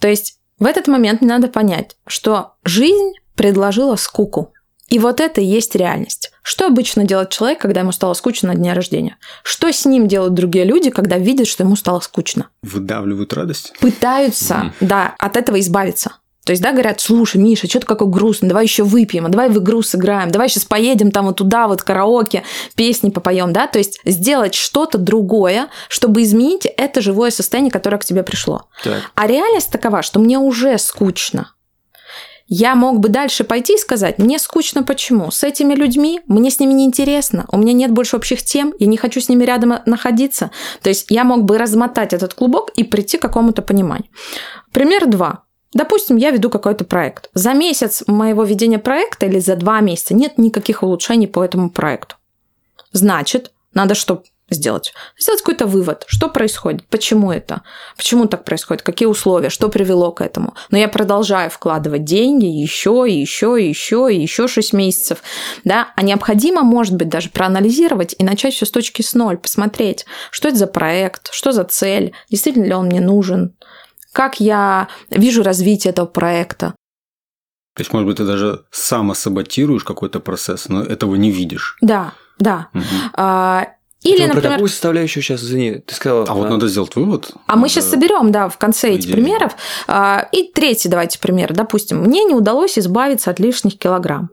То 0.00 0.08
есть 0.08 0.38
в 0.58 0.66
этот 0.66 0.88
момент 0.88 1.20
мне 1.20 1.30
надо 1.30 1.48
понять, 1.48 1.96
что 2.06 2.54
жизнь 2.64 3.12
предложила 3.34 3.96
скуку. 3.96 4.52
И 4.92 4.98
вот 4.98 5.20
это 5.20 5.40
и 5.40 5.44
есть 5.44 5.74
реальность. 5.74 6.30
Что 6.42 6.66
обычно 6.66 7.04
делает 7.04 7.30
человек, 7.30 7.58
когда 7.62 7.80
ему 7.80 7.92
стало 7.92 8.12
скучно 8.12 8.48
на 8.48 8.54
дне 8.54 8.74
рождения? 8.74 9.16
Что 9.42 9.72
с 9.72 9.86
ним 9.86 10.06
делают 10.06 10.34
другие 10.34 10.66
люди, 10.66 10.90
когда 10.90 11.16
видят, 11.16 11.46
что 11.46 11.62
ему 11.62 11.76
стало 11.76 12.00
скучно? 12.00 12.48
Выдавливают 12.62 13.32
радость? 13.32 13.72
Пытаются, 13.80 14.54
mm. 14.54 14.72
да, 14.80 15.14
от 15.18 15.38
этого 15.38 15.58
избавиться. 15.60 16.16
То 16.44 16.50
есть, 16.52 16.60
да, 16.60 16.72
говорят, 16.72 17.00
слушай, 17.00 17.38
Миша, 17.38 17.68
что 17.68 17.80
ты 17.80 17.86
какой 17.86 18.08
грустный, 18.08 18.50
давай 18.50 18.64
еще 18.64 18.82
выпьем, 18.82 19.24
а 19.24 19.28
давай 19.30 19.48
в 19.48 19.58
игру 19.60 19.80
сыграем, 19.80 20.30
давай 20.30 20.50
сейчас 20.50 20.66
поедем 20.66 21.10
там 21.10 21.24
вот 21.24 21.36
туда, 21.36 21.68
вот 21.68 21.82
караоке, 21.82 22.42
песни 22.74 23.08
попоем, 23.08 23.54
да, 23.54 23.68
то 23.68 23.78
есть 23.78 23.98
сделать 24.04 24.54
что-то 24.54 24.98
другое, 24.98 25.68
чтобы 25.88 26.22
изменить 26.22 26.66
это 26.66 27.00
живое 27.00 27.30
состояние, 27.30 27.70
которое 27.70 27.96
к 27.96 28.04
тебе 28.04 28.22
пришло. 28.24 28.68
Так. 28.84 29.04
А 29.14 29.26
реальность 29.26 29.70
такова, 29.70 30.02
что 30.02 30.18
мне 30.18 30.36
уже 30.38 30.76
скучно. 30.76 31.54
Я 32.54 32.74
мог 32.74 33.00
бы 33.00 33.08
дальше 33.08 33.44
пойти 33.44 33.76
и 33.76 33.78
сказать, 33.78 34.18
мне 34.18 34.38
скучно 34.38 34.82
почему? 34.82 35.30
С 35.30 35.42
этими 35.42 35.72
людьми, 35.72 36.20
мне 36.26 36.50
с 36.50 36.60
ними 36.60 36.74
неинтересно, 36.74 37.46
у 37.50 37.56
меня 37.56 37.72
нет 37.72 37.92
больше 37.92 38.14
общих 38.14 38.42
тем, 38.42 38.74
я 38.78 38.86
не 38.88 38.98
хочу 38.98 39.22
с 39.22 39.30
ними 39.30 39.44
рядом 39.44 39.76
находиться. 39.86 40.50
То 40.82 40.90
есть 40.90 41.06
я 41.08 41.24
мог 41.24 41.44
бы 41.44 41.56
размотать 41.56 42.12
этот 42.12 42.34
клубок 42.34 42.68
и 42.76 42.84
прийти 42.84 43.16
к 43.16 43.22
какому-то 43.22 43.62
пониманию. 43.62 44.10
Пример 44.70 45.06
два. 45.06 45.44
Допустим, 45.72 46.18
я 46.18 46.30
веду 46.30 46.50
какой-то 46.50 46.84
проект. 46.84 47.30
За 47.32 47.54
месяц 47.54 48.02
моего 48.06 48.44
ведения 48.44 48.78
проекта 48.78 49.24
или 49.24 49.38
за 49.38 49.56
два 49.56 49.80
месяца 49.80 50.12
нет 50.12 50.36
никаких 50.36 50.82
улучшений 50.82 51.28
по 51.28 51.42
этому 51.42 51.70
проекту. 51.70 52.16
Значит, 52.92 53.50
надо 53.72 53.94
что 53.94 54.24
сделать? 54.54 54.92
Сделать 55.18 55.40
какой-то 55.40 55.66
вывод, 55.66 56.04
что 56.06 56.28
происходит, 56.28 56.86
почему 56.88 57.32
это, 57.32 57.62
почему 57.96 58.26
так 58.26 58.44
происходит, 58.44 58.82
какие 58.82 59.06
условия, 59.06 59.50
что 59.50 59.68
привело 59.68 60.12
к 60.12 60.20
этому. 60.20 60.54
Но 60.70 60.78
я 60.78 60.88
продолжаю 60.88 61.50
вкладывать 61.50 62.04
деньги 62.04 62.46
еще, 62.46 63.04
и 63.08 63.14
еще, 63.14 63.60
и 63.60 63.68
еще, 63.68 64.08
и 64.12 64.20
еще 64.20 64.48
6 64.48 64.72
месяцев. 64.72 65.22
Да? 65.64 65.88
А 65.96 66.02
необходимо, 66.02 66.62
может 66.62 66.94
быть, 66.94 67.08
даже 67.08 67.30
проанализировать 67.30 68.14
и 68.18 68.24
начать 68.24 68.54
все 68.54 68.66
с 68.66 68.70
точки 68.70 69.02
с 69.02 69.14
ноль, 69.14 69.38
посмотреть, 69.38 70.06
что 70.30 70.48
это 70.48 70.58
за 70.58 70.66
проект, 70.66 71.32
что 71.32 71.52
за 71.52 71.64
цель, 71.64 72.12
действительно 72.30 72.64
ли 72.64 72.74
он 72.74 72.86
мне 72.86 73.00
нужен, 73.00 73.54
как 74.12 74.40
я 74.40 74.88
вижу 75.10 75.42
развитие 75.42 75.90
этого 75.90 76.06
проекта. 76.06 76.74
То 77.74 77.80
есть, 77.80 77.92
может 77.92 78.06
быть, 78.06 78.18
ты 78.18 78.24
даже 78.24 78.64
самосаботируешь 78.70 79.84
какой-то 79.84 80.20
процесс, 80.20 80.68
но 80.68 80.82
этого 80.82 81.14
не 81.14 81.30
видишь. 81.30 81.78
Да, 81.80 82.12
да. 82.38 82.68
Угу. 82.74 83.66
Или, 84.02 84.16
Ты 84.16 84.26
про 84.26 84.34
например... 84.34 84.52
какую 84.52 84.68
составляющую 84.68 85.22
сейчас, 85.22 85.42
извини, 85.42 85.74
ты 85.76 85.94
сказала... 85.94 86.26
А 86.28 86.34
вот 86.34 86.50
надо 86.50 86.66
сделать 86.66 86.96
вывод. 86.96 87.30
А 87.46 87.56
мы 87.56 87.68
сейчас 87.68 87.88
соберем, 87.88 88.32
да, 88.32 88.48
в 88.48 88.58
конце 88.58 88.90
эти 88.90 89.04
идее. 89.04 89.14
примеров. 89.14 89.54
А, 89.86 90.28
И 90.32 90.50
третий, 90.52 90.88
давайте 90.88 91.20
пример. 91.20 91.52
Допустим, 91.52 92.02
мне 92.02 92.24
не 92.24 92.34
удалось 92.34 92.78
избавиться 92.78 93.30
от 93.30 93.38
лишних 93.38 93.78
килограмм. 93.78 94.30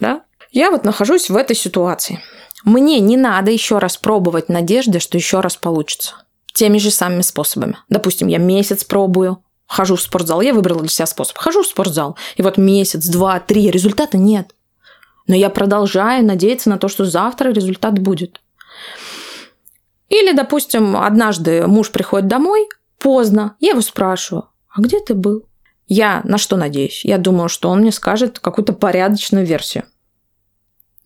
Да? 0.00 0.22
Я 0.52 0.70
вот 0.70 0.84
нахожусь 0.84 1.28
в 1.28 1.36
этой 1.36 1.54
ситуации. 1.54 2.20
Мне 2.64 2.98
не 3.00 3.18
надо 3.18 3.50
еще 3.50 3.78
раз 3.78 3.98
пробовать 3.98 4.48
надежды, 4.48 5.00
что 5.00 5.18
еще 5.18 5.40
раз 5.40 5.56
получится. 5.56 6.14
Теми 6.54 6.78
же 6.78 6.90
самыми 6.90 7.22
способами. 7.22 7.76
Допустим, 7.90 8.28
я 8.28 8.38
месяц 8.38 8.84
пробую, 8.84 9.42
хожу 9.66 9.96
в 9.96 10.00
спортзал. 10.00 10.40
Я 10.40 10.54
выбрала 10.54 10.80
для 10.80 10.88
себя 10.88 11.06
способ. 11.06 11.36
Хожу 11.36 11.62
в 11.62 11.66
спортзал. 11.66 12.16
И 12.36 12.42
вот 12.42 12.56
месяц, 12.56 13.06
два, 13.06 13.38
три, 13.40 13.70
результата 13.70 14.16
нет. 14.16 14.54
Но 15.26 15.34
я 15.34 15.50
продолжаю 15.50 16.24
надеяться 16.24 16.70
на 16.70 16.78
то, 16.78 16.88
что 16.88 17.04
завтра 17.04 17.50
результат 17.50 17.98
будет. 17.98 18.40
Или, 20.14 20.30
допустим, 20.32 20.96
однажды 20.96 21.66
муж 21.66 21.90
приходит 21.90 22.28
домой 22.28 22.68
поздно, 23.00 23.56
я 23.58 23.70
его 23.70 23.80
спрашиваю, 23.80 24.48
а 24.72 24.80
где 24.80 25.00
ты 25.00 25.14
был? 25.14 25.48
Я 25.88 26.20
на 26.22 26.38
что 26.38 26.56
надеюсь? 26.56 27.04
Я 27.04 27.18
думаю, 27.18 27.48
что 27.48 27.68
он 27.68 27.80
мне 27.80 27.90
скажет 27.90 28.38
какую-то 28.38 28.74
порядочную 28.74 29.44
версию. 29.44 29.84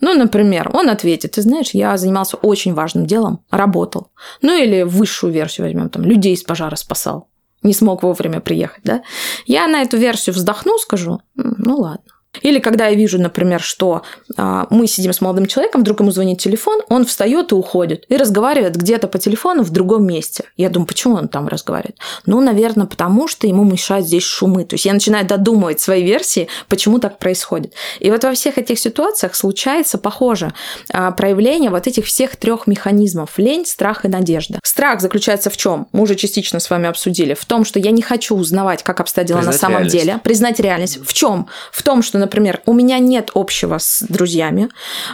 Ну, 0.01 0.13
например, 0.13 0.71
он 0.75 0.91
ответит, 0.91 1.33
ты 1.33 1.43
знаешь, 1.43 1.71
я 1.71 1.97
занимался 1.97 2.37
очень 2.37 2.75
важным 2.75 3.07
делом, 3.07 3.43
работал. 3.51 4.13
Ну, 4.43 4.55
или 4.55 4.83
высшую 4.83 5.33
версию 5.33 5.67
возьмем, 5.67 5.89
там, 5.89 6.03
людей 6.03 6.35
из 6.35 6.43
пожара 6.43 6.77
спасал. 6.77 7.31
Не 7.63 7.73
смог 7.73 8.03
вовремя 8.03 8.41
приехать, 8.41 8.85
да? 8.85 9.03
Я 9.47 9.69
на 9.69 9.81
эту 9.81 9.97
версию 9.97 10.35
вздохну, 10.35 10.77
скажу, 10.79 11.23
ну 11.35 11.79
ладно. 11.79 12.13
Или 12.43 12.59
когда 12.59 12.87
я 12.89 12.95
вижу, 12.95 13.21
например, 13.21 13.61
что 13.61 14.03
а, 14.37 14.67
мы 14.71 14.87
сидим 14.87 15.13
с 15.13 15.21
молодым 15.21 15.47
человеком, 15.47 15.81
вдруг 15.81 16.01
ему 16.01 16.11
звонит 16.11 16.39
телефон, 16.39 16.81
он 16.89 17.05
встает 17.05 17.53
и 17.53 17.55
уходит 17.55 18.05
и 18.09 18.17
разговаривает 18.17 18.77
где-то 18.77 19.09
по 19.09 19.19
телефону 19.19 19.63
в 19.63 19.71
другом 19.71 20.07
месте. 20.07 20.45
Я 20.57 20.69
думаю, 20.69 20.87
почему 20.87 21.15
он 21.15 21.29
там 21.29 21.49
разговаривает? 21.49 21.97
Ну, 22.27 22.41
наверное, 22.41 22.87
потому 22.87 23.29
что 23.29 23.47
ему 23.47 23.65
мешают 23.65 24.07
здесь 24.07 24.23
шумы. 24.23 24.65
То 24.65 24.75
есть 24.75 24.85
я 24.85 24.93
начинаю 24.93 25.27
додумывать 25.27 25.81
свои 25.81 26.05
версии, 26.05 26.49
почему 26.69 26.99
так 26.99 27.19
происходит. 27.19 27.73
И 27.99 28.11
вот 28.11 28.23
во 28.25 28.33
всех 28.33 28.59
этих 28.59 28.79
ситуациях 28.79 29.35
случается 29.35 29.99
похоже 29.99 30.53
а, 30.93 31.11
проявление 31.13 31.71
вот 31.71 31.87
этих 31.87 32.07
всех 32.07 32.37
трех 32.37 32.67
механизмов: 32.67 33.39
лень, 33.39 33.67
страх 33.67 34.05
и 34.05 34.09
надежда. 34.09 34.61
Страх 34.63 35.01
заключается 35.01 35.51
в 35.51 35.57
чем? 35.57 35.89
Мы 35.93 36.03
уже 36.03 36.15
частично 36.15 36.61
с 36.61 36.71
вами 36.71 36.89
обсудили. 36.89 37.35
В 37.35 37.45
том, 37.47 37.65
что 37.65 37.79
я 37.79 37.91
не 37.91 38.03
хочу 38.03 38.37
узнавать, 38.37 38.83
как 38.83 39.01
обстоят 39.01 39.29
дела 39.29 39.43
на 39.43 39.53
самом 39.53 39.79
реальность. 39.79 39.97
деле, 39.97 40.21
признать 40.23 40.61
реальность. 40.61 40.99
В 41.05 41.13
чем? 41.13 41.49
В 41.73 41.83
том, 41.83 42.03
что, 42.03 42.18
например, 42.19 42.61
у 42.67 42.73
меня 42.73 42.99
нет 42.99 43.31
общего 43.35 43.79
с 43.79 44.05
друзьями. 44.09 44.69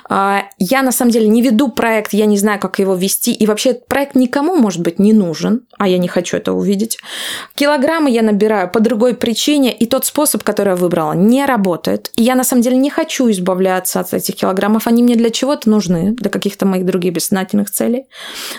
А, 0.09 0.45
Я 0.59 0.83
на 0.83 0.93
самом 0.93 1.13
деле 1.13 1.29
не 1.29 1.43
веду 1.43 1.69
проект, 1.69 2.13
я 2.13 2.27
не 2.27 2.39
знаю, 2.39 2.59
как 2.61 2.79
его 2.79 2.95
вести. 2.95 3.33
И 3.33 3.47
вообще 3.47 3.71
этот 3.71 3.87
проект 3.87 4.15
никому, 4.15 4.57
может 4.57 4.81
быть, 4.81 4.99
не 4.99 5.13
нужен, 5.13 5.67
а 5.79 5.89
я 5.89 5.99
не 5.99 6.09
хочу 6.09 6.37
это 6.37 6.53
увидеть. 6.53 6.99
Килограммы 7.55 8.11
я 8.11 8.23
набираю 8.23 8.71
по 8.71 8.81
другой 8.81 9.15
причине, 9.15 9.73
и 9.73 9.87
тот 9.87 10.07
способ, 10.07 10.43
который 10.43 10.71
я 10.71 10.77
выбрала, 10.77 11.13
не 11.13 11.45
работает. 11.45 12.11
И 12.17 12.23
я 12.23 12.35
на 12.35 12.45
самом 12.45 12.63
деле 12.63 12.77
не 12.77 12.91
хочу 12.91 13.31
избавляться 13.31 14.01
от 14.01 14.13
этих 14.15 14.37
килограммов. 14.37 14.87
Они 14.87 15.03
мне 15.03 15.15
для 15.15 15.31
чего-то 15.31 15.69
нужны, 15.69 16.13
для 16.13 16.31
каких-то 16.31 16.67
моих 16.67 16.85
других 16.85 17.13
бессознательных 17.13 17.71
целей. 17.71 18.07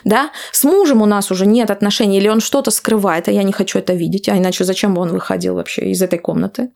Да? 0.03 0.31
С 0.51 0.63
мужем 0.63 1.01
у 1.01 1.05
нас 1.05 1.31
уже 1.31 1.45
нет 1.45 1.71
отношений, 1.71 2.17
или 2.17 2.27
он 2.27 2.39
что-то 2.39 2.71
скрывает, 2.71 3.27
а 3.27 3.31
я 3.31 3.43
не 3.43 3.51
хочу 3.51 3.79
это 3.79 3.93
видеть. 3.93 4.29
А 4.29 4.37
иначе 4.37 4.63
зачем 4.63 4.93
бы 4.93 5.01
он 5.01 5.09
выходил 5.09 5.55
вообще 5.55 5.89
из 5.91 6.01
этой 6.01 6.19
комнаты? 6.19 6.69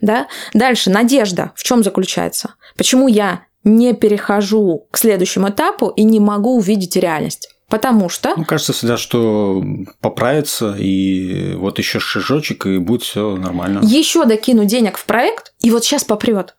Да? 0.00 0.26
Дальше, 0.54 0.90
надежда. 0.90 1.11
В 1.56 1.62
чем 1.62 1.82
заключается? 1.82 2.54
Почему 2.76 3.08
я 3.08 3.44
не 3.64 3.92
перехожу 3.94 4.86
к 4.90 4.98
следующему 4.98 5.50
этапу 5.50 5.88
и 5.88 6.04
не 6.04 6.20
могу 6.20 6.56
увидеть 6.56 6.96
реальность? 6.96 7.48
Потому 7.68 8.10
что 8.10 8.34
Ну, 8.36 8.44
кажется 8.44 8.74
всегда, 8.74 8.98
что 8.98 9.64
поправится, 10.00 10.76
и 10.78 11.54
вот 11.54 11.78
еще 11.78 12.00
шажочек, 12.00 12.66
и 12.66 12.76
будет 12.76 13.02
все 13.02 13.34
нормально. 13.36 13.80
еще 13.82 14.26
докину 14.26 14.66
денег 14.66 14.98
в 14.98 15.06
проект, 15.06 15.54
и 15.60 15.70
вот 15.70 15.82
сейчас 15.82 16.04
попрет. 16.04 16.54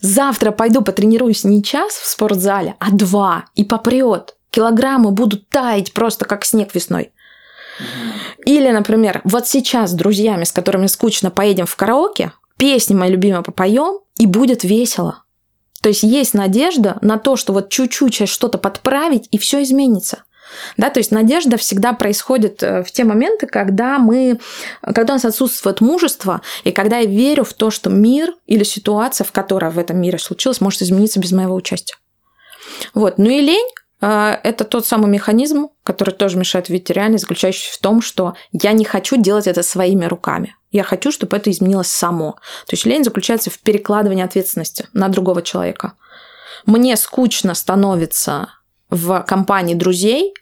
Завтра 0.00 0.50
пойду 0.50 0.80
потренируюсь 0.82 1.44
не 1.44 1.62
час 1.62 1.92
в 1.92 2.06
спортзале, 2.06 2.76
а 2.78 2.90
два, 2.90 3.44
и 3.54 3.64
попрет. 3.64 4.36
Килограммы 4.50 5.10
будут 5.10 5.48
таять 5.50 5.92
просто 5.92 6.24
как 6.24 6.44
снег 6.44 6.74
весной. 6.74 7.12
Или, 8.44 8.70
например, 8.70 9.20
вот 9.24 9.46
сейчас 9.46 9.90
с 9.90 9.94
друзьями, 9.94 10.44
с 10.44 10.52
которыми 10.52 10.86
скучно, 10.86 11.30
поедем 11.30 11.66
в 11.66 11.76
караоке, 11.76 12.32
песни 12.62 12.94
мои 12.94 13.10
любимые 13.10 13.42
попоем, 13.42 13.98
и 14.20 14.26
будет 14.26 14.62
весело. 14.62 15.24
То 15.82 15.88
есть 15.88 16.04
есть 16.04 16.32
надежда 16.32 16.96
на 17.00 17.18
то, 17.18 17.34
что 17.34 17.52
вот 17.52 17.70
чуть-чуть 17.70 18.28
что-то 18.28 18.56
подправить, 18.56 19.26
и 19.32 19.38
все 19.38 19.64
изменится. 19.64 20.22
Да, 20.76 20.88
то 20.88 21.00
есть 21.00 21.10
надежда 21.10 21.56
всегда 21.56 21.92
происходит 21.92 22.62
э, 22.62 22.84
в 22.84 22.92
те 22.92 23.02
моменты, 23.02 23.48
когда 23.48 23.98
мы, 23.98 24.38
когда 24.80 25.14
у 25.14 25.16
нас 25.16 25.24
отсутствует 25.24 25.80
мужество, 25.80 26.40
и 26.62 26.70
когда 26.70 26.98
я 26.98 27.06
верю 27.06 27.42
в 27.42 27.52
то, 27.52 27.72
что 27.72 27.90
мир 27.90 28.32
или 28.46 28.62
ситуация, 28.62 29.24
в 29.24 29.32
которой 29.32 29.72
в 29.72 29.78
этом 29.80 30.00
мире 30.00 30.20
случилась, 30.20 30.60
может 30.60 30.82
измениться 30.82 31.18
без 31.18 31.32
моего 31.32 31.56
участия. 31.56 31.96
Вот. 32.94 33.18
Ну 33.18 33.28
и 33.28 33.40
лень 33.40 33.70
это 34.02 34.64
тот 34.64 34.84
самый 34.84 35.08
механизм, 35.08 35.68
который 35.84 36.12
тоже 36.12 36.36
мешает 36.36 36.68
видеть 36.68 36.90
реальность, 36.90 37.22
заключающийся 37.22 37.78
в 37.78 37.80
том, 37.80 38.02
что 38.02 38.34
я 38.50 38.72
не 38.72 38.84
хочу 38.84 39.16
делать 39.16 39.46
это 39.46 39.62
своими 39.62 40.06
руками. 40.06 40.56
Я 40.72 40.82
хочу, 40.82 41.12
чтобы 41.12 41.36
это 41.36 41.50
изменилось 41.50 41.86
само. 41.86 42.32
То 42.66 42.72
есть 42.72 42.84
лень 42.84 43.04
заключается 43.04 43.50
в 43.50 43.60
перекладывании 43.60 44.24
ответственности 44.24 44.88
на 44.92 45.08
другого 45.08 45.40
человека. 45.42 45.92
Мне 46.66 46.96
скучно 46.96 47.54
становится 47.54 48.48
в 48.90 49.20
компании 49.22 49.74
друзей, 49.74 50.34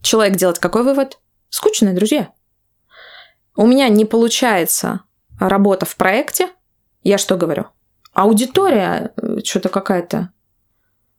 человек 0.00 0.36
делает 0.36 0.60
какой 0.60 0.84
вывод? 0.84 1.18
Скучные 1.48 1.94
друзья. 1.94 2.30
У 3.56 3.66
меня 3.66 3.88
не 3.88 4.04
получается 4.04 5.00
работа 5.40 5.86
в 5.86 5.96
проекте. 5.96 6.50
Я 7.02 7.18
что 7.18 7.36
говорю? 7.36 7.66
Аудитория 8.12 9.12
э, 9.16 9.40
что-то 9.44 9.68
какая-то 9.68 10.30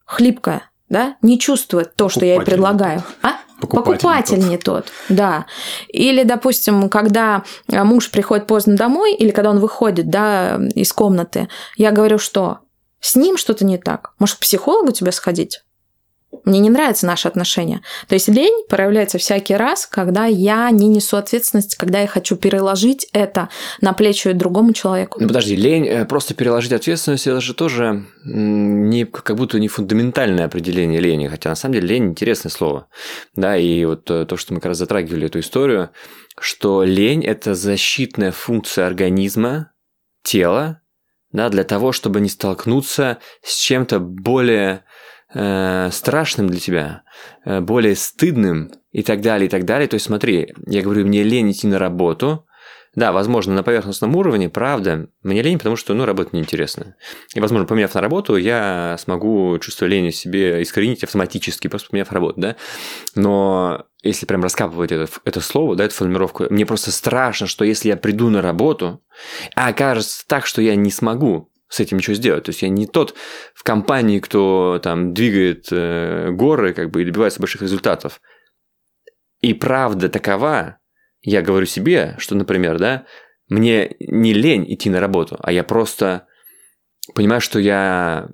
хлипкая, 0.06 0.70
да, 0.90 1.16
не 1.22 1.40
чувствует 1.40 1.96
то, 1.96 2.10
что 2.10 2.26
я 2.26 2.36
ей 2.36 2.42
предлагаю. 2.42 3.04
А? 3.22 3.34
Покупатель, 3.60 3.94
Покупатель 3.94 4.38
не, 4.40 4.42
тот. 4.42 4.50
не 4.50 4.58
тот, 4.58 4.86
да. 5.10 5.46
Или, 5.88 6.24
допустим, 6.24 6.90
когда 6.90 7.44
муж 7.68 8.12
приходит 8.12 8.46
поздно 8.46 8.76
домой, 8.76 9.14
или 9.14 9.32
когда 9.32 9.52
он 9.52 9.60
выходит, 9.60 10.10
да, 10.10 10.60
из 10.76 10.92
комнаты, 10.92 11.48
я 11.78 11.92
говорю, 11.92 12.18
что 12.18 12.60
с 13.00 13.16
ним 13.16 13.38
что-то 13.38 13.66
не 13.66 13.78
так. 13.78 14.14
Может, 14.20 14.38
к 14.38 14.40
психологу 14.40 14.92
тебе 14.92 15.12
сходить? 15.12 15.62
Мне 16.46 16.60
не 16.60 16.70
нравятся 16.70 17.06
наши 17.06 17.28
отношения. 17.28 17.82
То 18.08 18.16
есть 18.16 18.28
лень 18.28 18.66
проявляется 18.68 19.18
всякий 19.18 19.56
раз, 19.56 19.86
когда 19.86 20.26
я 20.26 20.70
не 20.72 20.88
несу 20.88 21.18
ответственность, 21.18 21.76
когда 21.76 22.02
я 22.02 22.08
хочу 22.08 22.36
переложить 22.36 23.08
это 23.14 23.50
на 23.82 23.94
плечи 23.94 24.32
другому 24.32 24.74
человеку. 24.74 25.20
Ну 25.22 25.28
подожди, 25.28 25.56
лень, 25.56 25.88
э, 25.88 26.06
просто 26.06 26.34
переложить 26.34 26.74
ответственность, 26.74 27.28
это 27.28 27.42
же 27.42 27.54
тоже 27.54 28.06
не, 28.26 29.06
как 29.06 29.38
будто 29.38 29.60
не 29.60 29.68
фундаментальное 29.68 30.46
определение 30.46 31.00
лени, 31.00 31.28
хотя 31.28 31.50
на 31.50 31.56
самом 31.56 31.74
деле 31.74 31.88
лень 31.88 32.06
интересное 32.06 32.50
слово. 32.50 32.88
Да, 33.36 33.58
и 33.58 33.86
вот 33.86 34.10
э, 34.10 34.26
то, 34.26 34.38
что 34.38 34.54
мы 34.54 34.60
как 34.60 34.70
раз 34.70 34.78
затрагивали 34.78 35.28
эту 35.28 35.40
историю, 35.40 35.90
что 36.40 36.84
лень– 36.84 37.24
это 37.26 37.54
защитная 37.54 38.32
функция 38.32 38.88
организма, 38.88 39.72
тела, 40.24 40.82
да, 41.32 41.50
для 41.50 41.64
того, 41.64 41.92
чтобы 41.92 42.22
не 42.22 42.30
столкнуться 42.30 43.20
с 43.44 43.58
чем-то 43.58 44.00
более 44.00 44.84
э, 45.34 45.90
страшным 45.92 46.48
для 46.48 46.60
тебя, 46.60 47.04
э, 47.46 47.60
более 47.60 47.96
стыдным 47.96 48.72
и 48.92 49.04
так 49.04 49.22
далее, 49.22 49.48
и 49.48 49.50
так 49.50 49.66
далее. 49.66 49.88
То 49.88 49.96
есть 49.96 50.06
смотри, 50.06 50.54
я 50.66 50.82
говорю, 50.82 51.06
мне 51.06 51.24
лень 51.24 51.52
идти 51.52 51.68
на 51.68 51.80
работу, 51.80 52.46
да, 52.96 53.12
возможно, 53.12 53.54
на 53.54 53.64
поверхностном 53.64 54.16
уровне, 54.16 54.50
правда, 54.50 55.08
мне 55.24 55.42
лень, 55.42 55.58
потому 55.58 55.76
что, 55.76 55.96
ну, 55.96 56.06
работа 56.06 56.30
неинтересна. 56.34 56.96
И, 57.34 57.40
возможно, 57.40 57.66
поменяв 57.66 57.94
на 57.96 58.02
работу, 58.02 58.36
я 58.36 58.98
смогу 59.00 59.58
чувство 59.60 59.86
лени 59.86 60.12
в 60.12 60.16
себе 60.16 60.62
искоренить 60.62 61.04
автоматически, 61.04 61.68
просто 61.68 61.90
поменяв 61.90 62.12
работу, 62.12 62.40
да. 62.40 62.56
Но 63.16 63.86
если 64.04 64.28
прям 64.28 64.44
раскапывать 64.44 64.92
это, 64.92 65.12
это 65.26 65.42
слово, 65.42 65.76
да, 65.76 65.86
эту 65.86 65.96
формировку, 65.96 66.46
мне 66.52 66.68
просто 66.68 66.92
страшно, 66.92 67.48
что 67.48 67.66
если 67.66 67.90
я 67.90 67.98
приду 67.98 68.30
на 68.30 68.44
работу, 68.44 69.02
а 69.56 69.70
окажется 69.70 70.28
так, 70.28 70.46
что 70.46 70.62
я 70.62 70.76
не 70.76 70.92
смогу 70.92 71.50
с 71.74 71.80
этим 71.80 71.98
ничего 71.98 72.14
сделать. 72.14 72.44
То 72.44 72.50
есть 72.50 72.62
я 72.62 72.70
не 72.70 72.86
тот 72.86 73.16
в 73.56 73.64
компании, 73.64 74.20
кто 74.20 74.80
там 74.84 75.16
двигает 75.16 75.70
э, 75.72 76.30
горы 76.30 76.72
как 76.74 76.92
бы, 76.92 77.02
и 77.02 77.06
добивается 77.06 77.40
больших 77.40 77.64
результатов. 77.64 78.22
И 79.42 79.56
правда 79.56 80.08
такова, 80.08 80.78
я 81.24 81.42
говорю 81.42 81.66
себе, 81.66 82.16
что, 82.20 82.36
например, 82.36 82.78
да, 82.78 83.06
мне 83.50 83.96
не 84.00 84.34
лень 84.34 84.72
идти 84.72 84.92
на 84.92 85.00
работу, 85.00 85.36
а 85.40 85.52
я 85.52 85.64
просто 85.64 86.28
понимаю, 87.16 87.42
что 87.42 87.58
я 87.58 88.30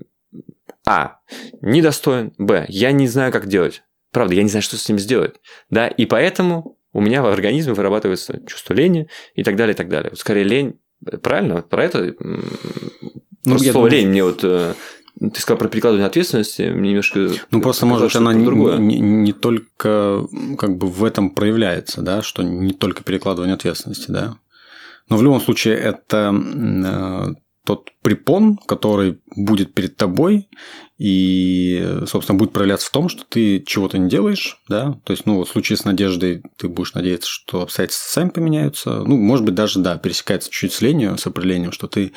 а. 0.85 1.19
Недостоин. 1.61 2.33
Б. 2.37 2.65
Я 2.67 2.91
не 2.91 3.07
знаю, 3.07 3.31
как 3.31 3.47
делать. 3.47 3.83
Правда, 4.11 4.33
я 4.33 4.43
не 4.43 4.49
знаю, 4.49 4.63
что 4.63 4.75
с 4.75 4.89
ним 4.89 4.99
сделать. 4.99 5.35
Да, 5.69 5.87
и 5.87 6.05
поэтому 6.05 6.77
у 6.91 6.99
меня 6.99 7.21
в 7.21 7.27
организме 7.27 7.73
вырабатывается 7.73 8.41
чувство 8.45 8.73
лени 8.73 9.07
и 9.33 9.43
так 9.43 9.55
далее, 9.55 9.75
и 9.75 9.77
так 9.77 9.87
далее. 9.87 10.09
Вот 10.09 10.19
скорее 10.19 10.43
лень, 10.43 10.79
правильно? 11.21 11.61
Про 11.61 11.85
это 11.85 12.15
ну, 13.45 13.57
слово 13.57 13.73
думаю... 13.73 13.91
лень 13.91 14.09
мне 14.09 14.23
вот 14.23 14.39
э, 14.43 14.73
ты 15.19 15.41
сказал 15.41 15.59
про 15.59 15.67
перекладывание 15.67 16.07
ответственности, 16.07 16.61
мне 16.73 16.89
немножко... 16.89 17.29
Ну, 17.51 17.61
просто, 17.61 17.85
может, 17.85 18.15
она 18.15 18.33
не, 18.33 18.45
не, 18.79 18.99
не 18.99 19.33
только 19.33 20.25
как 20.57 20.77
бы 20.77 20.87
в 20.87 21.03
этом 21.03 21.31
проявляется, 21.31 22.01
да, 22.01 22.21
что 22.21 22.41
не 22.41 22.73
только 22.73 23.03
перекладывание 23.03 23.55
ответственности, 23.55 24.11
да. 24.11 24.37
Но 25.09 25.17
в 25.17 25.23
любом 25.23 25.41
случае 25.41 25.75
это 25.75 26.33
э, 26.33 27.33
тот 27.65 27.89
препон, 28.01 28.57
который 28.57 29.19
будет 29.35 29.73
перед 29.73 29.97
тобой 29.97 30.47
и, 30.97 32.01
собственно, 32.07 32.37
будет 32.37 32.53
проявляться 32.53 32.87
в 32.87 32.91
том, 32.91 33.09
что 33.09 33.25
ты 33.27 33.61
чего-то 33.61 33.97
не 33.97 34.09
делаешь, 34.09 34.61
да, 34.69 34.99
то 35.03 35.11
есть, 35.11 35.25
ну, 35.25 35.35
вот 35.35 35.49
в 35.49 35.51
случае 35.51 35.77
с 35.77 35.83
надеждой 35.83 36.43
ты 36.57 36.69
будешь 36.69 36.93
надеяться, 36.93 37.29
что 37.29 37.61
обстоятельства 37.61 38.09
сами 38.09 38.29
поменяются, 38.29 39.03
ну, 39.03 39.17
может 39.17 39.45
быть, 39.45 39.55
даже, 39.55 39.79
да, 39.79 39.97
пересекается 39.97 40.49
чуть-чуть 40.49 40.73
с 40.73 40.81
ленью, 40.81 41.17
с 41.17 41.27
определением, 41.27 41.71
что 41.73 41.87
ты 41.87 42.13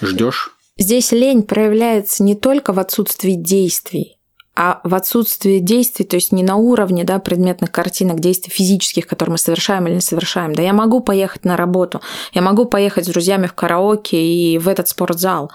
ждешь 0.00 0.50
Здесь 0.80 1.12
лень 1.12 1.42
проявляется 1.42 2.22
не 2.22 2.34
только 2.34 2.72
в 2.72 2.78
отсутствии 2.78 3.34
действий, 3.34 4.18
а 4.56 4.80
в 4.82 4.94
отсутствии 4.94 5.58
действий, 5.58 6.06
то 6.06 6.16
есть 6.16 6.32
не 6.32 6.42
на 6.42 6.56
уровне 6.56 7.04
да, 7.04 7.18
предметных 7.18 7.70
картинок, 7.70 8.20
действий 8.20 8.50
физических, 8.50 9.06
которые 9.06 9.32
мы 9.32 9.38
совершаем 9.38 9.86
или 9.86 9.96
не 9.96 10.00
совершаем. 10.00 10.54
Да 10.54 10.62
я 10.62 10.72
могу 10.72 11.00
поехать 11.00 11.44
на 11.44 11.58
работу, 11.58 12.00
я 12.32 12.40
могу 12.40 12.64
поехать 12.64 13.04
с 13.04 13.08
друзьями 13.08 13.46
в 13.46 13.52
караоке 13.52 14.22
и 14.22 14.56
в 14.56 14.68
этот 14.68 14.88
спортзал. 14.88 15.52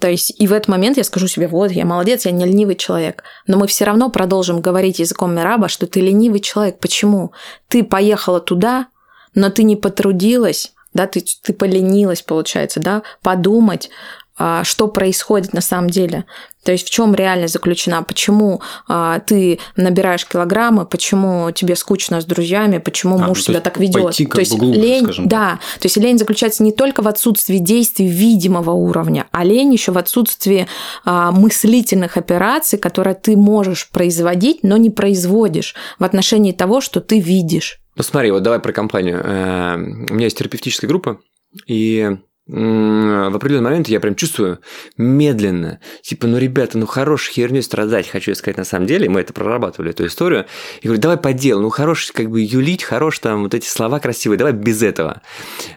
То 0.00 0.10
есть 0.10 0.34
и 0.40 0.48
в 0.48 0.52
этот 0.52 0.66
момент 0.66 0.96
я 0.96 1.04
скажу 1.04 1.28
себе, 1.28 1.46
вот, 1.46 1.70
я 1.70 1.84
молодец, 1.84 2.26
я 2.26 2.32
не 2.32 2.44
ленивый 2.44 2.74
человек. 2.74 3.22
Но 3.46 3.56
мы 3.56 3.68
все 3.68 3.84
равно 3.84 4.10
продолжим 4.10 4.60
говорить 4.60 4.98
языком 4.98 5.36
Мираба, 5.36 5.68
что 5.68 5.86
ты 5.86 6.00
ленивый 6.00 6.40
человек. 6.40 6.80
Почему? 6.80 7.30
Ты 7.68 7.84
поехала 7.84 8.40
туда, 8.40 8.88
но 9.36 9.50
ты 9.50 9.62
не 9.62 9.76
потрудилась, 9.76 10.73
да, 10.94 11.06
ты, 11.06 11.24
ты 11.42 11.52
поленилась, 11.52 12.22
получается, 12.22 12.80
да, 12.80 13.02
подумать, 13.22 13.90
а, 14.36 14.64
что 14.64 14.88
происходит 14.88 15.52
на 15.52 15.60
самом 15.60 15.90
деле. 15.90 16.24
То 16.64 16.72
есть 16.72 16.88
в 16.88 16.90
чем 16.90 17.14
реальность 17.14 17.52
заключена, 17.52 18.02
почему 18.02 18.62
а, 18.88 19.20
ты 19.20 19.60
набираешь 19.76 20.26
килограммы, 20.26 20.86
почему 20.86 21.50
тебе 21.52 21.76
скучно 21.76 22.20
с 22.20 22.24
друзьями, 22.24 22.78
почему 22.78 23.16
а, 23.16 23.28
муж 23.28 23.42
себя 23.42 23.60
так 23.60 23.78
ведет. 23.78 24.16
то 24.16 24.40
есть 24.40 24.56
глубже, 24.56 24.80
лень, 24.80 25.08
да, 25.18 25.60
то 25.78 25.86
есть 25.86 25.96
лень 25.98 26.18
заключается 26.18 26.64
не 26.64 26.72
только 26.72 27.02
в 27.02 27.08
отсутствии 27.08 27.58
действий 27.58 28.08
видимого 28.08 28.72
уровня, 28.72 29.26
а 29.30 29.44
лень 29.44 29.72
еще 29.72 29.92
в 29.92 29.98
отсутствии 29.98 30.66
а, 31.04 31.30
мыслительных 31.30 32.16
операций, 32.16 32.78
которые 32.78 33.14
ты 33.14 33.36
можешь 33.36 33.88
производить, 33.90 34.64
но 34.64 34.76
не 34.78 34.90
производишь 34.90 35.76
в 35.98 36.04
отношении 36.04 36.52
того, 36.52 36.80
что 36.80 37.00
ты 37.00 37.20
видишь. 37.20 37.83
Ну 37.96 38.02
смотри, 38.02 38.30
вот 38.30 38.42
давай 38.42 38.58
про 38.58 38.72
компанию. 38.72 39.20
Э, 39.22 39.74
у 39.76 40.14
меня 40.14 40.24
есть 40.24 40.38
терапевтическая 40.38 40.88
группа, 40.88 41.20
и 41.66 42.16
в 42.46 43.36
определенный 43.36 43.64
момент 43.64 43.88
я 43.88 44.00
прям 44.00 44.14
чувствую 44.14 44.58
медленно, 44.98 45.80
типа, 46.02 46.26
ну, 46.26 46.36
ребята, 46.36 46.76
ну, 46.76 46.84
хорош 46.84 47.30
херню 47.30 47.62
страдать, 47.62 48.06
хочу 48.06 48.32
я 48.32 48.34
сказать 48.34 48.58
на 48.58 48.64
самом 48.64 48.86
деле, 48.86 49.08
мы 49.08 49.20
это 49.20 49.32
прорабатывали, 49.32 49.92
эту 49.92 50.06
историю, 50.06 50.44
и 50.82 50.86
говорю, 50.86 51.00
давай 51.00 51.16
по 51.16 51.32
делу, 51.32 51.62
ну, 51.62 51.70
хорош 51.70 52.12
как 52.12 52.28
бы 52.28 52.42
юлить, 52.42 52.82
хорош 52.82 53.20
там 53.20 53.44
вот 53.44 53.54
эти 53.54 53.66
слова 53.66 53.98
красивые, 53.98 54.36
давай 54.36 54.52
без 54.52 54.82
этого. 54.82 55.22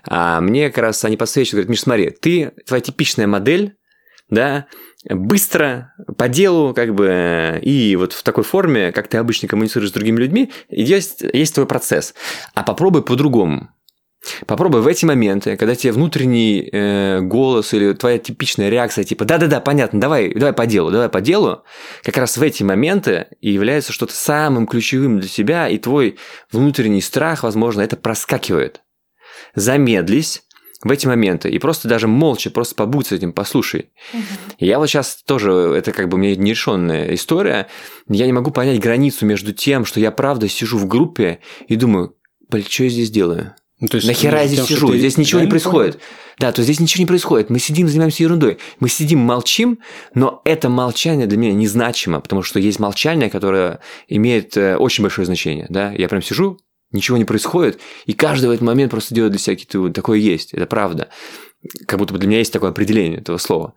А 0.03 0.41
мне 0.41 0.68
как 0.70 0.80
раз 0.80 1.05
они 1.05 1.15
подсвечивают, 1.15 1.68
говорят, 1.68 1.70
Миш, 1.70 1.82
смотри, 1.82 2.09
ты, 2.09 2.51
твоя 2.65 2.82
типичная 2.82 3.28
модель, 3.28 3.78
да, 4.30 4.68
быстро, 5.10 5.93
по 6.18 6.28
делу, 6.28 6.74
как 6.74 6.93
бы, 6.93 7.60
и 7.62 7.95
вот 7.95 8.14
в 8.14 8.24
такой 8.24 8.43
форме, 8.43 8.91
как 8.91 9.08
ты 9.08 9.18
обычно 9.18 9.47
коммуницируешь 9.47 9.89
с 9.89 9.93
другими 9.93 10.20
людьми, 10.20 10.51
есть, 10.70 11.24
есть 11.34 11.55
твой 11.55 11.66
процесс. 11.66 12.14
А 12.53 12.64
попробуй 12.64 13.03
по-другому. 13.03 13.70
Попробуй 14.45 14.82
в 14.82 14.88
эти 14.88 15.05
моменты, 15.05 15.55
когда 15.58 15.76
тебе 15.76 15.93
внутренний 15.93 16.68
э, 16.72 17.22
голос 17.22 17.74
или 17.74 17.93
твоя 17.93 18.18
типичная 18.18 18.70
реакция, 18.70 19.03
типа 19.03 19.26
«да-да-да, 19.26 19.62
понятно, 19.62 20.01
давай, 20.01 20.34
давай 20.34 20.53
по 20.53 20.66
делу, 20.66 20.91
давай 20.91 21.08
по 21.08 21.22
делу», 21.22 21.64
как 22.03 22.18
раз 22.18 22.36
в 22.36 22.41
эти 22.41 22.64
моменты 22.64 23.28
и 23.39 23.51
является 23.51 23.93
что-то 23.93 24.14
самым 24.14 24.68
ключевым 24.68 25.20
для 25.20 25.30
тебя, 25.30 25.70
и 25.70 25.78
твой 25.78 26.18
внутренний 26.51 27.01
страх, 27.01 27.43
возможно, 27.43 27.82
это 27.82 27.95
проскакивает. 27.95 28.82
Замедлись, 29.55 30.43
в 30.84 30.91
эти 30.91 31.07
моменты 31.07 31.49
и 31.49 31.59
просто 31.59 31.88
даже 31.88 32.07
молча, 32.07 32.49
просто 32.49 32.75
побудь 32.75 33.07
с 33.07 33.11
этим, 33.11 33.34
послушай. 33.34 33.89
Угу. 34.13 34.21
Я 34.59 34.80
вот 34.80 34.88
сейчас 34.88 35.23
тоже, 35.25 35.51
это 35.51 35.91
как 35.91 36.09
бы 36.09 36.17
у 36.17 36.19
меня 36.19 36.36
нерешенная 36.36 37.13
история, 37.13 37.67
я 38.09 38.25
не 38.25 38.34
могу 38.34 38.51
понять 38.51 38.80
границу 38.80 39.25
между 39.25 39.53
тем, 39.53 39.86
что 39.86 39.99
я 39.99 40.11
правда 40.11 40.47
сижу 40.47 40.78
в 40.78 40.88
группе 40.88 41.39
и 41.67 41.75
думаю, 41.75 42.15
блин, 42.49 42.65
что 42.69 42.84
я 42.84 42.89
здесь 42.89 43.09
делаю? 43.09 43.53
Ну, 43.80 43.88
то 43.89 43.97
есть 43.97 44.07
Нахера 44.07 44.41
я 44.41 44.47
здесь 44.47 44.59
тем, 44.59 44.67
сижу? 44.67 44.89
ты 44.89 44.97
Здесь 44.97 45.17
ничего 45.17 45.39
не 45.39 45.47
происходит. 45.47 45.95
понял? 45.97 46.05
Да, 46.39 46.51
то 46.51 46.61
есть 46.61 46.67
здесь 46.67 46.80
ничего 46.80 47.01
не 47.03 47.05
происходит. 47.07 47.51
Мы 47.51 47.59
сидим, 47.59 47.88
занимаемся 47.88 48.23
ерундой. 48.23 48.57
Мы 48.80 48.89
сидим, 48.89 49.19
молчим, 49.19 49.80
но 50.15 50.41
это 50.45 50.69
молчание 50.69 51.28
для 51.28 51.38
меня 51.38 51.53
незначимо, 51.53 52.19
потому 52.19 52.41
что 52.41 52.59
есть 52.59 52.80
молчание, 52.80 53.30
которое 53.30 53.80
имеет 54.07 54.57
э, 54.57 54.78
очень 54.78 55.03
большое 55.03 55.25
значение. 55.28 55.67
Да? 55.69 55.91
Я 55.91 56.07
прям 56.07 56.23
сижу, 56.23 56.59
ничего 56.91 57.17
не 57.17 57.25
происходит, 57.25 57.79
и 58.05 58.13
каждый 58.13 58.47
в 58.47 58.51
этот 58.51 58.63
момент 58.63 58.91
просто 58.91 59.13
делает 59.13 59.31
для 59.31 59.39
себя 59.39 59.55
какие-то... 59.55 59.89
Такое 59.91 60.19
есть, 60.19 60.53
это 60.53 60.65
правда. 60.65 61.09
Как 61.85 61.99
будто 61.99 62.13
бы 62.13 62.19
для 62.19 62.27
меня 62.27 62.39
есть 62.39 62.53
такое 62.53 62.69
определение 62.69 63.19
этого 63.19 63.38
слова. 63.38 63.73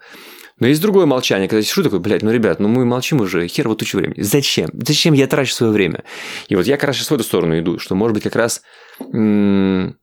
Но 0.58 0.66
есть 0.66 0.82
другое 0.82 1.06
молчание, 1.06 1.48
когда 1.48 1.60
я 1.60 1.64
сижу 1.64 1.82
такой, 1.82 2.00
блядь, 2.00 2.22
ну, 2.22 2.30
ребят, 2.30 2.60
ну 2.60 2.68
мы 2.68 2.84
молчим 2.84 3.20
уже 3.22 3.48
хер 3.48 3.66
вот 3.66 3.78
тучу 3.78 3.98
времени. 3.98 4.20
Зачем? 4.20 4.68
Зачем 4.74 5.14
я 5.14 5.26
трачу 5.26 5.54
свое 5.54 5.72
время? 5.72 6.04
И 6.48 6.54
вот 6.54 6.66
я 6.66 6.76
как 6.76 6.88
раз 6.88 6.96
сейчас 6.96 7.10
в 7.10 7.14
эту 7.14 7.24
сторону 7.24 7.58
иду, 7.58 7.78
что, 7.78 7.94
может 7.94 8.14
быть, 8.14 8.22
как 8.22 8.36
раз 8.36 8.62
м- 9.00 9.96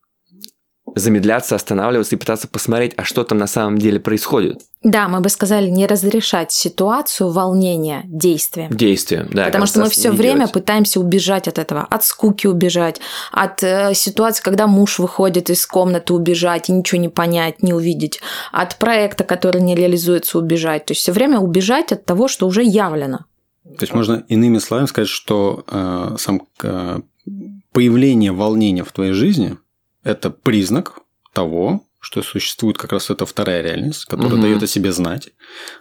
замедляться, 0.99 1.55
останавливаться 1.55 2.15
и 2.15 2.17
пытаться 2.17 2.47
посмотреть, 2.47 2.93
а 2.97 3.03
что 3.03 3.23
там 3.23 3.37
на 3.37 3.47
самом 3.47 3.77
деле 3.77 3.99
происходит. 3.99 4.61
Да, 4.83 5.07
мы 5.07 5.21
бы 5.21 5.29
сказали 5.29 5.69
не 5.69 5.87
разрешать 5.87 6.51
ситуацию 6.51 7.31
волнения 7.31 8.03
действием. 8.05 8.69
Действие, 8.71 9.27
да. 9.31 9.45
Потому 9.45 9.65
что 9.65 9.79
мы 9.81 9.89
все 9.89 10.11
время 10.11 10.41
делать. 10.41 10.53
пытаемся 10.53 10.99
убежать 10.99 11.47
от 11.47 11.57
этого, 11.57 11.81
от 11.81 12.05
скуки 12.05 12.47
убежать, 12.47 13.01
от 13.31 13.63
э, 13.63 13.93
ситуации, 13.93 14.43
когда 14.43 14.67
муж 14.67 14.99
выходит 14.99 15.49
из 15.49 15.65
комнаты 15.65 16.13
убежать 16.13 16.69
и 16.69 16.71
ничего 16.71 17.01
не 17.01 17.09
понять, 17.09 17.63
не 17.63 17.73
увидеть, 17.73 18.19
от 18.51 18.77
проекта, 18.77 19.23
который 19.23 19.61
не 19.61 19.75
реализуется, 19.75 20.37
убежать. 20.37 20.85
То 20.85 20.91
есть 20.91 21.01
все 21.01 21.11
время 21.11 21.39
убежать 21.39 21.91
от 21.91 22.05
того, 22.05 22.27
что 22.27 22.47
уже 22.47 22.63
явлено. 22.63 23.25
То 23.63 23.81
есть 23.81 23.93
можно 23.93 24.23
иными 24.29 24.59
словами 24.59 24.85
сказать, 24.85 25.09
что 25.09 25.65
э, 25.67 26.15
сам 26.19 26.43
э, 26.61 26.99
появление 27.73 28.31
волнения 28.31 28.83
в 28.83 28.91
твоей 28.91 29.13
жизни– 29.13 29.57
это 30.07 30.29
признак 30.29 30.99
того, 31.33 31.83
что 31.99 32.21
существует 32.21 32.77
как 32.77 32.93
раз 32.93 33.09
эта 33.09 33.25
вторая 33.25 33.61
реальность, 33.61 34.05
которая 34.05 34.33
Мгм. 34.33 34.41
дает 34.41 34.63
о 34.63 34.67
себе 34.67 34.91
знать. 34.91 35.25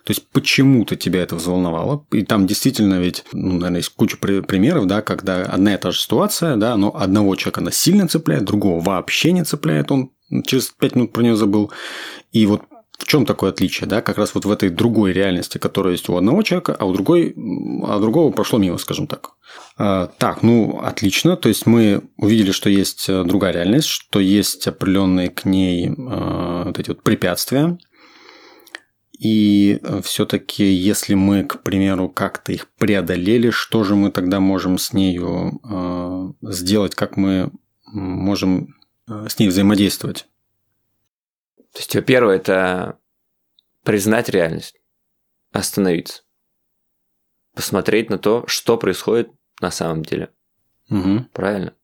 То 0.05 0.11
есть 0.11 0.29
почему-то 0.31 0.97
тебя 0.97 1.23
это 1.23 1.37
взволновало. 1.37 2.05
И 2.11 2.25
там 2.25 2.47
действительно 2.47 2.99
ведь, 3.01 3.25
ну, 3.33 3.53
наверное, 3.55 3.79
есть 3.81 3.91
куча 3.91 4.17
при- 4.17 4.41
примеров, 4.41 4.87
да, 4.87 5.03
когда 5.03 5.43
одна 5.43 5.75
и 5.75 5.79
та 5.79 5.91
же 5.93 6.01
ситуация, 6.01 6.57
да, 6.57 6.77
но 6.77 6.95
одного 6.97 7.37
человека 7.37 7.61
она 7.61 7.71
сильно 7.71 8.09
цепляет, 8.09 8.45
другого 8.45 8.83
вообще 8.83 9.33
не 9.33 9.45
цепляет, 9.45 9.93
он 9.93 10.11
через 10.47 10.69
пять 10.69 10.97
минут 10.97 11.13
про 11.13 11.23
нее 11.23 11.37
забыл. 11.37 11.71
И 12.33 12.47
вот 12.47 12.63
в 12.99 13.07
чем 13.07 13.27
такое 13.27 13.51
отличие, 13.51 13.89
да, 13.89 14.01
как 14.01 14.19
раз 14.19 14.35
вот 14.35 14.45
в 14.45 14.51
этой 14.51 14.71
другой 14.71 15.13
реальности, 15.13 15.59
которая 15.59 15.93
есть 15.93 16.09
у 16.09 16.17
одного 16.17 16.43
человека, 16.43 16.77
а 16.79 16.87
у 16.87 16.93
другой, 16.93 17.35
а 17.85 17.99
другого 17.99 18.33
прошло 18.33 18.59
мимо, 18.59 18.79
скажем 18.79 19.07
так. 19.07 19.33
А, 19.77 20.11
Так, 20.19 20.43
ну 20.43 20.81
отлично. 20.83 21.37
То 21.37 21.49
есть 21.49 21.67
мы 21.67 22.03
увидели, 22.17 22.53
что 22.53 22.71
есть 22.71 23.09
э, 23.09 23.23
другая 23.25 23.53
реальность, 23.53 23.89
что 23.89 24.19
есть 24.21 24.67
определенные 24.67 25.29
к 25.29 25.45
ней 25.45 25.89
э, 25.89 26.63
вот 26.65 26.79
эти 26.79 26.89
вот 26.89 27.03
препятствия. 27.03 27.79
И 29.19 29.81
все-таки, 30.03 30.65
если 30.65 31.15
мы, 31.15 31.45
к 31.45 31.63
примеру, 31.63 32.09
как-то 32.09 32.53
их 32.53 32.69
преодолели, 32.79 33.49
что 33.51 33.83
же 33.83 33.95
мы 33.95 34.11
тогда 34.11 34.41
можем 34.41 34.79
с 34.79 34.93
нею 34.93 35.61
э, 35.65 36.51
сделать, 36.53 36.95
как 36.95 37.17
мы 37.17 37.51
можем 37.87 38.75
э, 39.09 39.27
с 39.29 39.39
ней 39.39 39.49
взаимодействовать? 39.49 40.27
То 41.77 41.81
есть, 41.81 42.07
первое– 42.07 42.37
это 42.39 42.99
признать 43.85 44.31
реальность, 44.31 44.81
остановиться, 45.53 46.23
посмотреть 47.55 48.09
на 48.09 48.17
то, 48.17 48.47
что 48.47 48.79
происходит 48.79 49.31
на 49.61 49.71
самом 49.71 50.03
деле. 50.03 50.31
Угу. 50.89 51.27
Правильно? 51.35 51.75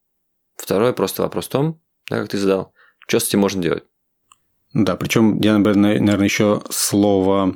Второе– 0.57 0.93
просто 0.95 1.21
вопрос 1.21 1.45
в 1.45 1.51
том, 1.51 1.79
да, 2.09 2.21
как 2.21 2.31
ты 2.31 2.39
задал, 2.39 2.73
что 3.07 3.21
с 3.21 3.29
этим 3.29 3.41
можно 3.41 3.61
делать. 3.61 3.85
Да, 4.73 4.97
причем 4.97 5.39
я, 5.43 5.59
наверное, 5.59 6.25
еще 6.25 6.63
слово 6.71 7.55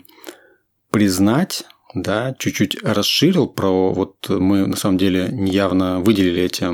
признать, 0.90 1.64
да, 1.94 2.34
чуть-чуть 2.38 2.82
расширил 2.82 3.48
про 3.48 3.94
вот 3.94 4.28
мы 4.28 4.66
на 4.66 4.76
самом 4.76 4.98
деле 4.98 5.30
явно 5.32 6.00
выделили 6.00 6.42
эти 6.42 6.66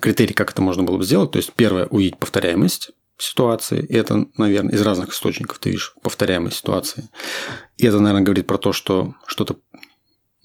критерии, 0.00 0.34
как 0.34 0.50
это 0.50 0.60
можно 0.60 0.82
было 0.82 0.98
бы 0.98 1.04
сделать. 1.04 1.30
То 1.30 1.38
есть 1.38 1.54
первое 1.54 1.86
увидеть 1.86 2.18
повторяемость 2.18 2.90
ситуации. 3.18 3.84
И 3.84 3.94
это, 3.94 4.26
наверное, 4.36 4.74
из 4.74 4.82
разных 4.82 5.10
источников 5.12 5.58
ты 5.58 5.70
видишь 5.70 5.94
повторяемость 6.02 6.56
ситуации. 6.58 7.08
И 7.76 7.86
это, 7.86 8.00
наверное, 8.00 8.24
говорит 8.24 8.46
про 8.46 8.58
то, 8.58 8.72
что 8.72 9.14
что-то 9.26 9.56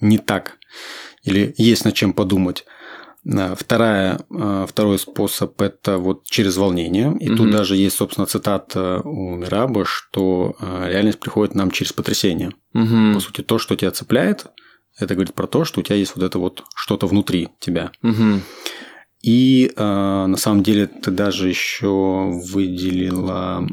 не 0.02 0.18
так 0.18 0.58
или 1.24 1.54
есть 1.58 1.86
над 1.86 1.94
чем 1.94 2.14
подумать. 2.14 2.66
Вторая, 3.26 4.22
второй 4.68 4.98
способ– 4.98 5.62
это 5.64 5.98
вот 5.98 6.26
через 6.26 6.56
волнение. 6.56 7.18
И 7.20 7.28
mm-hmm. 7.28 7.36
тут 7.36 7.52
даже 7.52 7.76
есть, 7.76 7.98
собственно, 7.98 8.26
цитата 8.26 9.02
у 9.04 9.36
Мираба, 9.36 9.84
что 9.86 10.56
реальность 10.62 11.20
приходит 11.20 11.54
нам 11.54 11.70
через 11.70 11.92
потрясение. 11.92 12.54
Mm-hmm. 12.74 13.14
По 13.16 13.20
сути, 13.20 13.42
то, 13.42 13.60
что 13.60 13.76
тебя 13.76 13.92
цепляет, 13.92 14.46
это 14.98 15.16
говорит 15.16 15.34
про 15.34 15.48
то, 15.48 15.66
что 15.66 15.82
у 15.82 15.84
тебя 15.84 15.98
есть 15.98 16.16
вот 16.16 16.24
это 16.24 16.40
вот 16.40 16.64
что-то 16.76 17.08
внутри 17.08 17.50
тебя. 17.60 17.92
Mm-hmm. 18.04 18.40
И 19.22 19.72
на 19.76 20.38
самом 20.38 20.64
деле 20.64 20.88
ты 20.88 21.12
даже 21.12 21.50
еще 21.50 22.30
выделила 22.46 23.68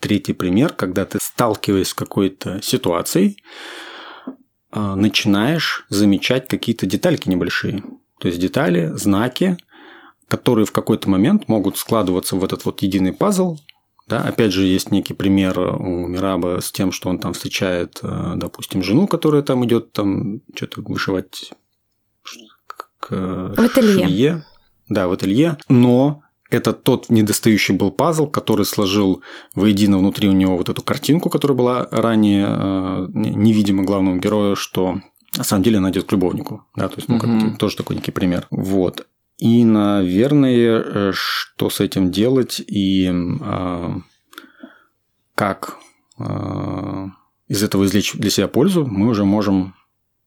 третий 0.00 0.32
пример, 0.32 0.72
когда 0.72 1.04
ты 1.04 1.18
сталкиваясь 1.20 1.88
с 1.88 1.94
какой-то 1.94 2.62
ситуацией, 2.62 3.42
начинаешь 4.72 5.84
замечать 5.90 6.48
какие-то 6.48 6.86
детальки 6.86 7.28
небольшие. 7.28 7.82
То 8.18 8.28
есть 8.28 8.40
детали, 8.40 8.90
знаки, 8.94 9.58
которые 10.26 10.64
в 10.64 10.72
какой-то 10.72 11.08
момент 11.08 11.48
могут 11.48 11.76
складываться 11.76 12.36
в 12.36 12.44
этот 12.44 12.64
вот 12.64 12.82
единый 12.82 13.12
пазл. 13.12 13.58
Да? 14.06 14.22
Опять 14.22 14.52
же, 14.52 14.64
есть 14.64 14.90
некий 14.90 15.14
пример 15.14 15.58
у 15.60 16.06
Мираба 16.06 16.60
с 16.62 16.72
тем, 16.72 16.92
что 16.92 17.10
он 17.10 17.18
там 17.18 17.34
встречает, 17.34 18.00
допустим, 18.02 18.82
жену, 18.82 19.06
которая 19.06 19.42
там 19.42 19.64
идет 19.66 19.92
там 19.92 20.40
что-то 20.54 20.80
вышивать 20.80 21.52
к 22.98 23.10
в 23.10 23.60
ателье. 23.60 24.06
швее. 24.06 24.44
Да, 24.88 25.08
в 25.08 25.12
ателье. 25.12 25.58
Но 25.68 26.22
это 26.50 26.72
тот 26.72 27.10
недостающий 27.10 27.74
был 27.74 27.90
пазл, 27.90 28.26
который 28.26 28.64
сложил 28.64 29.22
воедино 29.54 29.98
внутри 29.98 30.28
у 30.28 30.32
него 30.32 30.56
вот 30.56 30.68
эту 30.68 30.82
картинку, 30.82 31.28
которая 31.28 31.56
была 31.56 31.88
ранее 31.90 32.46
э, 32.48 33.06
невидима 33.12 33.84
главному 33.84 34.18
герою, 34.18 34.56
что 34.56 35.00
на 35.36 35.44
самом 35.44 35.62
деле 35.62 35.78
она 35.78 35.90
идет 35.90 36.04
к 36.04 36.12
любовнику. 36.12 36.64
Да, 36.74 36.88
то 36.88 36.96
есть, 36.96 37.08
ну, 37.08 37.18
как 37.18 37.58
тоже 37.58 37.76
такой 37.76 37.96
некий 37.96 38.12
пример. 38.12 38.46
Вот. 38.50 39.06
И, 39.36 39.64
наверное, 39.64 40.82
э, 40.82 41.12
что 41.14 41.68
с 41.68 41.80
этим 41.80 42.10
делать 42.10 42.60
и 42.66 43.10
э, 43.12 43.94
как 45.34 45.76
э, 46.18 47.06
из 47.46 47.62
этого 47.62 47.84
извлечь 47.84 48.14
для 48.14 48.30
себя 48.30 48.48
пользу, 48.48 48.86
мы 48.86 49.08
уже 49.08 49.24
можем 49.24 49.74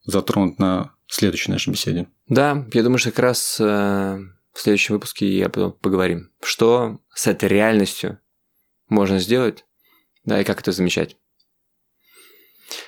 затронуть 0.05 0.59
на 0.59 0.91
следующей 1.07 1.51
нашей 1.51 1.71
беседе. 1.71 2.07
Да, 2.27 2.65
я 2.73 2.83
думаю, 2.83 2.99
что 2.99 3.09
как 3.09 3.19
раз 3.19 3.57
э, 3.59 4.19
в 4.53 4.59
следующем 4.59 4.95
выпуске 4.95 5.27
я 5.27 5.49
потом 5.49 5.73
поговорим, 5.73 6.31
что 6.41 6.99
с 7.13 7.27
этой 7.27 7.49
реальностью 7.49 8.19
можно 8.89 9.19
сделать, 9.19 9.65
да, 10.25 10.41
и 10.41 10.43
как 10.43 10.59
это 10.59 10.71
замечать. 10.71 11.17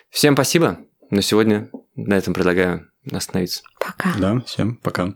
Всем 0.10 0.36
спасибо. 0.36 0.80
На 1.10 1.22
сегодня 1.22 1.70
на 1.96 2.16
этом 2.16 2.34
предлагаю 2.34 2.92
остановиться. 3.12 3.64
Пока. 3.80 4.14
Да, 4.18 4.40
всем 4.42 4.78
пока. 4.78 5.16